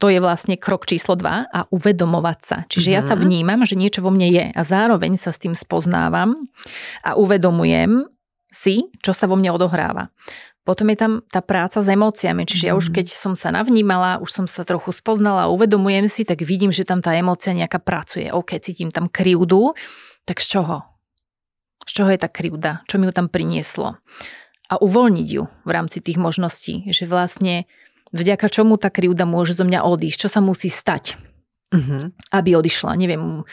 to 0.03 0.11
je 0.11 0.19
vlastne 0.19 0.59
krok 0.59 0.85
číslo 0.85 1.15
2 1.15 1.55
a 1.55 1.61
uvedomovať 1.71 2.39
sa. 2.43 2.57
Čiže 2.67 2.91
ja 2.91 3.01
sa 3.01 3.15
mhm. 3.15 3.23
vnímam, 3.23 3.61
že 3.63 3.79
niečo 3.79 4.03
vo 4.03 4.11
mne 4.11 4.29
je 4.29 4.45
a 4.51 4.61
zároveň 4.67 5.15
sa 5.15 5.31
s 5.31 5.39
tým 5.39 5.55
spoznávam 5.55 6.51
a 7.07 7.15
uvedomujem, 7.15 8.05
si, 8.65 8.89
čo 9.05 9.13
sa 9.13 9.29
vo 9.29 9.37
mne 9.37 9.53
odohráva. 9.53 10.09
Potom 10.65 10.89
je 10.89 10.97
tam 10.97 11.13
tá 11.29 11.45
práca 11.45 11.85
s 11.85 11.89
emóciami, 11.93 12.49
čiže 12.49 12.73
ja 12.73 12.75
už 12.75 12.89
mhm. 12.89 12.95
keď 12.97 13.07
som 13.13 13.37
sa 13.37 13.53
navnímala, 13.53 14.17
už 14.25 14.33
som 14.33 14.47
sa 14.49 14.65
trochu 14.65 14.97
spoznala 14.97 15.47
a 15.47 15.53
uvedomujem 15.53 16.09
si, 16.09 16.25
tak 16.25 16.41
vidím, 16.41 16.73
že 16.73 16.89
tam 16.89 17.05
tá 17.05 17.13
emócia 17.13 17.53
nejaká 17.53 17.85
pracuje. 17.85 18.33
OK, 18.33 18.57
cítim 18.65 18.89
tam 18.89 19.13
krivdu, 19.13 19.77
tak 20.25 20.41
z 20.41 20.57
čoho? 20.57 20.81
Z 21.85 21.93
čoho 22.01 22.09
je 22.09 22.17
tá 22.17 22.33
krivda? 22.33 22.81
Čo 22.89 22.97
mi 22.97 23.05
ju 23.05 23.13
tam 23.13 23.29
prinieslo? 23.29 24.01
A 24.73 24.75
uvoľniť 24.81 25.29
ju 25.29 25.45
v 25.69 25.71
rámci 25.71 26.01
tých 26.01 26.17
možností, 26.17 26.89
že 26.89 27.05
vlastne 27.05 27.69
vďaka 28.17 28.49
čomu 28.49 28.81
tá 28.81 28.89
krivda 28.89 29.29
môže 29.29 29.53
zo 29.53 29.69
mňa 29.69 29.85
odísť, 29.85 30.25
čo 30.25 30.29
sa 30.33 30.41
musí 30.41 30.73
stať, 30.73 31.21
mm-hmm. 31.77 32.33
aby 32.33 32.51
odišla. 32.57 32.97
Neviem, 32.97 33.45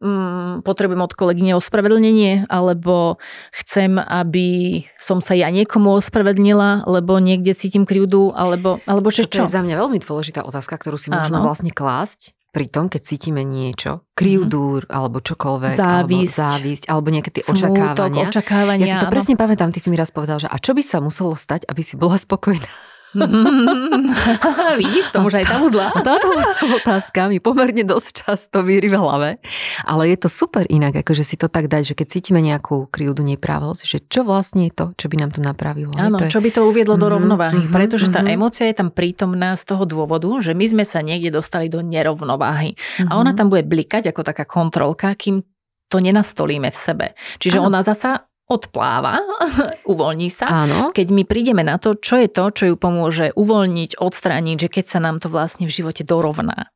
mm, 0.00 0.66
potrebujem 0.66 1.00
od 1.04 1.12
kolegyne 1.14 1.52
ospravedlnenie, 1.56 2.48
alebo 2.48 3.20
chcem, 3.54 4.00
aby 4.00 4.82
som 4.96 5.20
sa 5.20 5.36
ja 5.36 5.52
niekomu 5.52 5.92
ospravedlnila, 6.00 6.88
lebo 6.88 7.20
niekde 7.20 7.54
cítim 7.54 7.84
krivdu, 7.84 8.32
alebo, 8.34 8.80
alebo 8.88 9.12
čo, 9.12 9.28
čo? 9.28 9.44
To 9.44 9.48
je 9.48 9.56
za 9.56 9.62
mňa 9.62 9.76
veľmi 9.76 9.98
dôležitá 10.00 10.42
otázka, 10.42 10.80
ktorú 10.80 10.96
si 10.96 11.12
môžeme 11.12 11.38
vlastne 11.40 11.70
klásť 11.70 12.34
pri 12.50 12.66
tom, 12.66 12.90
keď 12.90 13.00
cítime 13.06 13.46
niečo, 13.46 14.02
krivdu 14.18 14.82
mm. 14.82 14.90
alebo 14.90 15.22
čokoľvek, 15.22 15.70
závisť, 15.70 15.86
alebo 15.86 16.16
závisť, 16.26 16.84
alebo 16.90 17.08
nejaké 17.14 17.30
tie 17.30 17.42
Smútok, 17.46 17.70
očakávania. 17.70 18.26
očakávania. 18.26 18.84
Ja 18.84 18.94
si 18.98 18.98
to 18.98 19.06
áno. 19.06 19.14
presne 19.14 19.34
pamätám, 19.38 19.70
ty 19.70 19.78
si 19.78 19.86
mi 19.86 19.94
raz 19.94 20.10
povedal, 20.10 20.42
že 20.42 20.50
a 20.50 20.58
čo 20.58 20.74
by 20.74 20.82
sa 20.82 20.98
muselo 20.98 21.38
stať, 21.38 21.70
aby 21.70 21.82
si 21.86 21.94
bola 21.94 22.18
spokojná? 22.18 22.66
Vidíš, 24.80 25.10
som 25.10 25.26
už 25.26 25.42
aj 25.42 25.46
zabudla. 25.50 25.90
Táto 26.06 26.30
otázka 26.78 27.26
mi 27.26 27.42
pomerne 27.42 27.82
dosť 27.82 28.08
často 28.22 28.62
vyrýva 28.62 29.02
hlave, 29.02 29.42
ale 29.82 30.02
je 30.14 30.16
to 30.22 30.28
super 30.30 30.62
inak, 30.70 31.02
akože 31.02 31.26
si 31.26 31.34
to 31.34 31.50
tak 31.50 31.66
dať, 31.66 31.92
že 31.92 31.94
keď 31.98 32.06
cítime 32.06 32.38
nejakú 32.38 32.86
krivdu 32.86 33.26
nepravosť, 33.26 33.82
že 33.82 33.98
čo 34.06 34.22
vlastne 34.22 34.70
je 34.70 34.72
to, 34.74 34.86
čo 34.94 35.10
by 35.10 35.16
nám 35.18 35.34
to 35.34 35.42
napravilo. 35.42 35.90
Áno, 35.98 36.22
čo 36.30 36.38
by 36.38 36.50
to 36.54 36.62
uviedlo 36.70 36.94
mm-hmm, 36.94 37.02
do 37.02 37.08
mhm, 37.10 37.14
rovnováhy, 37.18 37.62
mm-hmm, 37.66 37.74
pretože 37.74 38.06
tá 38.14 38.22
mm-hmm. 38.22 38.36
emócia 38.38 38.64
je 38.70 38.76
tam 38.78 38.88
prítomná 38.94 39.58
z 39.58 39.64
toho 39.66 39.82
dôvodu, 39.88 40.30
že 40.38 40.54
my 40.54 40.66
sme 40.70 40.84
sa 40.86 41.02
niekde 41.02 41.34
dostali 41.34 41.66
do 41.66 41.82
nerovnováhy 41.82 42.78
mm-hmm. 42.78 43.10
a 43.10 43.12
ona 43.18 43.34
tam 43.34 43.50
bude 43.50 43.66
blikať 43.66 44.14
ako 44.14 44.22
taká 44.22 44.46
kontrolka, 44.46 45.10
kým 45.18 45.42
to 45.90 45.98
nenastolíme 45.98 46.70
v 46.70 46.78
sebe. 46.78 47.06
Čiže 47.42 47.58
ano. 47.58 47.66
ona 47.66 47.82
zasa 47.82 48.29
odpláva, 48.50 49.22
uvoľní 49.92 50.28
sa. 50.28 50.66
Áno. 50.66 50.90
Keď 50.90 51.08
my 51.14 51.22
prídeme 51.22 51.62
na 51.62 51.78
to, 51.78 51.94
čo 51.94 52.18
je 52.18 52.26
to, 52.26 52.50
čo 52.50 52.64
ju 52.68 52.76
pomôže 52.76 53.30
uvoľniť, 53.38 54.02
odstrániť, 54.02 54.56
že 54.66 54.68
keď 54.68 54.84
sa 54.90 54.98
nám 54.98 55.22
to 55.22 55.30
vlastne 55.30 55.70
v 55.70 55.72
živote 55.72 56.02
dorovná. 56.02 56.74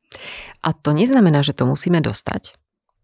A 0.62 0.68
to 0.70 0.94
neznamená, 0.94 1.42
že 1.42 1.52
to 1.52 1.66
musíme 1.66 1.98
dostať. 1.98 2.54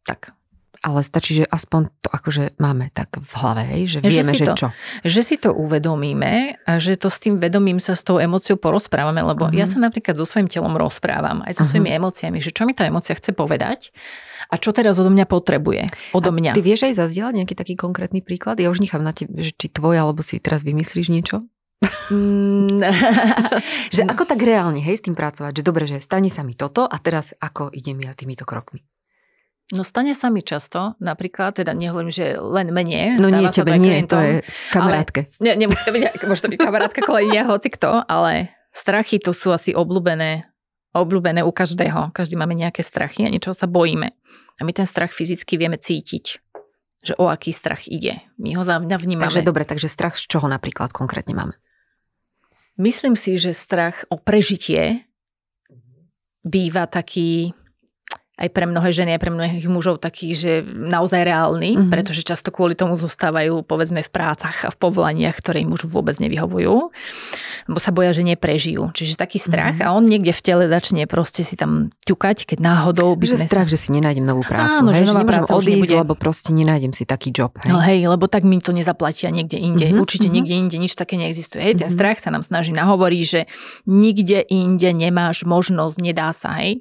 Tak 0.06 0.32
ale 0.80 1.04
stačí, 1.04 1.40
že 1.40 1.44
aspoň 1.44 1.92
to 2.00 2.08
akože 2.08 2.56
máme 2.56 2.88
tak 2.96 3.20
v 3.20 3.32
hlave, 3.36 3.64
že 3.84 4.00
vieme, 4.00 4.32
že, 4.32 4.44
že 4.44 4.48
to, 4.48 4.54
čo. 4.56 4.68
Že 5.04 5.20
si 5.20 5.36
to 5.36 5.52
uvedomíme 5.52 6.56
a 6.64 6.72
že 6.80 6.96
to 6.96 7.12
s 7.12 7.20
tým 7.20 7.36
vedomím 7.36 7.76
sa 7.76 7.92
s 7.92 8.00
tou 8.00 8.16
emóciou 8.16 8.56
porozprávame, 8.56 9.20
lebo 9.20 9.48
uh-huh. 9.48 9.60
ja 9.60 9.68
sa 9.68 9.76
napríklad 9.76 10.16
so 10.16 10.24
svojím 10.24 10.48
telom 10.48 10.72
rozprávam, 10.80 11.44
aj 11.44 11.52
so 11.52 11.62
uh-huh. 11.62 11.76
svojimi 11.76 11.90
emóciami, 12.00 12.40
že 12.40 12.50
čo 12.56 12.64
mi 12.64 12.72
tá 12.72 12.88
emócia 12.88 13.12
chce 13.12 13.36
povedať 13.36 13.92
a 14.48 14.56
čo 14.56 14.72
teraz 14.72 14.96
odo 14.96 15.12
mňa 15.12 15.28
potrebuje. 15.28 15.84
Odo 16.16 16.32
mňa. 16.32 16.52
A 16.52 16.56
ty 16.56 16.64
vieš 16.64 16.88
aj 16.88 16.96
zazdieľať 16.96 17.34
nejaký 17.44 17.54
taký 17.54 17.74
konkrétny 17.76 18.24
príklad? 18.24 18.56
Ja 18.56 18.72
už 18.72 18.80
nechám 18.80 19.04
na 19.04 19.12
tebe, 19.12 19.36
že 19.44 19.52
či 19.52 19.68
tvoj, 19.68 20.00
alebo 20.00 20.24
si 20.24 20.40
teraz 20.40 20.64
vymyslíš 20.64 21.12
niečo? 21.12 21.44
Mm. 22.12 22.82
že 23.94 24.04
ako 24.04 24.28
tak 24.28 24.40
reálne, 24.44 24.84
hej, 24.84 25.00
s 25.00 25.04
tým 25.08 25.16
pracovať, 25.16 25.60
že 25.60 25.66
dobre, 25.66 25.88
že 25.88 26.02
stane 26.02 26.28
sa 26.28 26.44
mi 26.44 26.52
toto 26.52 26.84
a 26.84 26.96
teraz 27.00 27.32
ako 27.40 27.72
idem 27.72 28.00
ja 28.04 28.12
týmito 28.12 28.44
krokmi. 28.44 28.84
No 29.70 29.86
stane 29.86 30.18
sa 30.18 30.34
mi 30.34 30.42
často, 30.42 30.98
napríklad, 30.98 31.62
teda 31.62 31.70
nehovorím, 31.78 32.10
že 32.10 32.34
len 32.42 32.74
mene. 32.74 33.14
No 33.22 33.30
nie, 33.30 33.46
tebe 33.54 33.78
nie, 33.78 34.02
to 34.02 34.18
je 34.18 34.32
kamarátke. 34.74 35.30
Ale, 35.38 35.54
ne, 35.54 35.66
nemusí 35.66 35.86
to 35.86 35.94
byť, 35.94 36.02
môže 36.28 36.42
to 36.42 36.50
byť 36.50 36.58
kamarátka, 36.58 37.00
kolegyňa, 37.06 37.46
hoci 37.46 37.70
kto, 37.70 38.02
ale 38.10 38.50
strachy 38.74 39.22
to 39.22 39.30
sú 39.30 39.54
asi 39.54 39.70
obľúbené, 39.70 40.42
obľúbené 40.90 41.46
u 41.46 41.54
každého. 41.54 42.10
Každý 42.10 42.34
máme 42.34 42.58
nejaké 42.58 42.82
strachy 42.82 43.22
a 43.22 43.30
niečo 43.30 43.54
sa 43.54 43.70
bojíme. 43.70 44.10
A 44.58 44.60
my 44.66 44.72
ten 44.74 44.90
strach 44.90 45.14
fyzicky 45.14 45.54
vieme 45.54 45.78
cítiť 45.78 46.50
že 47.00 47.16
o 47.16 47.32
aký 47.32 47.52
strach 47.52 47.88
ide. 47.88 48.20
My 48.36 48.52
ho 48.60 48.62
vnímame. 48.64 49.24
Takže 49.24 49.40
dobre, 49.44 49.64
takže 49.64 49.88
strach 49.88 50.20
z 50.20 50.28
čoho 50.28 50.46
napríklad 50.48 50.92
konkrétne 50.92 51.32
máme? 51.32 51.56
Myslím 52.76 53.16
si, 53.16 53.40
že 53.40 53.56
strach 53.56 54.04
o 54.12 54.20
prežitie 54.20 55.04
býva 56.44 56.88
taký 56.88 57.52
aj 58.40 58.48
pre 58.56 58.64
mnohé 58.64 58.88
ženy, 58.88 59.12
aj 59.14 59.20
pre 59.20 59.28
mnohých 59.28 59.68
mužov 59.68 60.00
taký, 60.00 60.32
že 60.32 60.64
naozaj 60.64 61.28
reálny, 61.28 61.76
mm-hmm. 61.76 61.90
pretože 61.92 62.24
často 62.24 62.48
kvôli 62.48 62.72
tomu 62.72 62.96
zostávajú 62.96 63.60
povedzme 63.68 64.00
v 64.00 64.10
prácach 64.10 64.64
a 64.64 64.72
v 64.72 64.76
povolaniach, 64.80 65.36
ktoré 65.36 65.60
im 65.60 65.76
už 65.76 65.92
vôbec 65.92 66.16
nevyhovujú. 66.16 66.88
lebo 67.68 67.78
sa 67.78 67.92
boja, 67.92 68.16
že 68.16 68.24
neprežijú. 68.24 68.88
Čiže 68.96 69.20
taký 69.20 69.36
strach 69.36 69.76
mm. 69.76 69.84
a 69.84 69.92
on 69.92 70.08
niekde 70.08 70.32
v 70.32 70.40
tele 70.40 70.64
začne 70.72 71.04
proste 71.04 71.44
si 71.44 71.60
tam 71.60 71.92
ťukať, 72.08 72.48
keď 72.48 72.58
náhodou 72.64 73.12
by 73.12 73.28
že 73.28 73.44
sme 73.44 73.46
strach, 73.46 73.68
sa... 73.68 73.76
že 73.76 73.78
si 73.78 73.88
nenájdem 73.92 74.24
novú 74.24 74.40
prácu. 74.40 74.80
Áno, 74.80 74.90
hej, 74.90 75.04
že 75.04 75.12
nová 75.12 75.22
práca 75.28 75.52
odísť, 75.52 75.76
nebude... 75.76 75.94
lebo 76.00 76.14
proste 76.16 76.50
nenájdem 76.56 76.96
si 76.96 77.04
taký 77.04 77.28
job. 77.28 77.52
Hej? 77.60 77.68
No 77.68 77.78
hej, 77.84 78.08
lebo 78.08 78.24
tak 78.24 78.48
mi 78.48 78.56
to 78.64 78.72
nezaplatia 78.72 79.28
niekde 79.28 79.60
inde. 79.60 79.84
Mm-hmm, 79.92 80.00
Určite 80.00 80.26
mm-hmm. 80.26 80.34
niekde 80.40 80.54
inde 80.56 80.76
nič 80.80 80.96
také 80.96 81.20
neexistuje. 81.20 81.60
Hej, 81.60 81.74
ten 81.76 81.92
mm-hmm. 81.92 81.96
strach 82.00 82.18
sa 82.24 82.32
nám 82.32 82.40
snaží 82.40 82.72
nahovoriť, 82.72 83.22
že 83.22 83.40
nikde 83.84 84.48
inde 84.48 84.88
nemáš 84.96 85.44
možnosť, 85.44 85.96
nedá 86.00 86.32
sa. 86.32 86.56
Hej. 86.64 86.80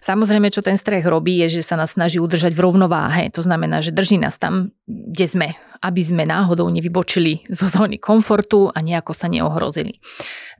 Samozrejme, 0.00 0.52
čo 0.52 0.64
ten 0.64 0.76
strach 0.80 1.04
robí, 1.04 1.40
je, 1.46 1.60
že 1.60 1.62
sa 1.66 1.76
nás 1.76 1.94
snaží 1.94 2.20
udržať 2.20 2.52
v 2.56 2.64
rovnováhe. 2.64 3.28
To 3.34 3.42
znamená, 3.44 3.80
že 3.80 3.94
drží 3.94 4.20
nás 4.20 4.36
tam, 4.36 4.72
kde 4.86 5.26
sme, 5.26 5.48
aby 5.80 6.00
sme 6.00 6.24
náhodou 6.28 6.68
nevybočili 6.68 7.48
zo 7.48 7.68
zóny 7.68 7.96
komfortu 8.00 8.68
a 8.72 8.78
nejako 8.80 9.12
sa 9.16 9.26
neohrozili. 9.28 10.00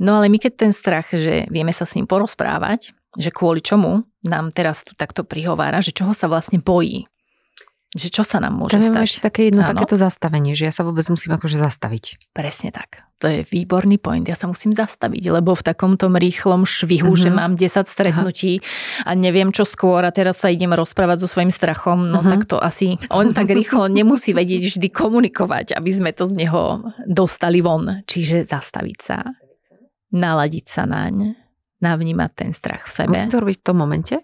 No 0.00 0.20
ale 0.20 0.32
my 0.32 0.38
keď 0.40 0.52
ten 0.56 0.72
strach, 0.72 1.12
že 1.12 1.48
vieme 1.52 1.72
sa 1.72 1.84
s 1.84 1.94
ním 1.96 2.08
porozprávať, 2.08 2.96
že 3.18 3.34
kvôli 3.34 3.58
čomu 3.58 4.06
nám 4.22 4.54
teraz 4.54 4.86
tu 4.86 4.94
takto 4.94 5.26
prihovára, 5.26 5.82
že 5.82 5.90
čoho 5.90 6.14
sa 6.14 6.30
vlastne 6.30 6.62
bojí. 6.62 7.08
Že 7.91 8.09
čo 8.14 8.22
sa 8.22 8.38
nám 8.38 8.55
môže 8.55 8.78
Tam 8.78 8.86
stať? 8.86 9.03
ešte 9.03 9.20
také 9.26 9.41
jedno 9.51 9.66
Áno. 9.66 9.74
takéto 9.74 9.99
zastavenie, 9.99 10.55
že 10.55 10.70
ja 10.70 10.72
sa 10.72 10.86
vôbec 10.86 11.03
musím 11.11 11.34
akože 11.34 11.59
zastaviť. 11.59 12.30
Presne 12.30 12.70
tak. 12.70 13.03
To 13.18 13.26
je 13.26 13.43
výborný 13.43 13.99
point. 13.99 14.22
Ja 14.22 14.38
sa 14.38 14.47
musím 14.47 14.72
zastaviť, 14.78 15.26
lebo 15.26 15.59
v 15.59 15.66
takomto 15.66 16.07
rýchlom 16.07 16.64
švihu, 16.64 17.18
mm-hmm. 17.18 17.24
že 17.26 17.30
mám 17.34 17.59
10 17.59 17.91
stretnutí 17.91 18.62
a 19.03 19.18
neviem 19.18 19.51
čo 19.51 19.66
skôr 19.66 20.07
a 20.07 20.14
teraz 20.14 20.38
sa 20.38 20.55
idem 20.55 20.70
rozprávať 20.70 21.26
so 21.26 21.28
svojím 21.28 21.51
strachom, 21.51 22.09
no 22.14 22.22
uh-huh. 22.22 22.30
tak 22.30 22.47
to 22.47 22.57
asi 22.62 22.95
on 23.11 23.34
tak 23.34 23.51
rýchlo 23.51 23.91
nemusí 23.91 24.32
vedieť 24.32 24.78
vždy 24.78 24.88
komunikovať, 24.95 25.74
aby 25.74 25.91
sme 25.91 26.14
to 26.14 26.30
z 26.30 26.47
neho 26.47 26.95
dostali 27.11 27.59
von. 27.59 28.07
Čiže 28.07 28.47
zastaviť 28.47 28.99
sa, 29.03 29.26
naladiť 30.14 30.66
sa 30.70 30.86
naň, 30.86 31.34
navnímať 31.82 32.30
ten 32.38 32.51
strach 32.55 32.86
v 32.86 33.05
sebe. 33.05 33.12
Musím 33.12 33.34
to 33.34 33.43
robiť 33.43 33.57
v 33.61 33.66
tom 33.66 33.76
momente? 33.82 34.14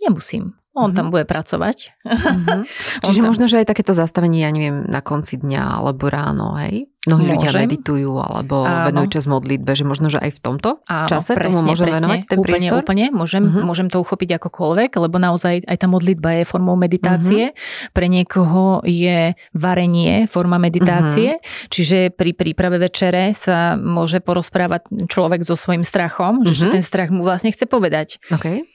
Nemusím. 0.00 0.59
On 0.70 0.94
tam 0.94 1.10
mhm. 1.10 1.12
bude 1.18 1.24
pracovať. 1.26 1.98
Mm-hmm. 2.06 2.62
Čiže 3.06 3.20
tam... 3.20 3.26
možno, 3.26 3.44
že 3.50 3.58
aj 3.58 3.66
takéto 3.74 3.90
zastavenie, 3.90 4.46
ja 4.46 4.54
neviem, 4.54 4.86
na 4.86 5.02
konci 5.02 5.34
dňa 5.34 5.82
alebo 5.82 6.06
ráno, 6.06 6.54
hej? 6.62 6.86
Mnohí 7.08 7.32
môžem. 7.32 7.34
ľudia 7.40 7.50
meditujú 7.64 8.12
alebo 8.20 8.60
Áno. 8.60 8.92
venujú 8.92 9.16
čas 9.16 9.24
modlitbe, 9.24 9.72
že 9.72 9.88
možno, 9.88 10.12
že 10.12 10.20
aj 10.20 10.36
v 10.36 10.40
tomto 10.44 10.84
Áno, 10.84 11.08
čase 11.08 11.32
presne, 11.32 11.64
tomu 11.64 11.72
môžem 11.72 11.86
presne, 11.88 11.96
venovať 11.96 12.20
ten 12.28 12.38
úplne, 12.38 12.44
priestor? 12.60 12.80
Úplne, 12.84 13.06
môžem, 13.08 13.42
mm-hmm. 13.48 13.64
môžem 13.64 13.88
to 13.88 13.98
uchopiť 14.04 14.36
akokoľvek, 14.36 14.90
lebo 15.00 15.16
naozaj 15.16 15.64
aj 15.64 15.76
tá 15.80 15.86
modlitba 15.88 16.30
je 16.38 16.42
formou 16.44 16.76
meditácie. 16.76 17.50
Mm-hmm. 17.50 17.92
Pre 17.96 18.06
niekoho 18.06 18.84
je 18.84 19.32
varenie 19.56 20.28
forma 20.28 20.60
meditácie, 20.60 21.40
mm-hmm. 21.40 21.72
čiže 21.72 21.98
pri 22.12 22.36
príprave 22.36 22.76
večere 22.76 23.32
sa 23.32 23.80
môže 23.80 24.20
porozprávať 24.20 25.08
človek 25.08 25.40
so 25.40 25.56
svojím 25.56 25.88
strachom, 25.88 26.44
mm-hmm. 26.44 26.52
že 26.52 26.68
ten 26.68 26.84
strach 26.84 27.08
mu 27.08 27.24
vlastne 27.24 27.48
chce 27.48 27.64
povedať. 27.64 28.20
Okay. 28.28 28.68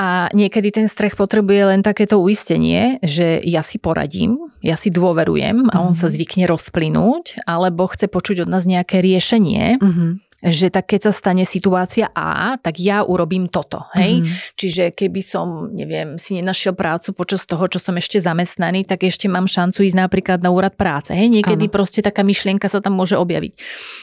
A 0.00 0.32
niekedy 0.32 0.72
ten 0.72 0.88
strach 0.88 1.12
potrebuje 1.12 1.76
len 1.76 1.84
takéto 1.84 2.24
uistenie, 2.24 2.96
že 3.04 3.36
ja 3.44 3.60
si 3.60 3.76
poradím, 3.76 4.40
ja 4.64 4.72
si 4.80 4.88
dôverujem 4.88 5.68
a 5.68 5.84
on 5.84 5.92
mm-hmm. 5.92 6.00
sa 6.00 6.08
mhm. 6.08 6.14
zvykne 6.16 6.44
rozplynúť, 6.48 7.44
alebo 7.44 7.84
chce 7.84 8.08
počuť 8.08 8.48
od 8.48 8.48
nás 8.48 8.64
nejaké 8.64 9.04
riešenie. 9.04 9.76
Mm-hmm 9.76 10.29
že 10.40 10.72
tak 10.72 10.88
keď 10.88 11.08
sa 11.08 11.12
stane 11.12 11.44
situácia 11.44 12.08
A, 12.16 12.56
tak 12.56 12.80
ja 12.80 13.04
urobím 13.04 13.52
toto. 13.52 13.84
Hej? 13.92 14.24
Mm-hmm. 14.24 14.36
Čiže 14.56 14.84
keby 14.96 15.20
som, 15.20 15.68
neviem, 15.68 16.16
si 16.16 16.40
nenašiel 16.40 16.72
prácu 16.72 17.12
počas 17.12 17.44
toho, 17.44 17.68
čo 17.68 17.76
som 17.76 17.92
ešte 18.00 18.16
zamestnaný, 18.16 18.88
tak 18.88 19.04
ešte 19.04 19.28
mám 19.28 19.44
šancu 19.44 19.84
ísť 19.84 19.96
napríklad 20.00 20.40
na 20.40 20.48
úrad 20.48 20.80
práce. 20.80 21.12
Hej? 21.12 21.28
Niekedy 21.28 21.68
ano. 21.68 21.72
proste 21.72 22.00
taká 22.00 22.24
myšlienka 22.24 22.72
sa 22.72 22.80
tam 22.80 22.96
môže 22.96 23.20
objaviť. 23.20 23.52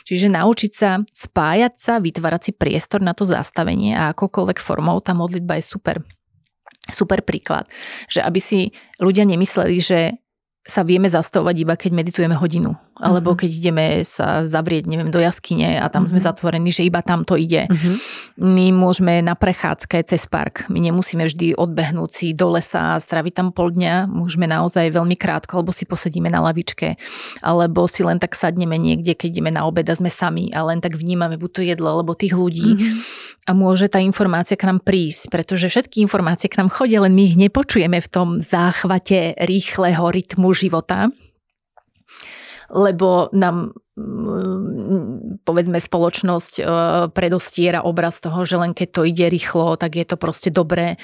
Čiže 0.06 0.30
naučiť 0.30 0.72
sa 0.72 1.02
spájať 1.10 1.74
sa, 1.74 1.98
vytvárať 1.98 2.42
si 2.46 2.52
priestor 2.54 3.02
na 3.02 3.18
to 3.18 3.26
zastavenie 3.26 3.98
a 3.98 4.14
akokoľvek 4.14 4.62
formou 4.62 5.02
tá 5.02 5.18
modlitba 5.18 5.58
je 5.58 5.66
super 5.66 6.06
super 6.88 7.20
príklad. 7.20 7.68
Že 8.08 8.24
aby 8.24 8.40
si 8.40 8.60
ľudia 9.04 9.28
nemysleli, 9.28 9.78
že 9.84 10.00
sa 10.68 10.84
vieme 10.84 11.08
zastavovať 11.08 11.56
iba 11.64 11.74
keď 11.80 11.92
meditujeme 11.96 12.36
hodinu. 12.36 12.76
Alebo 12.98 13.34
uh-huh. 13.34 13.46
keď 13.46 13.50
ideme 13.54 13.86
sa 14.02 14.42
zavrieť, 14.44 14.90
neviem, 14.90 15.14
do 15.14 15.22
jaskyne 15.22 15.78
a 15.78 15.86
tam 15.88 16.10
sme 16.10 16.18
mhm. 16.18 16.26
zatvorení, 16.26 16.70
že 16.74 16.86
iba 16.86 17.06
tam 17.06 17.24
to 17.24 17.38
ide. 17.38 17.70
Uh-huh. 17.70 17.96
My 18.42 18.74
môžeme 18.74 19.22
na 19.22 19.38
prechádzke 19.38 20.02
cez 20.06 20.26
park. 20.26 20.66
My 20.70 20.82
nemusíme 20.82 21.26
vždy 21.30 21.54
odbehnúť 21.58 22.10
si 22.10 22.28
do 22.34 22.54
lesa 22.54 22.98
a 22.98 23.02
straviť 23.02 23.34
tam 23.38 23.48
pol 23.54 23.74
dňa. 23.74 24.10
Môžeme 24.10 24.50
naozaj 24.50 24.90
veľmi 24.90 25.14
krátko, 25.14 25.62
alebo 25.62 25.74
si 25.74 25.86
posedíme 25.86 26.30
na 26.30 26.42
lavičke, 26.42 26.98
alebo 27.46 27.86
si 27.86 28.02
len 28.02 28.18
tak 28.18 28.34
sadneme 28.34 28.78
niekde, 28.82 29.14
keď 29.14 29.30
ideme 29.38 29.52
na 29.54 29.70
obed 29.70 29.86
a 29.86 29.96
sme 29.96 30.10
sami 30.10 30.50
a 30.54 30.66
len 30.66 30.82
tak 30.82 30.98
vnímame 30.98 31.38
buď 31.38 31.52
to 31.54 31.62
jedlo, 31.62 31.94
alebo 31.94 32.18
tých 32.18 32.34
ľudí. 32.34 32.98
A 33.48 33.56
môže 33.56 33.88
tá 33.88 34.04
informácia 34.04 34.60
k 34.60 34.68
nám 34.68 34.84
prísť, 34.84 35.32
pretože 35.32 35.72
všetky 35.72 36.04
informácie 36.04 36.52
k 36.52 36.60
nám 36.60 36.68
chodia, 36.68 37.00
len 37.00 37.16
my 37.16 37.24
ich 37.24 37.40
nepočujeme 37.40 38.04
v 38.04 38.12
tom 38.12 38.28
záchvate 38.44 39.40
rýchleho 39.40 40.04
rytmu 40.04 40.52
života 40.52 41.08
lebo 42.72 43.32
nám 43.32 43.72
mm, 43.96 45.44
povedzme 45.48 45.80
spoločnosť 45.80 46.54
e, 46.60 46.64
predostiera 47.12 47.84
obraz 47.88 48.20
toho, 48.20 48.44
že 48.44 48.60
len 48.60 48.76
keď 48.76 48.88
to 48.92 49.02
ide 49.08 49.28
rýchlo, 49.32 49.80
tak 49.80 49.96
je 49.96 50.06
to 50.08 50.20
proste 50.20 50.52
dobré 50.52 51.00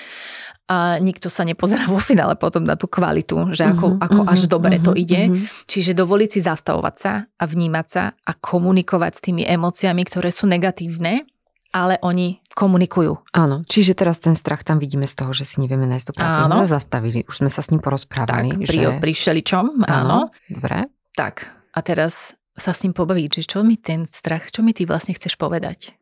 a 0.64 0.96
nikto 1.04 1.28
sa 1.28 1.44
nepozerá 1.44 1.86
vo 1.92 2.00
finále 2.00 2.40
potom 2.40 2.64
na 2.64 2.80
tú 2.80 2.88
kvalitu, 2.88 3.52
že 3.52 3.68
ako, 3.68 4.00
uh-huh, 4.00 4.06
ako 4.06 4.22
uh-huh, 4.24 4.34
až 4.34 4.48
dobre 4.48 4.80
uh-huh, 4.80 4.88
to 4.88 4.92
ide. 4.96 5.28
Uh-huh. 5.28 5.44
Čiže 5.68 5.92
dovoliť 5.92 6.30
si 6.32 6.40
zastavovať 6.40 6.96
sa 6.96 7.14
a 7.28 7.44
vnímať 7.44 7.88
sa 7.88 8.16
a 8.16 8.32
komunikovať 8.32 9.12
s 9.20 9.22
tými 9.22 9.44
emóciami, 9.44 10.02
ktoré 10.08 10.32
sú 10.32 10.48
negatívne, 10.48 11.28
ale 11.76 12.00
oni 12.06 12.40
komunikujú. 12.54 13.34
Áno, 13.34 13.66
čiže 13.66 13.98
teraz 13.98 14.22
ten 14.22 14.38
strach 14.38 14.64
tam 14.64 14.78
vidíme 14.78 15.10
z 15.10 15.18
toho, 15.18 15.34
že 15.34 15.44
si 15.44 15.60
nevieme 15.60 15.90
nájsť 15.90 16.06
tú 16.06 16.14
prácu. 16.16 16.38
Áno. 16.48 16.56
Sme 16.64 16.70
zastavili, 16.70 17.20
už 17.26 17.36
sme 17.44 17.50
sa 17.50 17.66
s 17.66 17.74
ním 17.74 17.82
porozprávali. 17.82 18.54
Tak, 18.56 18.62
pri, 18.64 18.78
že... 18.78 18.90
pri 19.02 19.14
všeličom, 19.18 19.66
áno. 19.84 19.90
áno. 19.90 20.20
Dobre. 20.48 20.93
Tak, 21.14 21.50
a 21.74 21.80
teraz 21.86 22.34
sa 22.58 22.74
s 22.74 22.86
ním 22.86 22.94
pobaviť, 22.94 23.42
že 23.42 23.44
čo 23.46 23.60
mi 23.66 23.78
ten 23.78 24.06
strach, 24.06 24.50
čo 24.54 24.62
mi 24.62 24.74
ty 24.74 24.86
vlastne 24.86 25.14
chceš 25.14 25.38
povedať? 25.38 25.94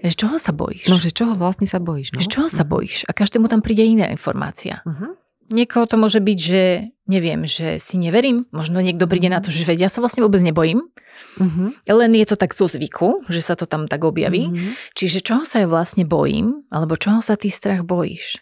Že 0.00 0.14
čoho 0.16 0.36
sa 0.40 0.52
bojíš? 0.56 0.88
No, 0.88 0.96
že 0.96 1.12
čoho 1.12 1.36
vlastne 1.36 1.68
sa 1.68 1.76
bojíš? 1.76 2.16
No? 2.16 2.24
Že 2.24 2.28
čoho 2.32 2.48
sa 2.48 2.64
mhm. 2.64 2.70
bojíš? 2.72 2.96
A 3.06 3.12
každému 3.12 3.46
tam 3.52 3.60
príde 3.60 3.84
iná 3.84 4.08
informácia. 4.08 4.80
Uh-huh. 4.88 5.12
Niekoho 5.50 5.84
to 5.84 5.98
môže 5.98 6.22
byť, 6.22 6.38
že 6.38 6.94
neviem, 7.10 7.42
že 7.42 7.82
si 7.82 7.98
neverím. 7.98 8.46
Možno 8.54 8.78
niekto 8.78 9.10
príde 9.10 9.26
na 9.26 9.42
to, 9.42 9.50
že 9.50 9.66
vedia, 9.66 9.90
ja 9.90 9.92
sa 9.92 9.98
vlastne 9.98 10.22
vôbec 10.22 10.40
nebojím. 10.40 10.86
Uh-huh. 11.36 11.74
Len 11.74 12.10
je 12.14 12.26
to 12.26 12.38
tak 12.38 12.54
zo 12.54 12.70
zvyku, 12.70 13.26
že 13.26 13.42
sa 13.42 13.58
to 13.58 13.66
tam 13.66 13.90
tak 13.90 14.06
objaví. 14.06 14.48
Uh-huh. 14.48 14.72
Čiže 14.94 15.20
čoho 15.20 15.42
sa 15.42 15.60
ja 15.60 15.68
vlastne 15.68 16.06
bojím? 16.06 16.64
Alebo 16.70 16.94
čoho 16.96 17.20
sa 17.20 17.34
ty 17.34 17.50
strach 17.50 17.82
bojíš? 17.84 18.40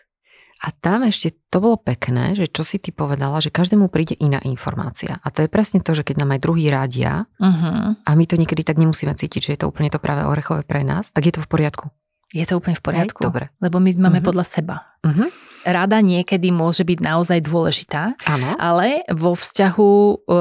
A 0.59 0.75
tam 0.75 1.07
ešte 1.07 1.39
to 1.55 1.63
bolo 1.63 1.79
pekné, 1.79 2.35
že 2.35 2.51
čo 2.51 2.67
si 2.67 2.83
ty 2.83 2.91
povedala, 2.91 3.39
že 3.39 3.55
každému 3.55 3.87
príde 3.95 4.19
iná 4.19 4.43
informácia. 4.43 5.23
A 5.23 5.31
to 5.31 5.47
je 5.47 5.51
presne 5.51 5.79
to, 5.79 5.95
že 5.95 6.03
keď 6.03 6.27
nám 6.27 6.35
aj 6.35 6.41
druhý 6.43 6.67
rádia 6.67 7.31
uh-huh. 7.39 7.95
a 7.95 8.11
my 8.19 8.25
to 8.27 8.35
niekedy 8.35 8.67
tak 8.67 8.77
nemusíme 8.83 9.15
cítiť, 9.15 9.41
že 9.41 9.53
je 9.55 9.61
to 9.63 9.71
úplne 9.71 9.87
to 9.87 10.03
práve 10.03 10.27
orechové 10.27 10.67
pre 10.67 10.83
nás, 10.83 11.15
tak 11.15 11.31
je 11.31 11.39
to 11.39 11.43
v 11.45 11.49
poriadku. 11.49 11.87
Je 12.35 12.45
to 12.45 12.59
úplne 12.59 12.77
v 12.77 12.83
poriadku. 12.85 13.23
Hej, 13.23 13.27
dobre. 13.31 13.45
Lebo 13.63 13.79
my 13.79 13.91
máme 13.97 14.19
uh-huh. 14.19 14.29
podľa 14.35 14.45
seba. 14.45 14.83
Uh-huh. 15.07 15.31
Rada 15.69 15.99
niekedy 16.01 16.55
môže 16.55 16.87
byť 16.87 16.99
naozaj 17.03 17.39
dôležitá, 17.45 18.15
ano. 18.25 18.55
ale 18.57 19.03
vo 19.11 19.35
vzťahu 19.35 19.91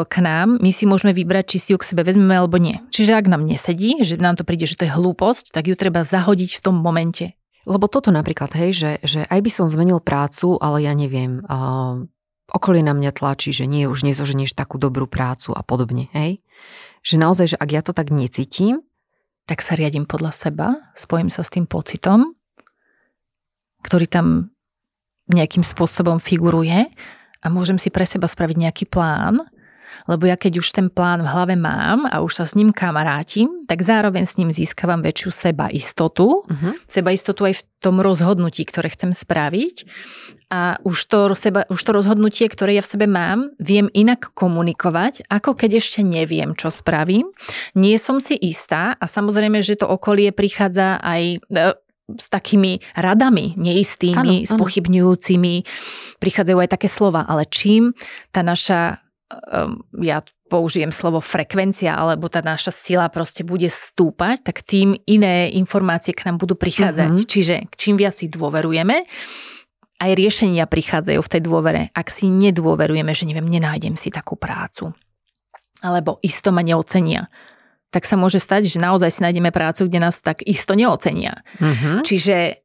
k 0.08 0.16
nám 0.22 0.62
my 0.62 0.72
si 0.72 0.86
môžeme 0.86 1.12
vybrať, 1.12 1.46
či 1.52 1.58
si 1.58 1.70
ju 1.74 1.78
k 1.82 1.90
sebe 1.90 2.06
vezmeme 2.06 2.38
alebo 2.38 2.62
nie. 2.62 2.78
Čiže 2.94 3.18
ak 3.18 3.26
nám 3.28 3.44
nesedí, 3.44 3.98
že 4.06 4.22
nám 4.22 4.38
to 4.38 4.46
príde, 4.46 4.70
že 4.70 4.78
to 4.78 4.86
je 4.86 4.94
hlúposť, 4.94 5.52
tak 5.52 5.68
ju 5.68 5.76
treba 5.76 6.06
zahodiť 6.06 6.62
v 6.62 6.64
tom 6.64 6.80
momente. 6.80 7.34
Lebo 7.68 7.92
toto 7.92 8.16
napríklad, 8.16 8.56
hej, 8.56 8.72
že, 8.72 8.92
že 9.04 9.20
aj 9.28 9.40
by 9.44 9.52
som 9.52 9.68
zmenil 9.68 10.00
prácu, 10.00 10.56
ale 10.64 10.88
ja 10.88 10.96
neviem, 10.96 11.44
uh, 11.44 12.00
okolie 12.48 12.80
na 12.80 12.96
mňa 12.96 13.12
tlačí, 13.12 13.52
že 13.52 13.68
nie, 13.68 13.92
už 13.92 14.08
nezoženieš 14.08 14.56
takú 14.56 14.80
dobrú 14.80 15.04
prácu 15.04 15.52
a 15.52 15.60
podobne, 15.68 16.08
hej. 16.16 16.40
Že 17.04 17.16
naozaj, 17.20 17.48
že 17.52 17.58
ak 17.60 17.70
ja 17.76 17.82
to 17.84 17.92
tak 17.92 18.08
necítim, 18.08 18.88
tak 19.44 19.60
sa 19.60 19.76
riadím 19.76 20.08
podľa 20.08 20.32
seba, 20.32 20.68
spojím 20.96 21.28
sa 21.28 21.44
s 21.44 21.52
tým 21.52 21.68
pocitom, 21.68 22.36
ktorý 23.84 24.08
tam 24.08 24.56
nejakým 25.28 25.64
spôsobom 25.64 26.24
figuruje 26.24 26.88
a 27.44 27.48
môžem 27.52 27.76
si 27.76 27.92
pre 27.92 28.08
seba 28.08 28.32
spraviť 28.32 28.58
nejaký 28.64 28.86
plán, 28.88 29.44
lebo 30.06 30.28
ja 30.28 30.40
keď 30.40 30.60
už 30.62 30.68
ten 30.74 30.88
plán 30.88 31.24
v 31.24 31.32
hlave 31.32 31.56
mám 31.56 32.06
a 32.08 32.22
už 32.24 32.44
sa 32.44 32.46
s 32.46 32.56
ním 32.56 32.72
kamarátim, 32.72 33.68
tak 33.68 33.84
zároveň 33.84 34.24
s 34.24 34.38
ním 34.40 34.52
získavam 34.52 35.04
väčšiu 35.04 35.30
seba 35.30 35.68
istotu, 35.72 36.44
uh-huh. 36.48 36.74
seba 36.88 37.12
istotu 37.12 37.48
aj 37.48 37.62
v 37.62 37.64
tom 37.78 38.02
rozhodnutí, 38.02 38.66
ktoré 38.66 38.90
chcem 38.90 39.14
spraviť 39.14 39.86
a 40.48 40.80
už 40.88 40.98
to, 41.12 41.20
seba, 41.36 41.68
už 41.68 41.80
to 41.84 41.92
rozhodnutie, 41.92 42.48
ktoré 42.48 42.80
ja 42.80 42.84
v 42.84 42.92
sebe 42.96 43.08
mám, 43.08 43.52
viem 43.60 43.92
inak 43.92 44.32
komunikovať, 44.32 45.28
ako 45.28 45.60
keď 45.60 45.84
ešte 45.84 46.08
neviem, 46.08 46.56
čo 46.56 46.72
spravím. 46.72 47.28
Nie 47.76 48.00
som 48.00 48.24
si 48.24 48.40
istá 48.40 48.96
a 48.96 49.06
samozrejme, 49.12 49.60
že 49.60 49.76
to 49.76 49.92
okolie 49.92 50.32
prichádza 50.32 51.04
aj 51.04 51.22
e, 51.36 51.38
s 52.16 52.26
takými 52.32 52.80
radami 52.96 53.60
neistými, 53.60 54.48
ano, 54.48 54.48
spochybňujúcimi. 54.48 55.56
Prichádzajú 56.24 56.58
aj 56.64 56.70
také 56.72 56.88
slova, 56.88 57.28
ale 57.28 57.44
čím 57.44 57.92
tá 58.32 58.40
naša 58.40 59.04
ja 60.00 60.24
použijem 60.48 60.96
slovo 60.96 61.20
frekvencia, 61.20 62.00
alebo 62.00 62.32
tá 62.32 62.40
naša 62.40 62.72
sila 62.72 63.12
proste 63.12 63.44
bude 63.44 63.68
stúpať, 63.68 64.40
tak 64.48 64.64
tým 64.64 64.96
iné 65.04 65.52
informácie 65.52 66.16
k 66.16 66.32
nám 66.32 66.40
budú 66.40 66.56
prichádzať. 66.56 67.12
Uh-huh. 67.12 67.28
Čiže 67.28 67.68
čím 67.76 68.00
viac 68.00 68.16
si 68.16 68.32
dôverujeme, 68.32 69.04
aj 69.98 70.12
riešenia 70.16 70.70
prichádzajú 70.70 71.20
v 71.20 71.32
tej 71.32 71.42
dôvere. 71.44 71.82
Ak 71.92 72.08
si 72.08 72.32
nedôverujeme, 72.32 73.12
že 73.12 73.28
neviem, 73.28 73.50
nenájdem 73.50 74.00
si 74.00 74.14
takú 74.14 74.40
prácu, 74.40 74.96
alebo 75.84 76.24
isto 76.24 76.56
ma 76.56 76.64
neocenia, 76.64 77.28
tak 77.92 78.08
sa 78.08 78.16
môže 78.16 78.40
stať, 78.40 78.68
že 78.68 78.84
naozaj 78.84 79.10
si 79.12 79.24
nájdeme 79.24 79.52
prácu, 79.52 79.88
kde 79.88 80.00
nás 80.04 80.20
tak 80.24 80.44
isto 80.48 80.76
neocenia. 80.76 81.44
Uh-huh. 81.60 82.00
Čiže 82.04 82.64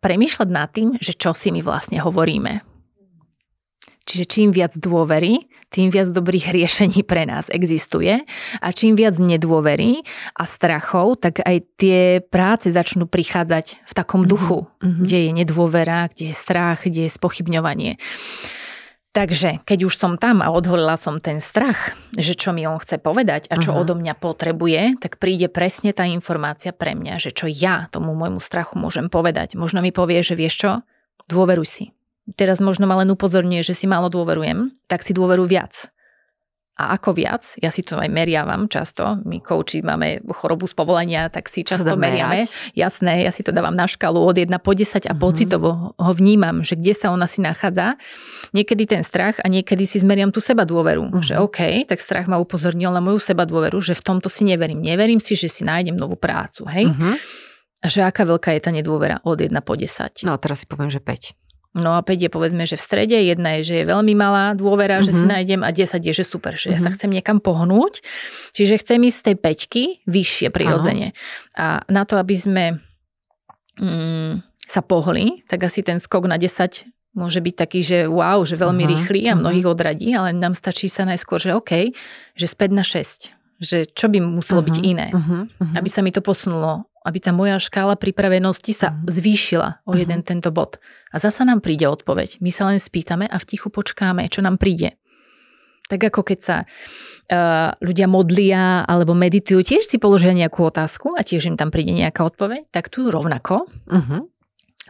premýšľať 0.00 0.48
nad 0.48 0.70
tým, 0.72 0.96
že 0.98 1.14
čo 1.14 1.36
si 1.36 1.52
my 1.54 1.60
vlastne 1.62 2.00
hovoríme. 2.00 2.69
Čiže 4.10 4.26
čím 4.26 4.48
viac 4.50 4.74
dôvery, 4.74 5.46
tým 5.70 5.94
viac 5.94 6.10
dobrých 6.10 6.50
riešení 6.50 7.06
pre 7.06 7.30
nás 7.30 7.46
existuje 7.46 8.26
a 8.58 8.68
čím 8.74 8.98
viac 8.98 9.14
nedôverí 9.22 10.02
a 10.34 10.42
strachov, 10.50 11.22
tak 11.22 11.38
aj 11.46 11.62
tie 11.78 12.18
práce 12.18 12.74
začnú 12.74 13.06
prichádzať 13.06 13.86
v 13.86 13.92
takom 13.94 14.26
mhm. 14.26 14.28
duchu, 14.28 14.58
mm-hmm. 14.66 15.02
kde 15.06 15.18
je 15.22 15.30
nedôvera, 15.30 16.10
kde 16.10 16.24
je 16.30 16.34
strach, 16.34 16.82
kde 16.82 17.06
je 17.06 17.14
spochybňovanie. 17.14 18.02
Takže 19.10 19.62
keď 19.66 19.90
už 19.90 19.94
som 19.94 20.18
tam 20.18 20.38
a 20.38 20.54
odholila 20.54 20.94
som 20.94 21.22
ten 21.22 21.42
strach, 21.42 21.98
že 22.14 22.34
čo 22.34 22.54
mi 22.54 22.66
on 22.66 22.78
chce 22.78 23.02
povedať 23.02 23.50
a 23.50 23.58
čo 23.58 23.74
uh-huh. 23.74 23.82
odo 23.82 23.98
mňa 23.98 24.14
potrebuje, 24.14 25.02
tak 25.02 25.18
príde 25.18 25.50
presne 25.50 25.90
tá 25.90 26.06
informácia 26.06 26.70
pre 26.70 26.94
mňa, 26.94 27.18
že 27.18 27.34
čo 27.34 27.50
ja 27.50 27.90
tomu 27.90 28.14
môjmu 28.14 28.38
strachu 28.38 28.78
môžem 28.78 29.10
povedať. 29.10 29.58
Možno 29.58 29.82
mi 29.82 29.90
povie, 29.90 30.22
že 30.22 30.38
vieš 30.38 30.54
čo, 30.62 30.70
dôveruj 31.26 31.66
si 31.66 31.84
teraz 32.36 32.62
možno 32.62 32.86
ma 32.86 33.00
len 33.00 33.10
upozorňuje, 33.10 33.62
že 33.64 33.74
si 33.74 33.86
málo 33.90 34.12
dôverujem, 34.12 34.70
tak 34.86 35.02
si 35.02 35.14
dôveru 35.14 35.46
viac. 35.46 35.90
A 36.80 36.96
ako 36.96 37.12
viac, 37.12 37.44
ja 37.60 37.68
si 37.68 37.84
to 37.84 38.00
aj 38.00 38.08
meriavam 38.08 38.64
často, 38.64 39.20
my 39.28 39.44
kouči 39.44 39.84
máme 39.84 40.24
chorobu 40.32 40.64
z 40.64 40.72
povolania, 40.72 41.28
tak 41.28 41.52
si 41.52 41.60
často 41.60 41.92
meriame. 41.92 42.48
Jasné, 42.72 43.20
ja 43.20 43.28
si 43.28 43.44
to 43.44 43.52
dávam 43.52 43.76
na 43.76 43.84
škalu 43.84 44.16
od 44.16 44.32
1 44.32 44.48
po 44.64 44.72
10 44.72 44.96
a 45.04 45.12
mm-hmm. 45.12 45.20
pocitovo 45.20 45.92
ho 45.92 46.12
vnímam, 46.16 46.64
že 46.64 46.80
kde 46.80 46.96
sa 46.96 47.12
ona 47.12 47.28
si 47.28 47.44
nachádza. 47.44 48.00
Niekedy 48.56 48.88
ten 48.88 49.04
strach 49.04 49.36
a 49.44 49.46
niekedy 49.52 49.84
si 49.84 50.00
zmeriam 50.00 50.32
tú 50.32 50.40
seba 50.40 50.64
dôveru. 50.64 51.12
Mm-hmm. 51.12 51.20
Že 51.20 51.34
OK, 51.44 51.60
tak 51.84 52.00
strach 52.00 52.24
ma 52.32 52.40
upozornil 52.40 52.88
na 52.96 53.04
moju 53.04 53.20
seba 53.20 53.44
dôveru, 53.44 53.76
že 53.84 53.92
v 53.92 54.00
tomto 54.00 54.32
si 54.32 54.48
neverím. 54.48 54.80
Neverím 54.80 55.20
si, 55.20 55.36
že 55.36 55.52
si 55.52 55.68
nájdem 55.68 56.00
novú 56.00 56.16
prácu. 56.16 56.64
Hej? 56.64 56.88
Mm-hmm. 56.88 57.14
A 57.84 57.86
že 57.92 58.00
aká 58.08 58.24
veľká 58.24 58.56
je 58.56 58.60
tá 58.64 58.72
nedôvera 58.72 59.20
od 59.28 59.36
1 59.36 59.52
po 59.60 59.76
10. 59.76 60.24
No 60.24 60.40
teraz 60.40 60.64
si 60.64 60.66
poviem, 60.68 60.88
že 60.88 61.04
5. 61.04 61.36
No 61.70 61.94
a 61.94 62.02
5 62.02 62.26
je 62.26 62.30
povedzme, 62.30 62.66
že 62.66 62.74
v 62.74 62.82
strede, 62.82 63.14
jedna 63.14 63.62
je, 63.62 63.70
že 63.70 63.74
je 63.82 63.84
veľmi 63.86 64.10
malá 64.18 64.58
dôvera, 64.58 64.98
mm-hmm. 64.98 65.06
že 65.06 65.12
si 65.14 65.24
mhm. 65.26 65.30
nájdem 65.30 65.60
a 65.62 65.70
10 65.70 66.02
je, 66.02 66.12
že 66.14 66.24
super, 66.26 66.58
že 66.58 66.66
mm-hmm. 66.66 66.74
ja 66.74 66.78
sa 66.82 66.90
mhm. 66.90 66.94
chcem 66.98 67.10
niekam 67.14 67.38
pohnúť. 67.38 68.02
Čiže 68.50 68.82
chcem 68.82 68.98
ísť 69.06 69.18
z 69.18 69.24
tej 69.30 69.36
peťky 69.38 69.84
vyššie 70.10 70.48
prirodzene. 70.50 71.14
A 71.54 71.86
na 71.86 72.02
to, 72.02 72.18
aby 72.18 72.34
sme 72.34 72.64
mm, 73.78 74.42
sa 74.66 74.82
pohli, 74.82 75.46
tak 75.46 75.62
asi 75.62 75.86
ten 75.86 76.02
skok 76.02 76.26
na 76.26 76.42
10 76.42 76.90
môže 77.14 77.42
byť 77.42 77.54
taký, 77.54 77.80
že 77.82 77.98
wow, 78.06 78.42
že 78.46 78.54
veľmi 78.54 78.86
uh-huh, 78.86 78.92
rýchly 78.94 79.20
a 79.26 79.34
mnohých 79.34 79.66
uh-huh. 79.66 79.74
odradí, 79.74 80.14
ale 80.14 80.30
nám 80.30 80.54
stačí 80.54 80.86
sa 80.86 81.02
najskôr, 81.02 81.42
že 81.42 81.54
OK, 81.54 81.90
že 82.38 82.46
späť 82.46 82.70
na 82.70 82.86
6. 82.86 83.34
Že 83.60 83.78
čo 83.92 84.06
by 84.06 84.18
muselo 84.22 84.62
uh-huh, 84.62 84.70
byť 84.70 84.76
iné, 84.86 85.08
uh-huh, 85.10 85.46
uh-huh. 85.46 85.74
aby 85.74 85.88
sa 85.90 86.06
mi 86.06 86.14
to 86.14 86.22
posunulo 86.22 86.89
aby 87.00 87.18
tá 87.18 87.32
moja 87.32 87.56
škála 87.56 87.96
pripravenosti 87.96 88.76
sa 88.76 88.92
mhm. 88.92 89.08
zvýšila 89.08 89.68
o 89.88 89.96
jeden 89.96 90.20
uh-huh. 90.20 90.30
tento 90.36 90.52
bod. 90.52 90.76
A 91.10 91.16
zasa 91.16 91.48
nám 91.48 91.64
príde 91.64 91.88
odpoveď. 91.88 92.38
My 92.44 92.52
sa 92.52 92.68
len 92.68 92.76
spýtame 92.76 93.24
a 93.24 93.36
v 93.40 93.48
tichu 93.48 93.72
počkáme, 93.72 94.28
čo 94.28 94.44
nám 94.44 94.60
príde. 94.60 95.00
Tak 95.90 96.06
ako 96.06 96.22
keď 96.22 96.38
sa 96.38 96.56
uh, 96.62 97.74
ľudia 97.82 98.06
modlia 98.06 98.86
alebo 98.86 99.10
meditujú, 99.10 99.66
tiež 99.66 99.82
si 99.82 99.98
položia 99.98 100.30
nejakú 100.30 100.62
otázku 100.62 101.10
a 101.18 101.26
tiež 101.26 101.50
im 101.50 101.58
tam 101.58 101.74
príde 101.74 101.90
nejaká 101.90 102.22
odpoveď, 102.22 102.70
tak 102.70 102.94
tu 102.94 103.10
rovnako. 103.10 103.66
Uh-huh. 103.90 104.30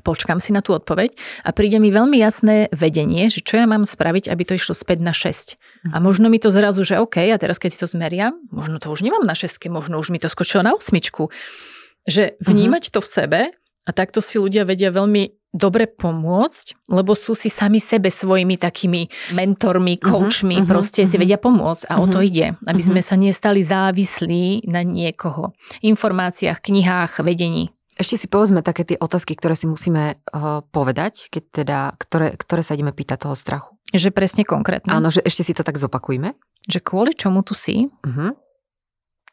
Počkám 0.05 0.45
si 0.45 0.53
na 0.53 0.61
tú 0.61 0.77
odpoveď 0.77 1.17
a 1.45 1.57
príde 1.57 1.81
mi 1.81 1.89
veľmi 1.89 2.21
jasné 2.21 2.69
vedenie, 2.73 3.33
že 3.33 3.41
čo 3.41 3.61
ja 3.61 3.65
mám 3.65 3.89
spraviť, 3.89 4.29
aby 4.29 4.43
to 4.45 4.57
išlo 4.61 4.77
späť 4.77 5.01
na 5.01 5.17
6. 5.17 5.25
Uh-huh. 5.25 5.97
A 5.97 6.05
možno 6.05 6.29
mi 6.29 6.37
to 6.37 6.53
zrazu, 6.53 6.85
že 6.85 7.01
OK, 7.01 7.17
a 7.33 7.37
teraz 7.41 7.57
keď 7.57 7.71
si 7.73 7.81
to 7.81 7.89
zmeriam, 7.89 8.37
možno 8.53 8.77
to 8.77 8.93
už 8.93 9.01
nemám 9.01 9.25
na 9.25 9.33
6, 9.33 9.57
možno 9.73 9.97
už 9.97 10.13
mi 10.13 10.21
to 10.21 10.29
skočilo 10.29 10.61
na 10.61 10.77
osmičku 10.77 11.33
že 12.09 12.37
vnímať 12.41 12.83
uh-huh. 12.89 12.95
to 12.97 13.01
v 13.01 13.09
sebe 13.09 13.41
a 13.87 13.91
takto 13.91 14.21
si 14.21 14.39
ľudia 14.39 14.69
vedia 14.69 14.93
veľmi 14.93 15.41
dobre 15.51 15.91
pomôcť, 15.91 16.87
lebo 16.95 17.19
sú 17.19 17.35
si 17.35 17.51
sami 17.51 17.83
sebe 17.83 18.07
svojimi 18.07 18.55
takými 18.55 19.35
mentormi, 19.35 19.99
coachmi, 19.99 20.63
uh-huh, 20.63 20.71
proste 20.71 21.03
uh-huh, 21.03 21.11
si 21.11 21.17
vedia 21.19 21.43
pomôcť 21.43 21.91
a 21.91 21.99
uh-huh, 21.99 22.07
o 22.07 22.13
to 22.13 22.23
ide, 22.23 22.55
aby 22.71 22.79
uh-huh. 22.79 22.95
sme 22.95 23.01
sa 23.03 23.19
nestali 23.19 23.61
závislí 23.61 24.71
na 24.71 24.87
niekoho. 24.87 25.51
Informáciách, 25.83 26.63
knihách, 26.63 27.27
vedení. 27.27 27.75
Ešte 27.99 28.17
si 28.17 28.27
povedzme 28.33 28.65
také 28.65 28.87
tie 28.87 28.97
otázky, 28.97 29.37
ktoré 29.37 29.59
si 29.59 29.69
musíme 29.69 30.17
uh, 30.17 30.65
povedať, 30.73 31.29
keď 31.29 31.43
teda, 31.53 31.79
ktoré, 32.01 32.33
ktoré 32.33 32.63
sa 32.65 32.73
ideme 32.73 32.97
pýtať 32.97 33.29
toho 33.29 33.37
strachu. 33.37 33.77
Že 33.93 34.15
presne 34.15 34.47
konkrétne. 34.47 34.89
Áno, 34.89 35.11
že 35.11 35.21
ešte 35.21 35.45
si 35.45 35.53
to 35.53 35.67
tak 35.67 35.77
zopakujme. 35.77 36.33
Že 36.65 36.81
kvôli 36.81 37.13
čomu 37.13 37.43
tu 37.43 37.53
si, 37.53 37.91
uh-huh. 37.91 38.33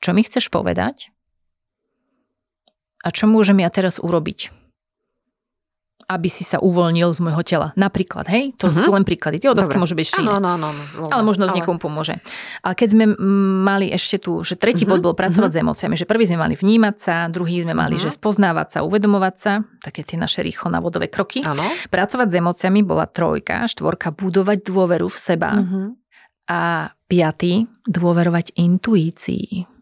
čo 0.01 0.09
mi 0.11 0.25
chceš 0.25 0.49
povedať, 0.49 1.13
a 3.03 3.07
čo 3.13 3.29
môžem 3.29 3.61
ja 3.61 3.69
teraz 3.69 4.01
urobiť? 4.01 4.53
aby 6.07 6.31
si 6.31 6.47
sa 6.47 6.63
uvoľnil 6.63 7.11
z 7.11 7.19
môjho 7.19 7.43
tela. 7.43 7.67
Napríklad, 7.75 8.31
hej? 8.31 8.55
To 8.63 8.71
uh-huh. 8.71 8.87
sú 8.87 8.89
len 8.95 9.03
príklady. 9.03 9.43
Tie 9.43 9.51
otázky 9.51 9.75
môžu 9.75 9.91
byť 9.99 10.07
šíne. 10.07 10.39
Áno, 10.39 10.55
áno, 10.55 10.71
áno. 10.71 10.81
Ale 11.11 11.19
možno 11.27 11.51
ale... 11.51 11.59
niekomu 11.59 11.83
pomôže. 11.83 12.15
A 12.63 12.71
keď 12.71 12.95
sme 12.95 13.05
mali 13.67 13.91
ešte 13.91 14.23
tu, 14.23 14.39
že 14.47 14.55
tretí 14.55 14.87
uh-huh. 14.87 15.03
bod 15.03 15.11
bol 15.11 15.15
pracovať 15.19 15.51
uh-huh. 15.51 15.59
s 15.59 15.63
emóciami, 15.67 15.95
že 15.99 16.07
prvý 16.07 16.23
sme 16.23 16.39
mali 16.39 16.55
vnímať 16.55 16.95
sa, 16.95 17.27
druhý 17.27 17.67
sme 17.67 17.75
mali, 17.75 17.99
uh-huh. 17.99 18.07
že 18.07 18.15
spoznávať 18.15 18.79
sa, 18.79 18.87
uvedomovať 18.87 19.35
sa, 19.35 19.67
také 19.83 20.07
tie 20.07 20.15
naše 20.15 20.39
rýchlo 20.47 20.71
navodové 20.71 21.11
kroky. 21.11 21.43
Áno. 21.43 21.67
Pracovať 21.91 22.27
s 22.31 22.35
emóciami 22.39 22.87
bola 22.87 23.03
trojka, 23.03 23.67
štvorka 23.67 24.15
budovať 24.15 24.63
dôveru 24.63 25.11
v 25.11 25.17
seba. 25.19 25.59
Uh-huh. 25.59 25.91
A 26.47 26.87
piatý, 27.11 27.67
dôverovať 27.83 28.55
intuícii 28.55 29.76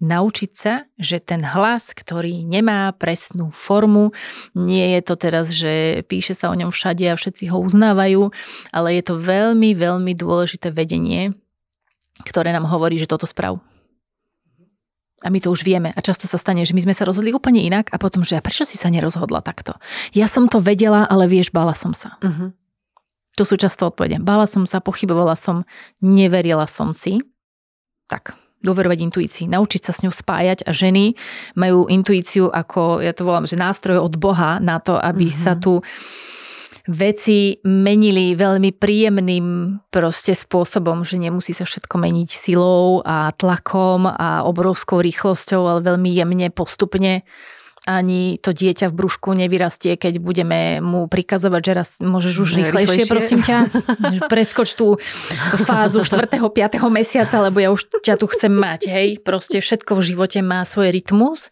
naučiť 0.00 0.50
sa, 0.56 0.88
že 0.96 1.20
ten 1.20 1.44
hlas, 1.44 1.92
ktorý 1.92 2.42
nemá 2.42 2.90
presnú 2.96 3.52
formu, 3.52 4.16
nie 4.56 4.96
je 4.96 5.00
to 5.04 5.14
teraz, 5.20 5.52
že 5.52 6.02
píše 6.08 6.32
sa 6.32 6.48
o 6.48 6.56
ňom 6.56 6.72
všade 6.72 7.04
a 7.06 7.14
všetci 7.14 7.52
ho 7.52 7.60
uznávajú, 7.60 8.32
ale 8.72 8.88
je 8.96 9.02
to 9.04 9.20
veľmi, 9.20 9.76
veľmi 9.76 10.12
dôležité 10.16 10.72
vedenie, 10.72 11.36
ktoré 12.24 12.50
nám 12.50 12.64
hovorí, 12.66 12.96
že 12.96 13.08
toto 13.08 13.28
sprav. 13.28 13.60
A 15.20 15.28
my 15.28 15.36
to 15.36 15.52
už 15.52 15.68
vieme. 15.68 15.92
A 15.92 16.00
často 16.00 16.24
sa 16.24 16.40
stane, 16.40 16.64
že 16.64 16.72
my 16.72 16.80
sme 16.80 16.96
sa 16.96 17.04
rozhodli 17.04 17.36
úplne 17.36 17.60
inak 17.60 17.92
a 17.92 18.00
potom, 18.00 18.24
že 18.24 18.40
a 18.40 18.44
prečo 18.44 18.64
si 18.64 18.80
sa 18.80 18.88
nerozhodla 18.88 19.44
takto? 19.44 19.76
Ja 20.16 20.24
som 20.24 20.48
to 20.48 20.64
vedela, 20.64 21.04
ale 21.04 21.28
vieš, 21.28 21.52
bála 21.52 21.76
som 21.76 21.92
sa. 21.92 22.16
Uh-huh. 22.24 22.56
To 23.36 23.44
sú 23.44 23.60
často 23.60 23.92
odpovede. 23.92 24.16
Bála 24.24 24.48
som 24.48 24.64
sa, 24.64 24.80
pochybovala 24.80 25.36
som, 25.36 25.68
neverila 26.00 26.64
som 26.64 26.96
si. 26.96 27.20
Tak, 28.08 28.32
dôverovať 28.60 28.98
intuícii, 29.08 29.46
naučiť 29.48 29.82
sa 29.88 29.92
s 29.96 30.02
ňou 30.04 30.12
spájať 30.12 30.68
a 30.68 30.70
ženy 30.76 31.16
majú 31.56 31.88
intuíciu 31.88 32.52
ako, 32.52 33.00
ja 33.00 33.16
to 33.16 33.24
volám, 33.24 33.48
že 33.48 33.56
nástroj 33.56 34.00
od 34.00 34.14
Boha 34.20 34.60
na 34.60 34.78
to, 34.78 35.00
aby 35.00 35.26
mm-hmm. 35.26 35.44
sa 35.44 35.56
tu 35.56 35.80
veci 36.90 37.60
menili 37.64 38.34
veľmi 38.34 38.74
príjemným 38.74 39.78
proste 39.92 40.32
spôsobom, 40.32 41.04
že 41.04 41.20
nemusí 41.20 41.52
sa 41.52 41.68
všetko 41.68 41.96
meniť 42.00 42.28
silou 42.28 43.04
a 43.04 43.30
tlakom 43.36 44.08
a 44.08 44.42
obrovskou 44.48 44.98
rýchlosťou, 45.04 45.60
ale 45.64 45.86
veľmi 45.86 46.10
jemne, 46.10 46.48
postupne 46.50 47.22
ani 47.88 48.36
to 48.36 48.52
dieťa 48.52 48.92
v 48.92 48.96
brúšku 48.96 49.32
nevyrastie, 49.32 49.96
keď 49.96 50.20
budeme 50.20 50.84
mu 50.84 51.08
prikazovať, 51.08 51.62
že 51.64 51.72
raz 51.72 51.88
môžeš 52.04 52.34
už 52.36 52.50
rýchlejšie, 52.60 53.08
rýchlejšie. 53.08 53.08
prosím 53.08 53.40
ťa. 53.40 53.58
Preskoč 54.32 54.76
tú 54.76 55.00
fázu 55.64 56.04
4. 56.04 56.28
5. 56.28 56.76
mesiaca, 56.92 57.40
lebo 57.40 57.56
ja 57.56 57.72
už 57.72 57.88
ťa 58.04 58.20
tu 58.20 58.28
chcem 58.28 58.52
mať. 58.52 58.80
Hej, 58.92 59.08
proste 59.24 59.64
všetko 59.64 59.96
v 59.96 60.02
živote 60.12 60.38
má 60.44 60.60
svoj 60.68 60.92
rytmus 60.92 61.48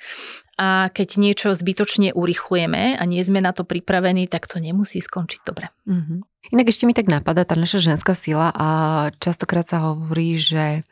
a 0.59 0.91
keď 0.93 1.09
niečo 1.17 1.49
zbytočne 1.55 2.13
urychlujeme 2.13 2.99
a 2.99 3.03
nie 3.07 3.23
sme 3.25 3.39
na 3.41 3.55
to 3.57 3.63
pripravení, 3.63 4.27
tak 4.29 4.51
to 4.51 4.61
nemusí 4.61 4.99
skončiť 4.99 5.41
dobre. 5.47 5.71
Mm-hmm. 5.87 6.19
Inak 6.53 6.67
ešte 6.69 6.85
mi 6.85 6.93
tak 6.93 7.07
napadá 7.07 7.47
tá 7.47 7.55
naša 7.55 7.79
ženská 7.79 8.13
sila 8.13 8.51
a 8.53 8.69
častokrát 9.23 9.65
sa 9.65 9.95
hovorí, 9.95 10.35
že 10.37 10.83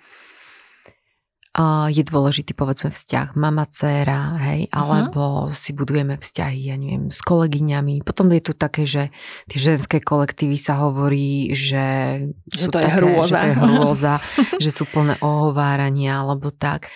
je 1.88 2.02
dôležitý 2.04 2.52
povedzme 2.52 2.92
vzťah 2.92 3.32
mama, 3.32 3.64
dcéra, 3.64 4.36
hej, 4.44 4.68
uh-huh. 4.68 4.76
alebo 4.76 5.22
si 5.48 5.72
budujeme 5.72 6.20
vzťahy, 6.20 6.68
ja 6.68 6.76
neviem, 6.76 7.08
s 7.08 7.24
kolegyňami. 7.24 8.04
Potom 8.04 8.28
je 8.36 8.42
tu 8.44 8.52
také, 8.52 8.84
že 8.84 9.08
tie 9.48 9.58
ženské 9.58 10.04
kolektívy 10.04 10.60
sa 10.60 10.84
hovorí, 10.84 11.56
že, 11.56 12.28
že 12.52 12.68
to, 12.68 12.76
také, 12.76 12.92
je 12.92 12.96
hrôza. 13.00 13.24
že 13.24 13.32
to 13.32 13.46
je 13.48 13.56
hrôza, 13.56 14.14
že 14.64 14.70
sú 14.70 14.84
plné 14.84 15.16
ohovárania, 15.24 16.20
alebo 16.20 16.52
tak. 16.52 16.92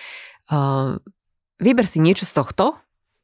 Uh, 0.52 1.00
vyber 1.56 1.88
si 1.88 2.04
niečo 2.04 2.28
z 2.28 2.36
tohto, 2.36 2.76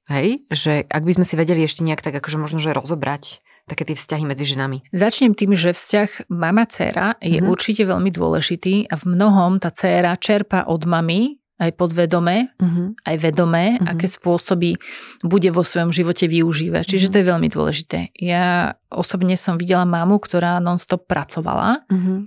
hej, 0.09 0.49
že 0.49 0.89
ak 0.89 1.05
by 1.05 1.20
sme 1.20 1.24
si 1.28 1.37
vedeli 1.37 1.61
ešte 1.68 1.84
nejak 1.84 2.01
tak 2.01 2.16
akože 2.16 2.41
možno, 2.41 2.64
že 2.64 2.72
rozobrať 2.72 3.45
také 3.67 3.83
tie 3.83 3.99
vzťahy 3.99 4.25
medzi 4.25 4.47
ženami? 4.47 4.87
Začnem 4.95 5.35
tým, 5.35 5.59
že 5.59 5.75
vzťah 5.75 6.31
mama-cera 6.31 7.19
je 7.19 7.43
mm-hmm. 7.43 7.51
určite 7.51 7.83
veľmi 7.83 8.11
dôležitý 8.14 8.87
a 8.87 8.95
v 8.95 9.05
mnohom 9.11 9.59
tá 9.59 9.75
dcéra 9.75 10.14
čerpa 10.17 10.71
od 10.71 10.87
mamy 10.87 11.37
aj 11.57 11.73
podvedome, 11.73 12.53
mm-hmm. 12.61 12.87
aj 13.09 13.17
vedomé, 13.17 13.64
mm-hmm. 13.77 13.89
aké 13.89 14.07
spôsoby 14.07 14.77
bude 15.25 15.49
vo 15.49 15.64
svojom 15.64 15.89
živote 15.89 16.29
využívať. 16.29 16.85
Čiže 16.85 17.09
mm-hmm. 17.09 17.14
to 17.17 17.21
je 17.21 17.31
veľmi 17.33 17.49
dôležité. 17.49 17.99
Ja 18.21 18.77
osobne 18.93 19.35
som 19.41 19.57
videla 19.57 19.89
mamu, 19.89 20.21
ktorá 20.21 20.61
nonstop 20.61 21.09
pracovala 21.09 21.81
mm-hmm. 21.89 22.19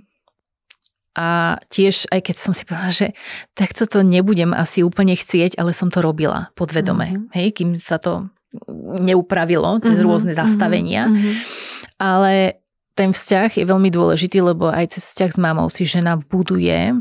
a 1.14 1.28
tiež, 1.70 2.10
aj 2.10 2.20
keď 2.26 2.36
som 2.36 2.52
si 2.52 2.66
povedala, 2.66 2.90
že 2.90 3.08
takto 3.54 3.86
to 3.86 4.02
nebudem 4.02 4.50
asi 4.50 4.82
úplne 4.82 5.14
chcieť, 5.14 5.62
ale 5.62 5.78
som 5.78 5.94
to 5.94 6.02
robila 6.02 6.50
podvedome. 6.58 7.06
Mm-hmm. 7.06 7.30
Hej, 7.30 7.48
kým 7.54 7.70
sa 7.78 8.02
to 8.02 8.34
neupravilo 9.00 9.78
cez 9.78 9.94
mm-hmm. 9.94 10.06
rôzne 10.06 10.32
zastavenia. 10.34 11.06
Mm-hmm. 11.06 11.34
Ale 12.00 12.58
ten 12.98 13.14
vzťah 13.14 13.50
je 13.54 13.64
veľmi 13.64 13.88
dôležitý, 13.88 14.42
lebo 14.42 14.68
aj 14.68 14.98
cez 14.98 15.14
vzťah 15.14 15.30
s 15.30 15.38
mamou 15.38 15.70
si 15.70 15.86
žena 15.86 16.18
buduje 16.18 16.98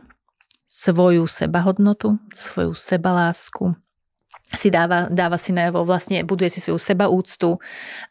svoju 0.70 1.26
sebahodnotu, 1.26 2.22
svoju 2.30 2.78
sebalásku, 2.78 3.74
si 4.54 4.70
dáva, 4.70 5.10
dáva 5.10 5.38
si 5.41 5.54
najavo, 5.54 5.86
vlastne 5.86 6.22
buduje 6.26 6.50
si 6.54 6.60
svoju 6.62 6.78
sebaúctu 6.78 7.58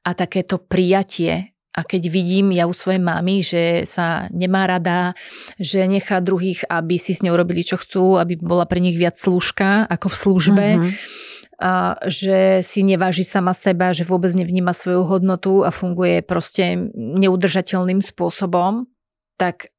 a 0.03 0.11
takéto 0.14 0.59
prijatie 0.59 1.55
a 1.78 1.86
keď 1.86 2.11
vidím 2.11 2.51
ja 2.51 2.66
u 2.66 2.74
svojej 2.74 2.99
mamy, 2.99 3.39
že 3.47 3.86
sa 3.86 4.26
nemá 4.34 4.66
rada, 4.66 5.14
že 5.62 5.86
nechá 5.86 6.18
druhých, 6.18 6.66
aby 6.66 6.99
si 6.99 7.14
s 7.14 7.22
ňou 7.22 7.39
robili, 7.39 7.62
čo 7.62 7.78
chcú, 7.78 8.18
aby 8.18 8.34
bola 8.34 8.66
pre 8.66 8.82
nich 8.82 8.99
viac 8.99 9.14
služka 9.14 9.86
ako 9.86 10.07
v 10.11 10.16
službe, 10.18 10.66
mm-hmm 10.74 11.38
že 12.06 12.62
si 12.62 12.86
neváži 12.86 13.26
sama 13.26 13.50
seba, 13.50 13.90
že 13.90 14.06
vôbec 14.06 14.30
nevníma 14.30 14.70
svoju 14.70 15.02
hodnotu 15.02 15.66
a 15.66 15.74
funguje 15.74 16.22
proste 16.22 16.78
neudržateľným 16.94 17.98
spôsobom, 17.98 18.86
tak 19.34 19.74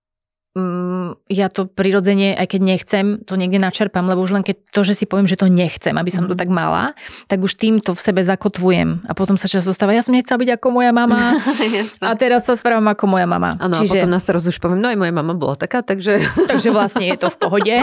Mm, 0.59 1.15
ja 1.31 1.47
to 1.47 1.71
prirodzene, 1.71 2.35
aj 2.35 2.47
keď 2.51 2.61
nechcem, 2.61 3.05
to 3.23 3.39
niekde 3.39 3.63
načerpám, 3.63 4.03
lebo 4.03 4.19
už 4.19 4.35
len 4.35 4.43
keď 4.43 4.59
to, 4.75 4.81
že 4.83 4.93
si 4.99 5.05
poviem, 5.07 5.23
že 5.23 5.39
to 5.39 5.47
nechcem, 5.47 5.95
aby 5.95 6.11
som 6.11 6.27
mm. 6.27 6.29
to 6.29 6.35
mhm. 6.35 6.41
tak 6.43 6.49
mala, 6.51 6.91
tak 7.31 7.39
už 7.39 7.55
týmto 7.55 7.95
v 7.95 8.01
sebe 8.01 8.21
zakotvujem. 8.21 9.07
A 9.07 9.15
potom 9.15 9.39
sa 9.39 9.47
často 9.47 9.71
stáva, 9.71 9.95
ja 9.95 10.03
som 10.03 10.11
nechcela 10.11 10.35
byť 10.35 10.59
ako 10.59 10.67
moja 10.75 10.91
mama 10.91 11.39
a 12.09 12.13
teraz 12.19 12.43
sa 12.43 12.59
správam 12.59 12.85
ako 12.91 13.05
moja 13.07 13.25
mama. 13.29 13.55
Áno, 13.55 13.79
Čiže... 13.79 13.87
a 13.87 14.03
potom 14.03 14.11
na 14.11 14.19
starosť 14.19 14.47
už 14.51 14.57
poviem, 14.59 14.83
no 14.83 14.91
aj 14.91 14.99
moja 14.99 15.13
mama 15.15 15.33
bola 15.33 15.55
taká, 15.55 15.79
takže... 15.79 16.19
takže 16.51 16.69
vlastne 16.75 17.07
je 17.07 17.17
to 17.17 17.31
v 17.31 17.37
pohode. 17.39 17.75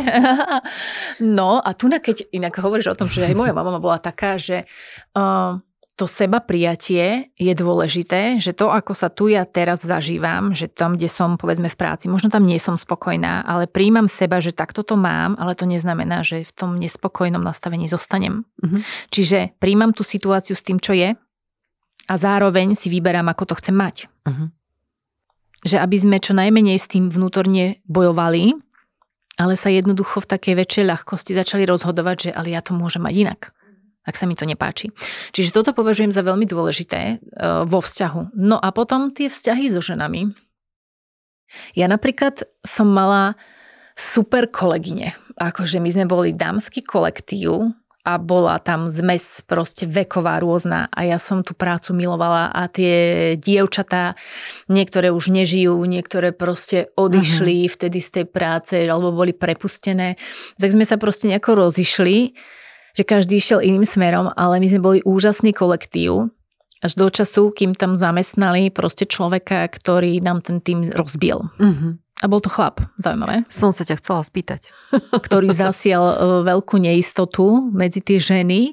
no 1.25 1.59
a 1.65 1.71
tu, 1.73 1.89
keď 1.89 2.29
inak 2.35 2.53
hovoríš 2.61 2.93
o 2.93 2.99
tom, 2.99 3.09
že 3.09 3.25
aj 3.25 3.35
moja 3.35 3.57
mama 3.57 3.81
bola 3.81 3.97
taká, 3.97 4.37
že 4.37 4.69
uh, 5.17 5.57
to 5.97 6.05
seba 6.05 6.45
prijatie 6.45 7.33
je 7.41 7.53
dôležité, 7.57 8.37
že 8.37 8.53
to, 8.53 8.69
ako 8.69 8.93
sa 8.93 9.09
tu 9.09 9.33
ja 9.33 9.49
teraz 9.49 9.81
zažívam, 9.81 10.53
že 10.53 10.69
tam, 10.69 11.01
kde 11.01 11.09
som 11.09 11.41
povedzme 11.41 11.73
v 11.73 11.77
práci, 11.81 12.13
možno 12.13 12.29
tam 12.29 12.45
nie 12.45 12.61
som 12.61 12.77
spokojná, 12.77 13.49
ale 13.49 13.65
príjmam 13.65 14.05
seba, 14.05 14.37
že 14.37 14.53
takto 14.53 14.85
to 14.85 15.01
mám, 15.01 15.41
ale 15.41 15.57
to 15.57 15.65
neznamená, 15.65 16.21
že 16.21 16.45
v 16.45 16.53
tom 16.53 16.77
nespokojnom 16.77 17.41
nastavení 17.41 17.89
zostanem. 17.89 18.45
Uh-huh. 18.61 18.85
Čiže 19.09 19.57
príjmam 19.57 19.97
tú 19.97 20.05
situáciu 20.05 20.53
s 20.53 20.61
tým, 20.61 20.77
čo 20.77 20.93
je 20.93 21.17
a 22.07 22.15
zároveň 22.15 22.77
si 22.77 22.93
vyberám, 22.93 23.33
ako 23.33 23.57
to 23.57 23.59
chcem 23.65 23.81
mať. 23.81 24.13
Uh-huh. 24.29 24.53
Že 25.65 25.81
aby 25.81 25.97
sme 25.97 26.17
čo 26.21 26.37
najmenej 26.37 26.77
s 26.77 26.93
tým 26.93 27.09
vnútorne 27.09 27.81
bojovali, 27.89 28.53
ale 29.41 29.57
sa 29.57 29.73
jednoducho 29.73 30.21
v 30.21 30.29
takej 30.29 30.55
väčšej 30.61 30.85
ľahkosti 30.93 31.33
začali 31.33 31.65
rozhodovať, 31.65 32.17
že 32.29 32.31
ale 32.37 32.53
ja 32.53 32.61
to 32.61 32.77
môžem 32.77 33.01
mať 33.01 33.17
inak 33.17 33.56
ak 34.07 34.15
sa 34.15 34.25
mi 34.25 34.39
to 34.39 34.47
nepáči. 34.47 34.95
Čiže 35.35 35.51
toto 35.51 35.75
považujem 35.75 36.15
za 36.15 36.23
veľmi 36.23 36.47
dôležité 36.47 37.01
e, 37.03 37.15
vo 37.67 37.83
vzťahu. 37.83 38.39
No 38.39 38.57
a 38.57 38.71
potom 38.71 39.11
tie 39.11 39.27
vzťahy 39.27 39.67
so 39.67 39.83
ženami. 39.83 40.31
Ja 41.75 41.91
napríklad 41.91 42.47
som 42.63 42.91
mala 42.91 43.35
super 43.99 44.47
kolegyne. 44.47 45.19
Akože 45.37 45.83
my 45.83 45.91
sme 45.91 46.07
boli 46.07 46.31
dámsky 46.33 46.81
kolektív 46.87 47.75
a 48.07 48.23
bola 48.23 48.63
tam 48.63 48.87
zmes 48.87 49.43
proste 49.43 49.83
veková 49.91 50.39
rôzna 50.39 50.87
a 50.95 51.03
ja 51.03 51.19
som 51.19 51.43
tú 51.43 51.59
prácu 51.59 51.91
milovala 51.91 52.55
a 52.55 52.71
tie 52.71 53.35
dievčatá, 53.35 54.15
niektoré 54.71 55.11
už 55.11 55.35
nežijú, 55.35 55.75
niektoré 55.83 56.31
proste 56.31 56.87
odišli 56.95 57.67
uh-huh. 57.67 57.75
vtedy 57.75 57.99
z 57.99 58.09
tej 58.23 58.27
práce 58.31 58.79
alebo 58.79 59.11
boli 59.11 59.35
prepustené. 59.35 60.15
Tak 60.55 60.71
sme 60.71 60.87
sa 60.87 61.03
proste 61.03 61.27
nejako 61.27 61.67
rozišli 61.67 62.39
že 62.97 63.05
každý 63.05 63.37
išiel 63.37 63.61
iným 63.61 63.85
smerom, 63.85 64.33
ale 64.33 64.57
my 64.57 64.67
sme 64.67 64.81
boli 64.81 64.99
úžasný 65.05 65.53
kolektív 65.53 66.33
až 66.81 66.93
do 66.97 67.09
času, 67.09 67.53
kým 67.53 67.77
tam 67.77 67.97
zamestnali 67.97 68.73
proste 68.73 69.05
človeka, 69.05 69.69
ktorý 69.69 70.21
nám 70.25 70.45
ten 70.45 70.61
tým 70.65 70.89
rozbil. 70.93 71.49
Mm-hmm. 71.61 71.93
A 72.25 72.33
bol 72.33 72.41
to 72.41 72.49
chlap, 72.49 72.81
zaujímavé. 72.97 73.45
Som 73.53 73.77
sa 73.77 73.85
ťa 73.85 74.01
chcela 74.01 74.25
spýtať. 74.25 74.73
Ktorý 75.29 75.53
zasiel 75.53 76.01
e, 76.01 76.15
veľkú 76.49 76.81
neistotu 76.81 77.69
medzi 77.77 78.01
tie 78.01 78.17
ženy. 78.17 78.73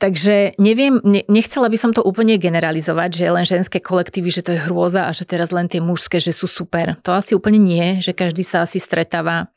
Takže 0.00 0.56
neviem, 0.56 0.96
nechcela 1.28 1.68
by 1.68 1.76
som 1.76 1.92
to 1.92 2.00
úplne 2.00 2.40
generalizovať, 2.40 3.10
že 3.12 3.26
len 3.28 3.44
ženské 3.44 3.76
kolektívy, 3.76 4.32
že 4.32 4.40
to 4.40 4.56
je 4.56 4.64
hrôza 4.64 5.04
a 5.04 5.12
že 5.12 5.28
teraz 5.28 5.52
len 5.52 5.68
tie 5.68 5.84
mužské, 5.84 6.16
že 6.16 6.32
sú 6.32 6.48
super. 6.48 6.96
To 7.04 7.12
asi 7.12 7.36
úplne 7.36 7.60
nie, 7.60 8.00
že 8.00 8.16
každý 8.16 8.40
sa 8.40 8.64
asi 8.64 8.80
stretáva 8.80 9.52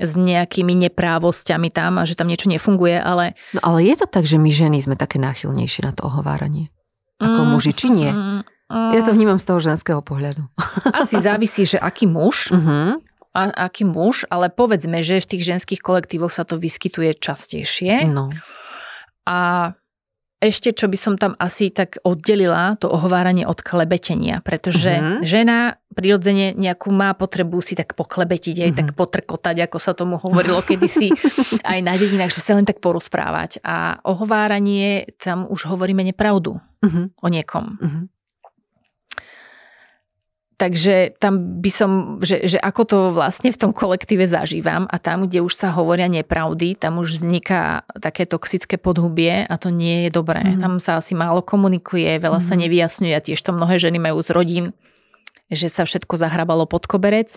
s 0.00 0.16
nejakými 0.16 0.72
neprávosťami 0.88 1.68
tam 1.68 2.00
a 2.00 2.08
že 2.08 2.16
tam 2.16 2.32
niečo 2.32 2.48
nefunguje, 2.48 2.96
ale... 2.96 3.36
No 3.52 3.60
ale 3.60 3.84
je 3.84 4.00
to 4.00 4.06
tak, 4.08 4.24
že 4.24 4.40
my 4.40 4.48
ženy 4.48 4.80
sme 4.80 4.96
také 4.96 5.20
náchylnejšie 5.20 5.84
na 5.84 5.92
to 5.92 6.08
ohováranie? 6.08 6.72
Ako 7.20 7.44
mm, 7.44 7.48
muži, 7.52 7.72
či 7.76 7.92
nie? 7.92 8.08
Mm, 8.08 8.40
mm. 8.72 8.90
Ja 8.96 9.00
to 9.04 9.12
vnímam 9.12 9.36
z 9.36 9.46
toho 9.52 9.60
ženského 9.60 10.00
pohľadu. 10.00 10.40
Asi 11.00 11.20
závisí, 11.20 11.68
že 11.68 11.76
aký 11.76 12.08
muž, 12.08 12.48
uh-huh. 12.48 12.96
a, 13.36 13.42
aký 13.68 13.84
muž, 13.84 14.24
ale 14.32 14.48
povedzme, 14.48 15.04
že 15.04 15.20
v 15.20 15.30
tých 15.36 15.44
ženských 15.44 15.84
kolektívoch 15.84 16.32
sa 16.32 16.48
to 16.48 16.56
vyskytuje 16.56 17.12
častejšie. 17.20 18.08
No. 18.08 18.32
A 19.28 19.70
ešte, 20.40 20.72
čo 20.72 20.88
by 20.88 20.96
som 20.96 21.14
tam 21.20 21.36
asi 21.36 21.68
tak 21.68 22.00
oddelila, 22.00 22.72
to 22.80 22.88
ohováranie 22.88 23.44
od 23.44 23.60
klebetenia, 23.60 24.40
pretože 24.40 24.88
uh-huh. 24.88 25.20
žena 25.20 25.76
prirodzene 25.92 26.56
nejakú 26.56 26.88
má 26.88 27.12
potrebu 27.12 27.60
si 27.60 27.76
tak 27.76 27.92
poklebetiť, 27.92 28.56
aj 28.56 28.70
uh-huh. 28.72 28.78
tak 28.80 28.88
potrkotať, 28.96 29.68
ako 29.68 29.76
sa 29.76 29.92
tomu 29.92 30.16
hovorilo 30.16 30.64
kedysi 30.64 31.12
aj 31.70 31.78
na 31.84 31.92
dedinách, 31.92 32.32
že 32.32 32.40
sa 32.40 32.56
len 32.56 32.64
tak 32.64 32.80
porozprávať. 32.80 33.60
A 33.60 34.00
ohováranie, 34.00 35.12
tam 35.20 35.44
už 35.44 35.68
hovoríme 35.68 36.00
nepravdu 36.00 36.56
uh-huh. 36.56 37.12
o 37.20 37.26
niekom. 37.28 37.76
Uh-huh. 37.76 38.08
Takže 40.60 41.16
tam 41.16 41.64
by 41.64 41.70
som, 41.72 41.90
že, 42.20 42.44
že 42.44 42.60
ako 42.60 42.82
to 42.84 42.98
vlastne 43.16 43.48
v 43.48 43.56
tom 43.56 43.72
kolektíve 43.72 44.28
zažívam 44.28 44.84
a 44.92 45.00
tam, 45.00 45.24
kde 45.24 45.40
už 45.40 45.56
sa 45.56 45.72
hovoria 45.72 46.04
nepravdy, 46.04 46.76
tam 46.76 47.00
už 47.00 47.16
vzniká 47.16 47.88
také 47.96 48.28
toxické 48.28 48.76
podhubie 48.76 49.48
a 49.48 49.54
to 49.56 49.72
nie 49.72 50.04
je 50.04 50.10
dobré. 50.12 50.44
Mm. 50.44 50.60
Tam 50.60 50.72
sa 50.76 51.00
asi 51.00 51.16
málo 51.16 51.40
komunikuje, 51.40 52.12
veľa 52.20 52.44
mm. 52.44 52.46
sa 52.46 52.54
mhm. 52.54 52.60
nevyjasňuje 52.68 53.14
a 53.16 53.24
tiež 53.24 53.40
to 53.40 53.56
mnohé 53.56 53.80
ženy 53.80 53.96
majú 53.96 54.20
z 54.20 54.30
rodín 54.36 54.66
že 55.50 55.66
sa 55.66 55.82
všetko 55.82 56.14
zahrabalo 56.14 56.62
pod 56.62 56.86
koberec 56.86 57.34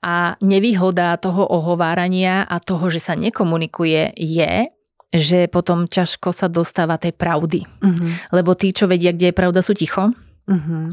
a 0.00 0.40
nevýhoda 0.40 1.20
toho 1.20 1.44
ohovárania 1.44 2.48
a 2.48 2.56
toho, 2.56 2.88
že 2.88 2.96
sa 2.96 3.12
nekomunikuje 3.12 4.16
je, 4.16 4.72
že 5.12 5.52
potom 5.52 5.84
ťažko 5.84 6.32
sa 6.32 6.48
dostáva 6.48 6.96
tej 6.96 7.12
pravdy. 7.12 7.68
Mm-hmm. 7.68 8.32
Lebo 8.32 8.56
tí, 8.56 8.72
čo 8.72 8.88
vedia, 8.88 9.12
kde 9.12 9.28
je 9.28 9.36
pravda, 9.36 9.60
sú 9.60 9.76
ticho 9.76 10.16
Uh-huh. 10.42 10.90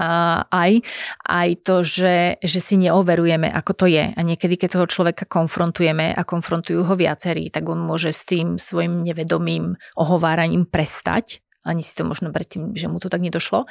A 0.00 0.40
aj, 0.48 0.80
aj 1.28 1.48
to, 1.68 1.84
že, 1.84 2.40
že 2.40 2.60
si 2.64 2.80
neoverujeme, 2.80 3.48
ako 3.52 3.84
to 3.84 3.86
je. 3.92 4.08
A 4.08 4.20
niekedy, 4.24 4.56
keď 4.56 4.80
toho 4.80 4.86
človeka 4.88 5.28
konfrontujeme 5.28 6.16
a 6.16 6.22
konfrontujú 6.24 6.88
ho 6.88 6.94
viacerí, 6.96 7.52
tak 7.52 7.68
on 7.68 7.84
môže 7.84 8.08
s 8.08 8.24
tým 8.24 8.56
svojim 8.56 9.04
nevedomým 9.04 9.76
ohováraním 10.00 10.64
prestať. 10.64 11.44
Ani 11.62 11.84
si 11.84 11.94
to 11.94 12.02
možno 12.02 12.34
predtým, 12.34 12.74
že 12.74 12.90
mu 12.90 12.98
to 12.98 13.06
tak 13.06 13.22
nedošlo. 13.22 13.70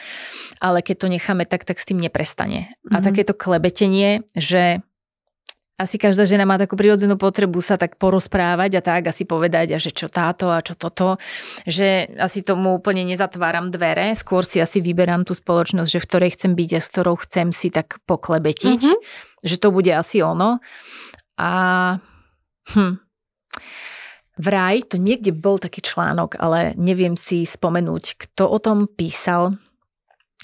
Ale 0.63 0.79
keď 0.79 0.95
to 0.95 1.07
necháme 1.11 1.43
tak, 1.43 1.67
tak 1.67 1.75
s 1.75 1.89
tým 1.89 1.99
neprestane. 1.99 2.71
Uh-huh. 2.85 2.95
A 2.95 2.97
mhm. 3.01 3.05
takéto 3.11 3.33
klebetenie, 3.35 4.23
že 4.37 4.85
asi 5.81 5.97
každá 5.97 6.29
žena 6.29 6.45
má 6.45 6.61
takú 6.61 6.77
prirodzenú 6.77 7.17
potrebu 7.17 7.57
sa 7.59 7.75
tak 7.75 7.97
porozprávať 7.97 8.77
a 8.77 8.81
tak 8.85 9.09
asi 9.09 9.25
povedať, 9.25 9.73
a 9.73 9.77
že 9.81 9.89
čo 9.89 10.07
táto 10.07 10.53
a 10.53 10.61
čo 10.61 10.77
toto, 10.77 11.17
že 11.65 12.05
asi 12.21 12.45
tomu 12.45 12.77
úplne 12.77 13.01
nezatváram 13.03 13.73
dvere, 13.73 14.13
skôr 14.13 14.45
si 14.45 14.61
asi 14.61 14.77
vyberám 14.79 15.25
tú 15.25 15.33
spoločnosť, 15.33 15.89
že 15.89 16.01
v 16.01 16.07
ktorej 16.07 16.29
chcem 16.37 16.53
byť 16.53 16.69
a 16.77 16.79
s 16.79 16.87
ktorou 16.93 17.15
chcem 17.25 17.47
si 17.49 17.73
tak 17.73 17.97
poklebetiť, 18.05 18.81
mm-hmm. 18.85 18.99
že 19.41 19.55
to 19.57 19.73
bude 19.73 19.89
asi 19.89 20.21
ono. 20.21 20.61
A 21.41 21.51
hm, 22.69 23.01
vraj, 24.37 24.85
to 24.85 25.01
niekde 25.01 25.33
bol 25.33 25.57
taký 25.57 25.81
článok, 25.81 26.37
ale 26.37 26.77
neviem 26.77 27.17
si 27.17 27.41
spomenúť, 27.43 28.21
kto 28.21 28.45
o 28.45 28.57
tom 28.61 28.85
písal, 28.85 29.57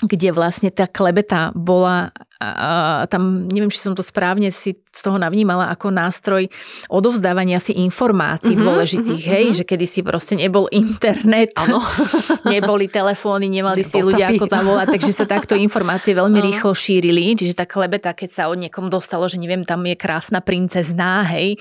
kde 0.02 0.30
vlastne 0.30 0.70
tá 0.70 0.86
klebeta 0.86 1.50
bola 1.58 2.14
a 2.38 3.10
tam, 3.10 3.50
neviem, 3.50 3.74
či 3.74 3.82
som 3.82 3.98
to 3.98 4.06
správne 4.06 4.54
si 4.54 4.78
z 4.78 5.02
toho 5.02 5.18
navnímala 5.18 5.74
ako 5.74 5.90
nástroj 5.90 6.46
odovzdávania 6.86 7.58
si 7.58 7.74
informácií 7.82 8.54
mm-hmm, 8.54 8.68
dôležitých, 8.70 9.24
mm-hmm. 9.26 9.38
hej, 9.42 9.46
mhm. 9.50 9.56
že 9.58 9.64
kedy 9.66 9.86
si 9.90 10.00
proste 10.06 10.34
nebol 10.38 10.70
internet, 10.70 11.58
ano. 11.58 11.82
neboli 12.54 12.86
telefóny, 12.86 13.50
nemali 13.50 13.82
Nebol 13.82 13.90
si 13.90 13.98
ľudia 14.06 14.30
ako 14.38 14.46
zavolať, 14.46 14.88
takže 14.94 15.12
sa 15.18 15.26
takto 15.26 15.58
informácie 15.66 16.14
veľmi 16.14 16.38
ano. 16.38 16.46
rýchlo 16.46 16.72
šírili, 16.78 17.34
čiže 17.34 17.58
tá 17.58 17.66
klebeta, 17.66 18.14
keď 18.14 18.30
sa 18.30 18.44
od 18.54 18.62
niekom 18.62 18.94
dostalo, 18.94 19.26
že 19.26 19.42
neviem, 19.42 19.66
tam 19.66 19.82
je 19.82 19.98
krásna 19.98 20.38
princezná, 20.38 21.26
hej, 21.34 21.58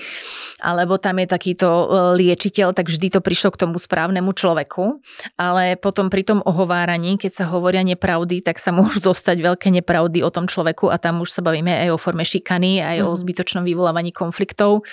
alebo 0.61 1.01
tam 1.01 1.17
je 1.17 1.25
takýto 1.25 1.65
e, 1.65 1.85
liečiteľ, 2.21 2.77
tak 2.77 2.93
vždy 2.93 3.17
to 3.17 3.19
prišlo 3.25 3.49
k 3.57 3.65
tomu 3.65 3.81
správnemu 3.81 4.29
človeku, 4.29 5.01
ale 5.41 5.73
potom 5.73 6.13
pri 6.13 6.21
tom 6.21 6.45
ohováraní, 6.45 7.17
keď 7.17 7.31
sa 7.33 7.45
hovoria 7.49 7.81
nepravdy, 7.81 8.45
tak 8.45 8.61
sa 8.61 8.69
môžu 8.69 9.01
dostať 9.01 9.41
veľké 9.41 9.73
nepravdy 9.73 10.21
o 10.21 10.29
tom 10.29 10.45
človeku 10.45 10.66
človeku 10.67 10.91
a 10.91 10.99
tam 10.99 11.23
už 11.23 11.31
sa 11.31 11.39
bavíme 11.39 11.71
aj 11.71 11.95
o 11.95 11.97
forme 11.97 12.27
šikany, 12.27 12.83
aj 12.83 12.99
mm. 12.99 13.07
o 13.07 13.11
mhm. 13.15 13.19
zbytočnom 13.23 13.63
vyvolávaní 13.63 14.11
konfliktov. 14.11 14.83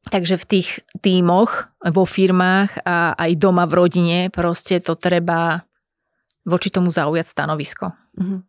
Takže 0.00 0.40
v 0.40 0.48
tých 0.48 0.68
tímoch, 1.04 1.68
vo 1.92 2.08
firmách 2.08 2.86
a 2.88 3.12
aj 3.20 3.36
doma 3.36 3.68
v 3.68 3.76
rodine 3.76 4.18
proste 4.32 4.80
to 4.80 4.96
treba 4.96 5.60
voči 6.48 6.72
tomu 6.72 6.88
zaujať 6.88 7.26
stanovisko. 7.28 7.92
Mm-hmm. 8.16 8.40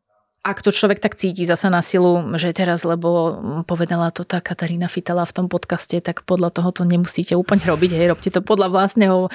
Ak 0.47 0.63
to 0.63 0.71
človek 0.71 1.03
tak 1.03 1.19
cíti 1.19 1.43
zasa 1.43 1.67
na 1.67 1.83
silu, 1.83 2.23
že 2.39 2.55
teraz, 2.55 2.87
lebo 2.87 3.35
povedala 3.67 4.15
to 4.15 4.23
tá 4.23 4.39
Katarína 4.39 4.87
Fitela 4.87 5.27
v 5.27 5.35
tom 5.35 5.47
podcaste, 5.51 5.99
tak 5.99 6.23
podľa 6.23 6.55
toho 6.55 6.71
to 6.71 6.83
nemusíte 6.87 7.35
úplne 7.35 7.67
robiť, 7.67 7.99
hej, 7.99 8.15
robte 8.15 8.31
to 8.31 8.39
podľa 8.41 8.71
vlastného 8.71 9.27
e, 9.27 9.29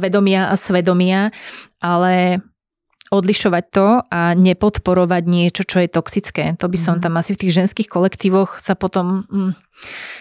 vedomia 0.00 0.48
a 0.48 0.56
svedomia, 0.56 1.34
ale 1.82 2.40
odlišovať 3.10 3.64
to 3.74 3.88
a 4.06 4.32
nepodporovať 4.38 5.22
niečo, 5.26 5.62
čo 5.66 5.82
je 5.82 5.90
toxické. 5.90 6.54
To 6.62 6.70
by 6.70 6.78
som 6.78 6.94
mm. 6.98 7.02
tam 7.02 7.18
asi 7.18 7.34
v 7.34 7.46
tých 7.46 7.58
ženských 7.58 7.90
kolektívoch 7.90 8.62
sa 8.62 8.78
potom 8.78 9.26
mm, 9.26 9.52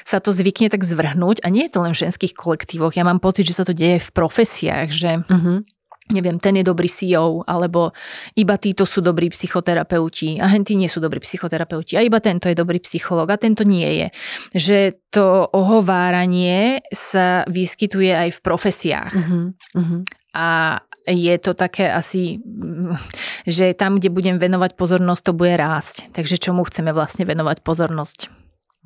sa 0.01 0.17
to 0.17 0.33
zvykne 0.33 0.73
tak 0.73 0.81
zvrhnúť 0.81 1.45
a 1.45 1.53
nie 1.53 1.69
je 1.69 1.73
to 1.77 1.85
len 1.85 1.93
v 1.93 2.01
ženských 2.09 2.33
kolektívoch. 2.33 2.97
Ja 2.97 3.05
mám 3.05 3.21
pocit, 3.21 3.45
že 3.45 3.55
sa 3.55 3.63
to 3.63 3.77
deje 3.77 4.01
v 4.01 4.09
profesiách, 4.09 4.89
že 4.89 5.21
mm-hmm 5.21 5.79
neviem, 6.09 6.41
ten 6.41 6.57
je 6.57 6.65
dobrý 6.65 6.89
CEO, 6.89 7.45
alebo 7.45 7.93
iba 8.33 8.57
títo 8.57 8.83
sú 8.83 9.05
dobrí 9.05 9.29
psychoterapeuti 9.29 10.41
a 10.41 10.49
hentí 10.49 10.73
nie 10.73 10.89
sú 10.89 10.97
dobrí 10.97 11.21
psychoterapeuti 11.21 11.95
a 11.97 12.01
iba 12.01 12.17
tento 12.17 12.49
je 12.49 12.57
dobrý 12.57 12.81
psychológ 12.81 13.29
a 13.29 13.37
tento 13.37 13.61
nie 13.61 13.85
je. 13.85 14.07
Že 14.57 14.77
to 15.13 15.45
ohováranie 15.53 16.81
sa 16.89 17.45
vyskytuje 17.45 18.09
aj 18.09 18.29
v 18.37 18.39
profesiách. 18.41 19.13
Uh-huh. 19.13 20.01
A 20.33 20.81
je 21.09 21.35
to 21.41 21.57
také 21.57 21.89
asi, 21.89 22.37
že 23.49 23.73
tam, 23.73 23.97
kde 23.97 24.13
budem 24.13 24.37
venovať 24.37 24.77
pozornosť, 24.77 25.21
to 25.25 25.33
bude 25.33 25.57
rásť. 25.57 26.13
Takže 26.13 26.37
čomu 26.37 26.61
chceme 26.63 26.93
vlastne 26.93 27.25
venovať 27.25 27.65
pozornosť? 27.65 28.39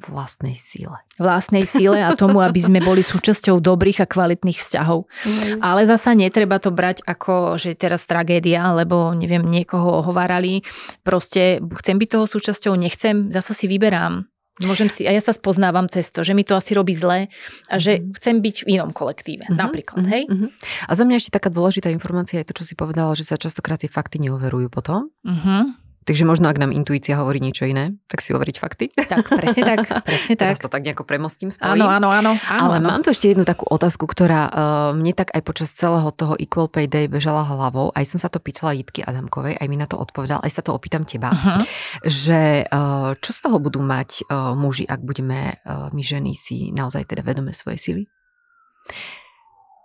Vlastnej 0.03 0.57
síle. 0.57 0.97
Vlastnej 1.21 1.69
síle 1.69 2.01
a 2.01 2.17
tomu, 2.17 2.41
aby 2.41 2.57
sme 2.57 2.81
boli 2.81 3.05
súčasťou 3.05 3.61
dobrých 3.61 4.01
a 4.03 4.09
kvalitných 4.09 4.57
vzťahov. 4.57 5.05
Mm. 5.05 5.61
Ale 5.61 5.85
zasa 5.85 6.17
netreba 6.17 6.57
to 6.57 6.73
brať 6.73 7.05
ako, 7.05 7.61
že 7.61 7.77
teraz 7.77 8.09
tragédia, 8.09 8.73
lebo 8.73 9.13
neviem, 9.13 9.45
niekoho 9.45 10.01
ohovárali. 10.01 10.65
Proste 11.05 11.61
chcem 11.79 12.01
byť 12.01 12.09
toho 12.09 12.25
súčasťou, 12.25 12.73
nechcem, 12.73 13.29
zasa 13.29 13.53
si 13.53 13.69
vyberám. 13.69 14.32
Môžem 14.61 14.85
si, 14.85 15.01
a 15.09 15.11
ja 15.11 15.17
sa 15.17 15.33
spoznávam 15.33 15.89
cez 15.89 16.13
to, 16.13 16.21
že 16.21 16.37
mi 16.37 16.45
to 16.45 16.53
asi 16.53 16.77
robí 16.77 16.93
zle 16.93 17.25
a 17.73 17.75
že 17.81 17.97
mm-hmm. 17.97 18.13
chcem 18.21 18.35
byť 18.37 18.55
v 18.61 18.67
inom 18.77 18.93
kolektíve, 18.93 19.49
mm-hmm. 19.49 19.57
napríklad, 19.57 20.05
hej? 20.05 20.29
Mm-hmm. 20.29 20.49
A 20.85 20.91
za 20.93 21.03
mňa 21.09 21.17
ešte 21.17 21.33
taká 21.33 21.49
dôležitá 21.49 21.89
informácia 21.89 22.37
je 22.37 22.53
to, 22.53 22.61
čo 22.61 22.69
si 22.69 22.77
povedala, 22.77 23.17
že 23.17 23.25
sa 23.25 23.33
častokrát 23.33 23.81
tie 23.81 23.89
fakty 23.89 24.21
neoverujú 24.21 24.69
potom. 24.69 25.09
Mm-hmm. 25.25 25.82
Takže 26.03 26.27
možno, 26.27 26.51
ak 26.51 26.59
nám 26.59 26.75
intuícia 26.75 27.15
hovorí 27.15 27.39
niečo 27.39 27.63
iné, 27.63 27.95
tak 28.11 28.19
si 28.19 28.35
overiť 28.35 28.55
fakty. 28.59 28.85
Tak, 28.91 29.25
presne 29.39 29.63
tak, 29.63 29.79
presne 30.07 30.35
tak. 30.35 30.55
Teraz 30.55 30.59
to 30.59 30.69
tak 30.69 30.83
nejako 30.83 31.07
premostím 31.07 31.49
spojím. 31.49 31.83
Áno, 31.83 31.87
áno, 31.87 32.09
áno. 32.11 32.31
Ale 32.51 32.83
áno. 32.83 32.87
mám 32.91 33.01
tu 33.01 33.15
ešte 33.15 33.31
jednu 33.31 33.47
takú 33.47 33.63
otázku, 33.67 34.03
ktorá 34.03 34.51
uh, 34.51 34.53
mne 34.91 35.15
tak 35.15 35.31
aj 35.31 35.41
počas 35.47 35.71
celého 35.71 36.11
toho 36.11 36.35
Equal 36.35 36.67
Pay 36.67 36.91
Day 36.91 37.05
bežala 37.07 37.47
hlavou. 37.47 37.95
Aj 37.95 38.03
som 38.03 38.19
sa 38.19 38.27
to 38.27 38.43
pýtala 38.43 38.75
Jitky 38.75 39.01
Adamkovej, 39.01 39.55
aj 39.55 39.67
mi 39.71 39.79
na 39.79 39.87
to 39.87 39.95
odpovedal, 39.95 40.43
aj 40.43 40.51
sa 40.51 40.61
to 40.61 40.75
opýtam 40.75 41.07
teba. 41.07 41.31
Uh-huh. 41.31 41.59
Že 42.03 42.67
uh, 42.67 43.15
čo 43.23 43.31
z 43.31 43.39
toho 43.39 43.57
budú 43.63 43.79
mať 43.79 44.27
uh, 44.27 44.53
muži, 44.59 44.83
ak 44.83 44.99
budeme 44.99 45.55
uh, 45.63 45.87
my 45.95 46.03
ženy 46.03 46.35
si 46.35 46.75
naozaj 46.75 47.07
teda 47.07 47.23
vedome 47.23 47.55
svoje 47.55 47.79
sily? 47.79 48.03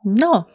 No, 0.06 0.46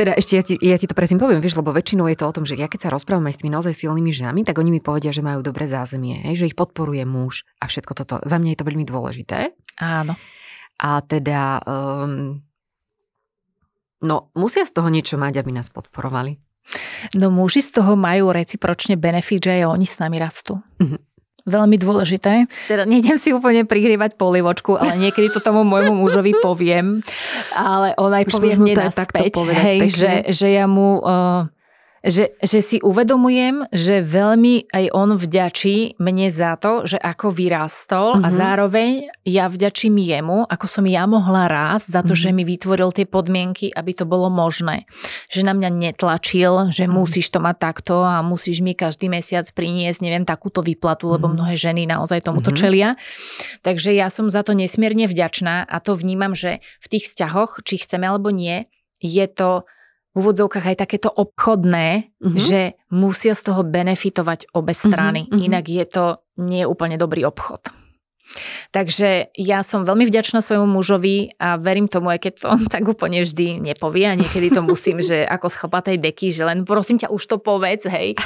teda 0.00 0.12
ešte 0.20 0.32
ja 0.36 0.42
ti, 0.44 0.54
ja 0.60 0.76
ti 0.76 0.84
to 0.84 0.92
predtým 0.92 1.16
poviem, 1.16 1.40
vieš, 1.40 1.56
lebo 1.56 1.72
väčšinou 1.72 2.04
je 2.12 2.18
to 2.20 2.28
o 2.28 2.34
tom, 2.36 2.44
že 2.44 2.60
ja 2.60 2.68
keď 2.68 2.88
sa 2.88 2.92
rozprávam 2.92 3.24
aj 3.24 3.34
s 3.36 3.40
tými 3.40 3.52
naozaj 3.56 3.72
silnými 3.72 4.12
ženami, 4.12 4.44
tak 4.44 4.60
oni 4.60 4.68
mi 4.68 4.80
povedia, 4.84 5.16
že 5.16 5.24
majú 5.24 5.40
dobré 5.40 5.64
zázemie, 5.64 6.20
hej, 6.28 6.44
že 6.44 6.48
ich 6.52 6.58
podporuje 6.58 7.08
muž 7.08 7.48
a 7.56 7.64
všetko 7.64 7.92
toto. 7.96 8.14
Za 8.20 8.36
mňa 8.36 8.52
je 8.52 8.58
to 8.60 8.68
veľmi 8.68 8.84
dôležité. 8.84 9.56
Áno. 9.80 10.12
A 10.76 11.00
teda, 11.00 11.64
um, 11.64 12.44
no 14.04 14.28
musia 14.36 14.68
z 14.68 14.76
toho 14.76 14.92
niečo 14.92 15.16
mať, 15.16 15.40
aby 15.40 15.56
nás 15.56 15.72
podporovali. 15.72 16.36
No 17.16 17.32
muži 17.32 17.64
z 17.64 17.80
toho 17.80 17.96
majú 17.96 18.34
recipročne 18.34 19.00
benefit, 19.00 19.48
že 19.48 19.62
aj 19.62 19.72
oni 19.72 19.86
s 19.88 19.96
nami 19.96 20.20
rastú. 20.20 20.60
Mm-hmm 20.82 21.05
veľmi 21.46 21.76
dôležité. 21.78 22.50
Teda 22.66 22.84
nejdem 22.84 23.16
si 23.16 23.30
úplne 23.30 23.62
prigrievať 23.64 24.18
polivočku, 24.18 24.74
ale 24.76 24.98
niekedy 24.98 25.30
to 25.30 25.38
tomu 25.38 25.62
môjmu 25.62 25.94
mužovi 25.94 26.34
poviem, 26.42 27.00
ale 27.54 27.94
on 27.96 28.10
aj 28.10 28.26
povie 28.28 28.58
mne 28.58 28.74
naspäť, 28.90 29.40
hej, 29.54 29.78
že, 29.88 30.12
že 30.34 30.48
ja 30.52 30.66
mu... 30.66 31.00
Uh, 31.00 31.48
že, 32.06 32.38
že 32.38 32.62
si 32.62 32.76
uvedomujem, 32.78 33.66
že 33.74 34.00
veľmi 34.06 34.70
aj 34.70 34.84
on 34.94 35.18
vďačí 35.18 35.98
mne 35.98 36.30
za 36.30 36.54
to, 36.54 36.86
že 36.86 37.02
ako 37.02 37.34
vyrástol 37.34 38.16
mm-hmm. 38.16 38.26
a 38.26 38.28
mhm. 38.30 38.36
zároveň 38.38 38.90
ja 39.26 39.50
vďačím 39.50 39.98
jemu, 39.98 40.46
ako 40.46 40.66
som 40.70 40.86
ja 40.86 41.02
mohla 41.10 41.50
rásť 41.50 41.86
za 41.90 42.00
to, 42.06 42.14
mm-hmm. 42.14 42.30
že 42.30 42.36
mi 42.38 42.42
vytvoril 42.46 42.90
tie 42.94 43.06
podmienky, 43.10 43.74
aby 43.74 43.90
to 43.90 44.06
bolo 44.06 44.30
možné. 44.30 44.86
Že 45.34 45.50
na 45.50 45.52
mňa 45.58 45.70
netlačil, 45.74 46.70
že 46.70 46.86
mm-hmm. 46.86 46.94
musíš 46.94 47.34
to 47.34 47.42
mať 47.42 47.56
takto 47.58 48.06
a 48.06 48.22
musíš 48.22 48.62
mi 48.62 48.78
každý 48.78 49.10
mesiac 49.10 49.50
priniesť, 49.50 49.98
neviem, 50.06 50.22
takúto 50.22 50.62
výplatu, 50.62 51.10
lebo 51.10 51.26
mm-hmm. 51.26 51.36
mnohé 51.42 51.54
ženy 51.58 51.82
naozaj 51.90 52.22
tomuto 52.22 52.54
mm-hmm. 52.54 52.62
čelia. 52.62 52.90
Takže 53.66 53.90
ja 53.90 54.06
som 54.14 54.30
za 54.30 54.46
to 54.46 54.54
nesmierne 54.54 55.10
vďačná 55.10 55.66
a 55.66 55.76
to 55.82 55.98
vnímam, 55.98 56.38
že 56.38 56.62
v 56.78 56.86
tých 56.86 57.10
vzťahoch, 57.10 57.66
či 57.66 57.82
chceme 57.82 58.06
alebo 58.06 58.30
nie, 58.30 58.70
je 59.02 59.26
to 59.26 59.66
úvodzovkách 60.16 60.72
aj 60.72 60.80
takéto 60.80 61.12
obchodné, 61.12 62.16
uh-huh. 62.16 62.40
že 62.40 62.80
musia 62.88 63.36
z 63.36 63.52
toho 63.52 63.62
benefitovať 63.62 64.50
obe 64.56 64.72
mhm, 64.72 64.80
strany. 64.80 65.20
Uh-huh. 65.28 65.44
Inak 65.44 65.68
je 65.68 65.84
to 65.84 66.04
nie 66.40 66.64
úplne 66.64 66.96
dobrý 66.96 67.28
obchod. 67.28 67.68
Takže 68.74 69.32
ja 69.38 69.64
som 69.64 69.86
veľmi 69.86 70.04
vďačná 70.04 70.44
svojmu 70.44 70.68
mužovi 70.68 71.38
a 71.40 71.56
verím 71.56 71.88
tomu, 71.88 72.12
aj 72.12 72.20
keď 72.26 72.32
to 72.36 72.46
on 72.52 72.62
tak 72.74 72.84
úplne 72.84 73.22
vždy 73.22 73.62
nepovie 73.62 74.04
a 74.08 74.18
niekedy 74.18 74.52
to 74.52 74.60
musím, 74.60 75.00
že 75.00 75.24
ako 75.24 75.46
z 75.48 75.58
chlpatej 75.64 75.96
deky, 76.00 76.28
že 76.32 76.42
len 76.44 76.66
prosím 76.68 77.00
ťa 77.00 77.12
už 77.12 77.22
to 77.24 77.36
povedz, 77.40 77.88
hej, 77.88 78.18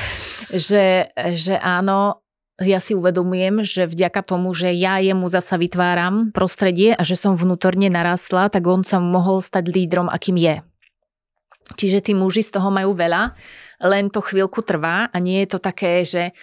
že, 0.50 1.10
že 1.14 1.54
áno, 1.60 2.24
ja 2.60 2.76
si 2.76 2.92
uvedomujem, 2.92 3.64
že 3.64 3.88
vďaka 3.88 4.20
tomu, 4.20 4.52
že 4.52 4.76
ja 4.76 5.00
jemu 5.00 5.32
zasa 5.32 5.56
vytváram 5.56 6.28
prostredie 6.36 6.92
a 6.92 7.00
že 7.00 7.16
som 7.16 7.32
vnútorne 7.32 7.88
narastla, 7.88 8.52
tak 8.52 8.68
on 8.68 8.84
sa 8.84 9.00
mohol 9.00 9.40
stať 9.40 9.72
lídrom, 9.72 10.12
akým 10.12 10.36
je. 10.36 10.60
Čiže 11.76 12.10
tí 12.10 12.12
muži 12.16 12.42
z 12.42 12.58
toho 12.58 12.70
majú 12.72 12.94
veľa, 12.94 13.34
len 13.86 14.10
to 14.10 14.20
chvíľku 14.20 14.62
trvá 14.62 15.08
a 15.08 15.16
nie 15.18 15.44
je 15.44 15.48
to 15.54 15.58
také, 15.58 16.02
že 16.04 16.34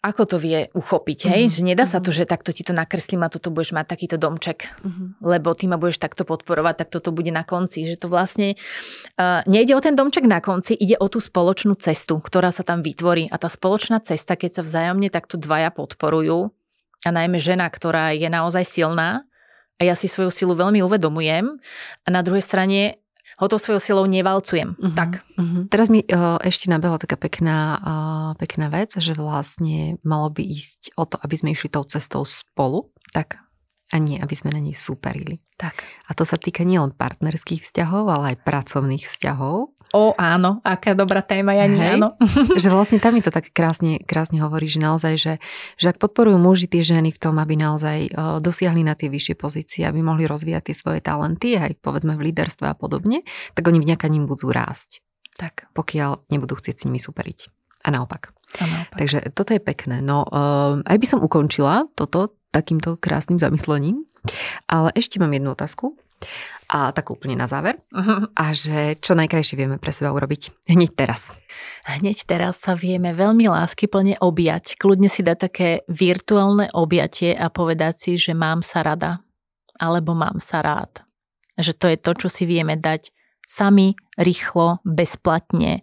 ako 0.00 0.24
to 0.24 0.36
vie 0.40 0.64
uchopiť, 0.72 1.28
hej? 1.28 1.42
Mm-hmm. 1.44 1.56
Že 1.60 1.68
nedá 1.68 1.84
sa 1.84 2.00
to, 2.00 2.08
mhm. 2.08 2.16
že 2.16 2.24
takto 2.24 2.56
ti 2.56 2.64
to 2.64 2.72
nakreslím 2.72 3.20
a 3.20 3.28
toto 3.28 3.52
budeš 3.52 3.76
mať 3.76 3.84
takýto 3.84 4.16
domček, 4.16 4.72
mm-hmm. 4.80 5.20
lebo 5.20 5.52
ty 5.52 5.68
ma 5.68 5.76
budeš 5.76 6.00
takto 6.00 6.24
podporovať, 6.24 6.84
tak 6.84 6.88
toto 6.88 7.12
bude 7.12 7.28
na 7.28 7.44
konci. 7.44 7.84
Že 7.84 7.96
to 8.00 8.08
vlastne 8.08 8.56
uh, 9.20 9.44
nejde 9.44 9.76
o 9.76 9.80
ten 9.84 9.92
domček 9.92 10.24
na 10.24 10.40
konci, 10.40 10.72
ide 10.72 10.96
o 10.96 11.06
tú 11.12 11.20
spoločnú 11.20 11.76
cestu, 11.76 12.16
ktorá 12.16 12.48
sa 12.48 12.64
tam 12.64 12.80
vytvorí. 12.80 13.28
A 13.28 13.36
tá 13.36 13.52
spoločná 13.52 14.00
cesta, 14.00 14.40
keď 14.40 14.60
sa 14.60 14.62
vzájomne 14.64 15.12
takto 15.12 15.36
dvaja 15.36 15.68
podporujú, 15.68 16.48
a 17.00 17.08
najmä 17.12 17.40
žena, 17.40 17.68
ktorá 17.68 18.12
je 18.12 18.28
naozaj 18.28 18.64
silná, 18.64 19.24
a 19.80 19.88
ja 19.88 19.96
si 19.96 20.12
svoju 20.12 20.28
silu 20.28 20.52
veľmi 20.52 20.84
uvedomujem, 20.84 21.56
a 22.04 22.08
na 22.08 22.20
druhej 22.20 22.44
strane 22.44 23.00
ho 23.40 23.46
to 23.48 23.56
svojou 23.56 23.80
silou 23.80 24.04
nevalcujem. 24.04 24.76
Uh-huh. 24.76 24.92
Tak. 24.92 25.24
Uh-huh. 25.40 25.64
Teraz 25.72 25.88
mi 25.88 26.04
uh, 26.04 26.36
ešte 26.44 26.68
nabehla 26.68 27.00
taká 27.00 27.16
pekná, 27.16 27.58
uh, 27.80 28.30
pekná 28.36 28.68
vec, 28.68 28.92
že 28.92 29.16
vlastne 29.16 29.96
malo 30.04 30.28
by 30.28 30.44
ísť 30.44 30.92
o 31.00 31.08
to, 31.08 31.16
aby 31.24 31.34
sme 31.40 31.56
išli 31.56 31.72
tou 31.72 31.88
cestou 31.88 32.28
spolu. 32.28 32.92
Tak. 33.16 33.40
A 33.90 33.98
nie, 33.98 34.20
aby 34.20 34.36
sme 34.36 34.54
na 34.54 34.60
nej 34.60 34.76
súperili. 34.76 35.42
Tak. 35.58 35.82
A 36.06 36.14
to 36.14 36.22
sa 36.22 36.38
týka 36.38 36.62
nielen 36.62 36.94
partnerských 36.94 37.64
vzťahov, 37.64 38.06
ale 38.12 38.36
aj 38.36 38.46
pracovných 38.46 39.02
vzťahov. 39.02 39.74
O 39.90 40.14
áno, 40.14 40.62
aká 40.62 40.94
dobrá 40.94 41.18
téma, 41.18 41.50
ja 41.50 41.66
nie, 41.66 41.98
áno. 41.98 42.14
že 42.62 42.70
vlastne 42.70 43.02
tam 43.02 43.18
mi 43.18 43.22
to 43.26 43.34
tak 43.34 43.50
krásne, 43.50 43.98
krásne 44.06 44.38
hovorí, 44.38 44.70
že 44.70 44.78
naozaj, 44.78 45.14
že, 45.18 45.34
že 45.74 45.86
ak 45.90 45.98
podporujú 45.98 46.38
muži 46.38 46.70
tie 46.70 46.86
ženy 46.86 47.10
v 47.10 47.18
tom, 47.18 47.42
aby 47.42 47.58
naozaj 47.58 47.98
uh, 48.14 48.38
dosiahli 48.38 48.86
na 48.86 48.94
tie 48.94 49.10
vyššie 49.10 49.34
pozície, 49.34 49.82
aby 49.82 49.98
mohli 49.98 50.30
rozvíjať 50.30 50.70
tie 50.70 50.76
svoje 50.78 51.00
talenty, 51.02 51.58
aj 51.58 51.82
povedzme 51.82 52.14
v 52.14 52.30
líderstve 52.30 52.70
a 52.70 52.78
podobne, 52.78 53.26
tak 53.58 53.66
oni 53.66 53.82
vďaka 53.82 54.06
ním 54.06 54.30
budú 54.30 54.54
rásť. 54.54 55.02
Tak. 55.34 55.66
Pokiaľ 55.74 56.30
nebudú 56.30 56.54
chcieť 56.54 56.76
s 56.78 56.84
nimi 56.86 57.02
superiť. 57.02 57.50
a 57.82 57.88
naopak. 57.90 58.30
A 58.60 58.64
naopak. 58.70 58.94
Takže 58.94 59.34
toto 59.34 59.56
je 59.56 59.62
pekné. 59.62 59.98
No, 60.04 60.22
uh, 60.22 60.78
aj 60.86 60.96
by 61.02 61.06
som 61.06 61.18
ukončila 61.18 61.90
toto 61.98 62.38
takýmto 62.54 62.94
krásnym 62.94 63.42
zamyslením, 63.42 64.06
ale 64.70 64.94
ešte 64.94 65.18
mám 65.18 65.34
jednu 65.34 65.50
otázku 65.54 65.98
a 66.70 66.94
tak 66.94 67.10
úplne 67.10 67.34
na 67.34 67.50
záver. 67.50 67.82
Uh-huh. 67.90 68.30
A 68.38 68.54
že 68.54 68.94
čo 69.02 69.18
najkrajšie 69.18 69.58
vieme 69.58 69.82
pre 69.82 69.90
seba 69.90 70.14
urobiť 70.14 70.70
hneď 70.70 70.94
teraz. 70.94 71.34
Hneď 71.82 72.30
teraz 72.30 72.62
sa 72.62 72.78
vieme 72.78 73.10
veľmi 73.10 73.50
láskyplne 73.50 74.22
objať. 74.22 74.78
Kľudne 74.78 75.10
si 75.10 75.26
dať 75.26 75.38
také 75.50 75.70
virtuálne 75.90 76.70
objatie 76.70 77.34
a 77.34 77.50
povedať 77.50 77.94
si, 77.98 78.10
že 78.14 78.38
mám 78.38 78.62
sa 78.62 78.86
rada. 78.86 79.18
Alebo 79.82 80.14
mám 80.14 80.38
sa 80.38 80.62
rád. 80.62 81.02
Že 81.58 81.72
to 81.74 81.86
je 81.90 81.96
to, 81.98 82.12
čo 82.14 82.28
si 82.30 82.46
vieme 82.46 82.78
dať 82.78 83.10
sami, 83.42 83.98
rýchlo, 84.14 84.78
bezplatne 84.86 85.82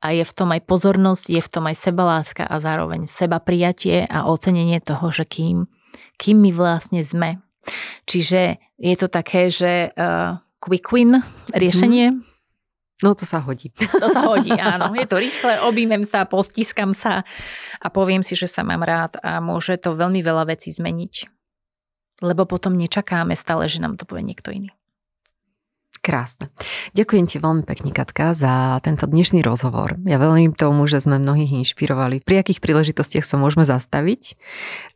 a 0.00 0.16
je 0.16 0.24
v 0.24 0.32
tom 0.32 0.48
aj 0.54 0.64
pozornosť, 0.64 1.24
je 1.28 1.42
v 1.44 1.50
tom 1.52 1.64
aj 1.68 1.76
sebaláska 1.76 2.48
a 2.48 2.56
zároveň 2.56 3.04
seba 3.04 3.36
prijatie 3.36 4.08
a 4.08 4.30
ocenenie 4.30 4.80
toho, 4.80 5.12
že 5.12 5.28
kým, 5.28 5.68
kým 6.16 6.40
my 6.40 6.50
vlastne 6.56 7.04
sme. 7.04 7.42
Čiže 8.08 8.58
je 8.80 8.94
to 8.96 9.08
také, 9.12 9.52
že 9.52 9.92
uh, 9.92 10.40
quick 10.60 10.88
win 10.92 11.20
riešenie. 11.52 12.16
Mm. 12.16 12.24
No 13.00 13.16
to 13.16 13.24
sa 13.24 13.40
hodí. 13.40 13.72
To 13.72 14.08
sa 14.12 14.28
hodí, 14.28 14.52
áno. 14.76 14.92
Je 14.92 15.08
to 15.08 15.16
rýchle, 15.16 15.64
objímem 15.64 16.04
sa, 16.04 16.28
postiskam 16.28 16.92
sa 16.92 17.24
a 17.80 17.86
poviem 17.88 18.20
si, 18.20 18.36
že 18.36 18.44
sa 18.44 18.60
mám 18.60 18.84
rád 18.84 19.16
a 19.24 19.40
môže 19.40 19.80
to 19.80 19.96
veľmi 19.96 20.20
veľa 20.20 20.52
vecí 20.52 20.68
zmeniť. 20.68 21.32
Lebo 22.20 22.44
potom 22.44 22.76
nečakáme 22.76 23.32
stále, 23.32 23.64
že 23.72 23.80
nám 23.80 23.96
to 23.96 24.04
povie 24.04 24.28
niekto 24.28 24.52
iný. 24.52 24.68
Krásne. 26.00 26.48
Ďakujem 26.96 27.28
ti 27.28 27.36
veľmi 27.36 27.68
pekne, 27.68 27.92
Katka, 27.92 28.32
za 28.32 28.80
tento 28.80 29.04
dnešný 29.04 29.44
rozhovor. 29.44 30.00
Ja 30.08 30.16
veľmi 30.16 30.56
tomu, 30.56 30.88
že 30.88 30.96
sme 30.96 31.20
mnohých 31.20 31.60
inšpirovali, 31.60 32.24
pri 32.24 32.40
akých 32.40 32.64
príležitostiach 32.64 33.20
sa 33.20 33.36
môžeme 33.36 33.68
zastaviť 33.68 34.40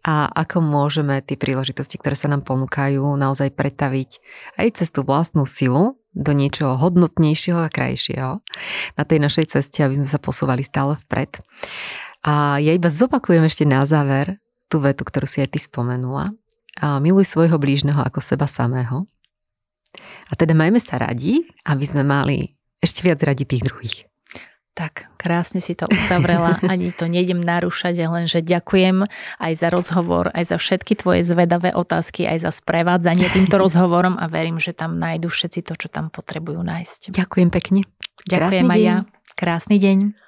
a 0.00 0.32
ako 0.32 0.64
môžeme 0.64 1.20
tie 1.20 1.36
príležitosti, 1.36 2.00
ktoré 2.00 2.16
sa 2.16 2.32
nám 2.32 2.40
ponúkajú, 2.48 3.04
naozaj 3.20 3.52
pretaviť 3.52 4.10
aj 4.56 4.80
cez 4.80 4.88
tú 4.88 5.04
vlastnú 5.04 5.44
silu 5.44 6.00
do 6.16 6.32
niečoho 6.32 6.80
hodnotnejšieho 6.80 7.60
a 7.60 7.68
krajšieho 7.68 8.40
na 8.96 9.02
tej 9.04 9.20
našej 9.20 9.60
ceste, 9.60 9.84
aby 9.84 10.00
sme 10.00 10.08
sa 10.08 10.16
posúvali 10.16 10.64
stále 10.64 10.96
vpred. 11.04 11.36
A 12.24 12.56
ja 12.64 12.72
iba 12.72 12.88
zopakujem 12.88 13.44
ešte 13.44 13.68
na 13.68 13.84
záver 13.84 14.40
tú 14.72 14.80
vetu, 14.80 15.04
ktorú 15.04 15.28
si 15.28 15.44
aj 15.44 15.52
ty 15.52 15.60
spomenula. 15.60 16.32
A 16.80 16.96
miluj 16.96 17.28
svojho 17.28 17.60
blížneho 17.60 18.00
ako 18.00 18.24
seba 18.24 18.48
samého 18.48 19.04
a 20.28 20.32
teda 20.36 20.56
majme 20.56 20.80
sa 20.80 20.96
radi, 20.96 21.44
aby 21.68 21.84
sme 21.84 22.06
mali 22.06 22.56
ešte 22.80 23.04
viac 23.04 23.20
radi 23.24 23.44
tých 23.48 23.64
druhých. 23.64 24.08
Tak, 24.74 25.06
krásne 25.22 25.62
si 25.62 25.78
to 25.78 25.86
uzavrela, 25.86 26.58
ani 26.72 26.90
to 26.90 27.06
nejdem 27.06 27.38
narúšať, 27.38 27.94
lenže 27.94 28.42
ďakujem 28.42 29.06
aj 29.38 29.52
za 29.54 29.70
rozhovor, 29.70 30.34
aj 30.34 30.50
za 30.50 30.56
všetky 30.58 30.98
tvoje 30.98 31.22
zvedavé 31.22 31.70
otázky, 31.70 32.26
aj 32.26 32.42
za 32.42 32.50
sprevádzanie 32.50 33.30
týmto 33.30 33.54
rozhovorom 33.62 34.18
a 34.18 34.26
verím, 34.26 34.58
že 34.58 34.74
tam 34.74 34.98
nájdu 34.98 35.30
všetci 35.30 35.62
to, 35.62 35.78
čo 35.78 35.86
tam 35.86 36.10
potrebujú 36.10 36.58
nájsť. 36.58 37.14
Ďakujem 37.14 37.50
pekne. 37.54 37.86
Ďakujem 38.26 38.66
Krásny 38.66 38.74
aj 38.74 38.80
deň. 38.82 38.86
ja. 38.90 38.96
Krásny 39.38 39.76
deň. 39.78 40.23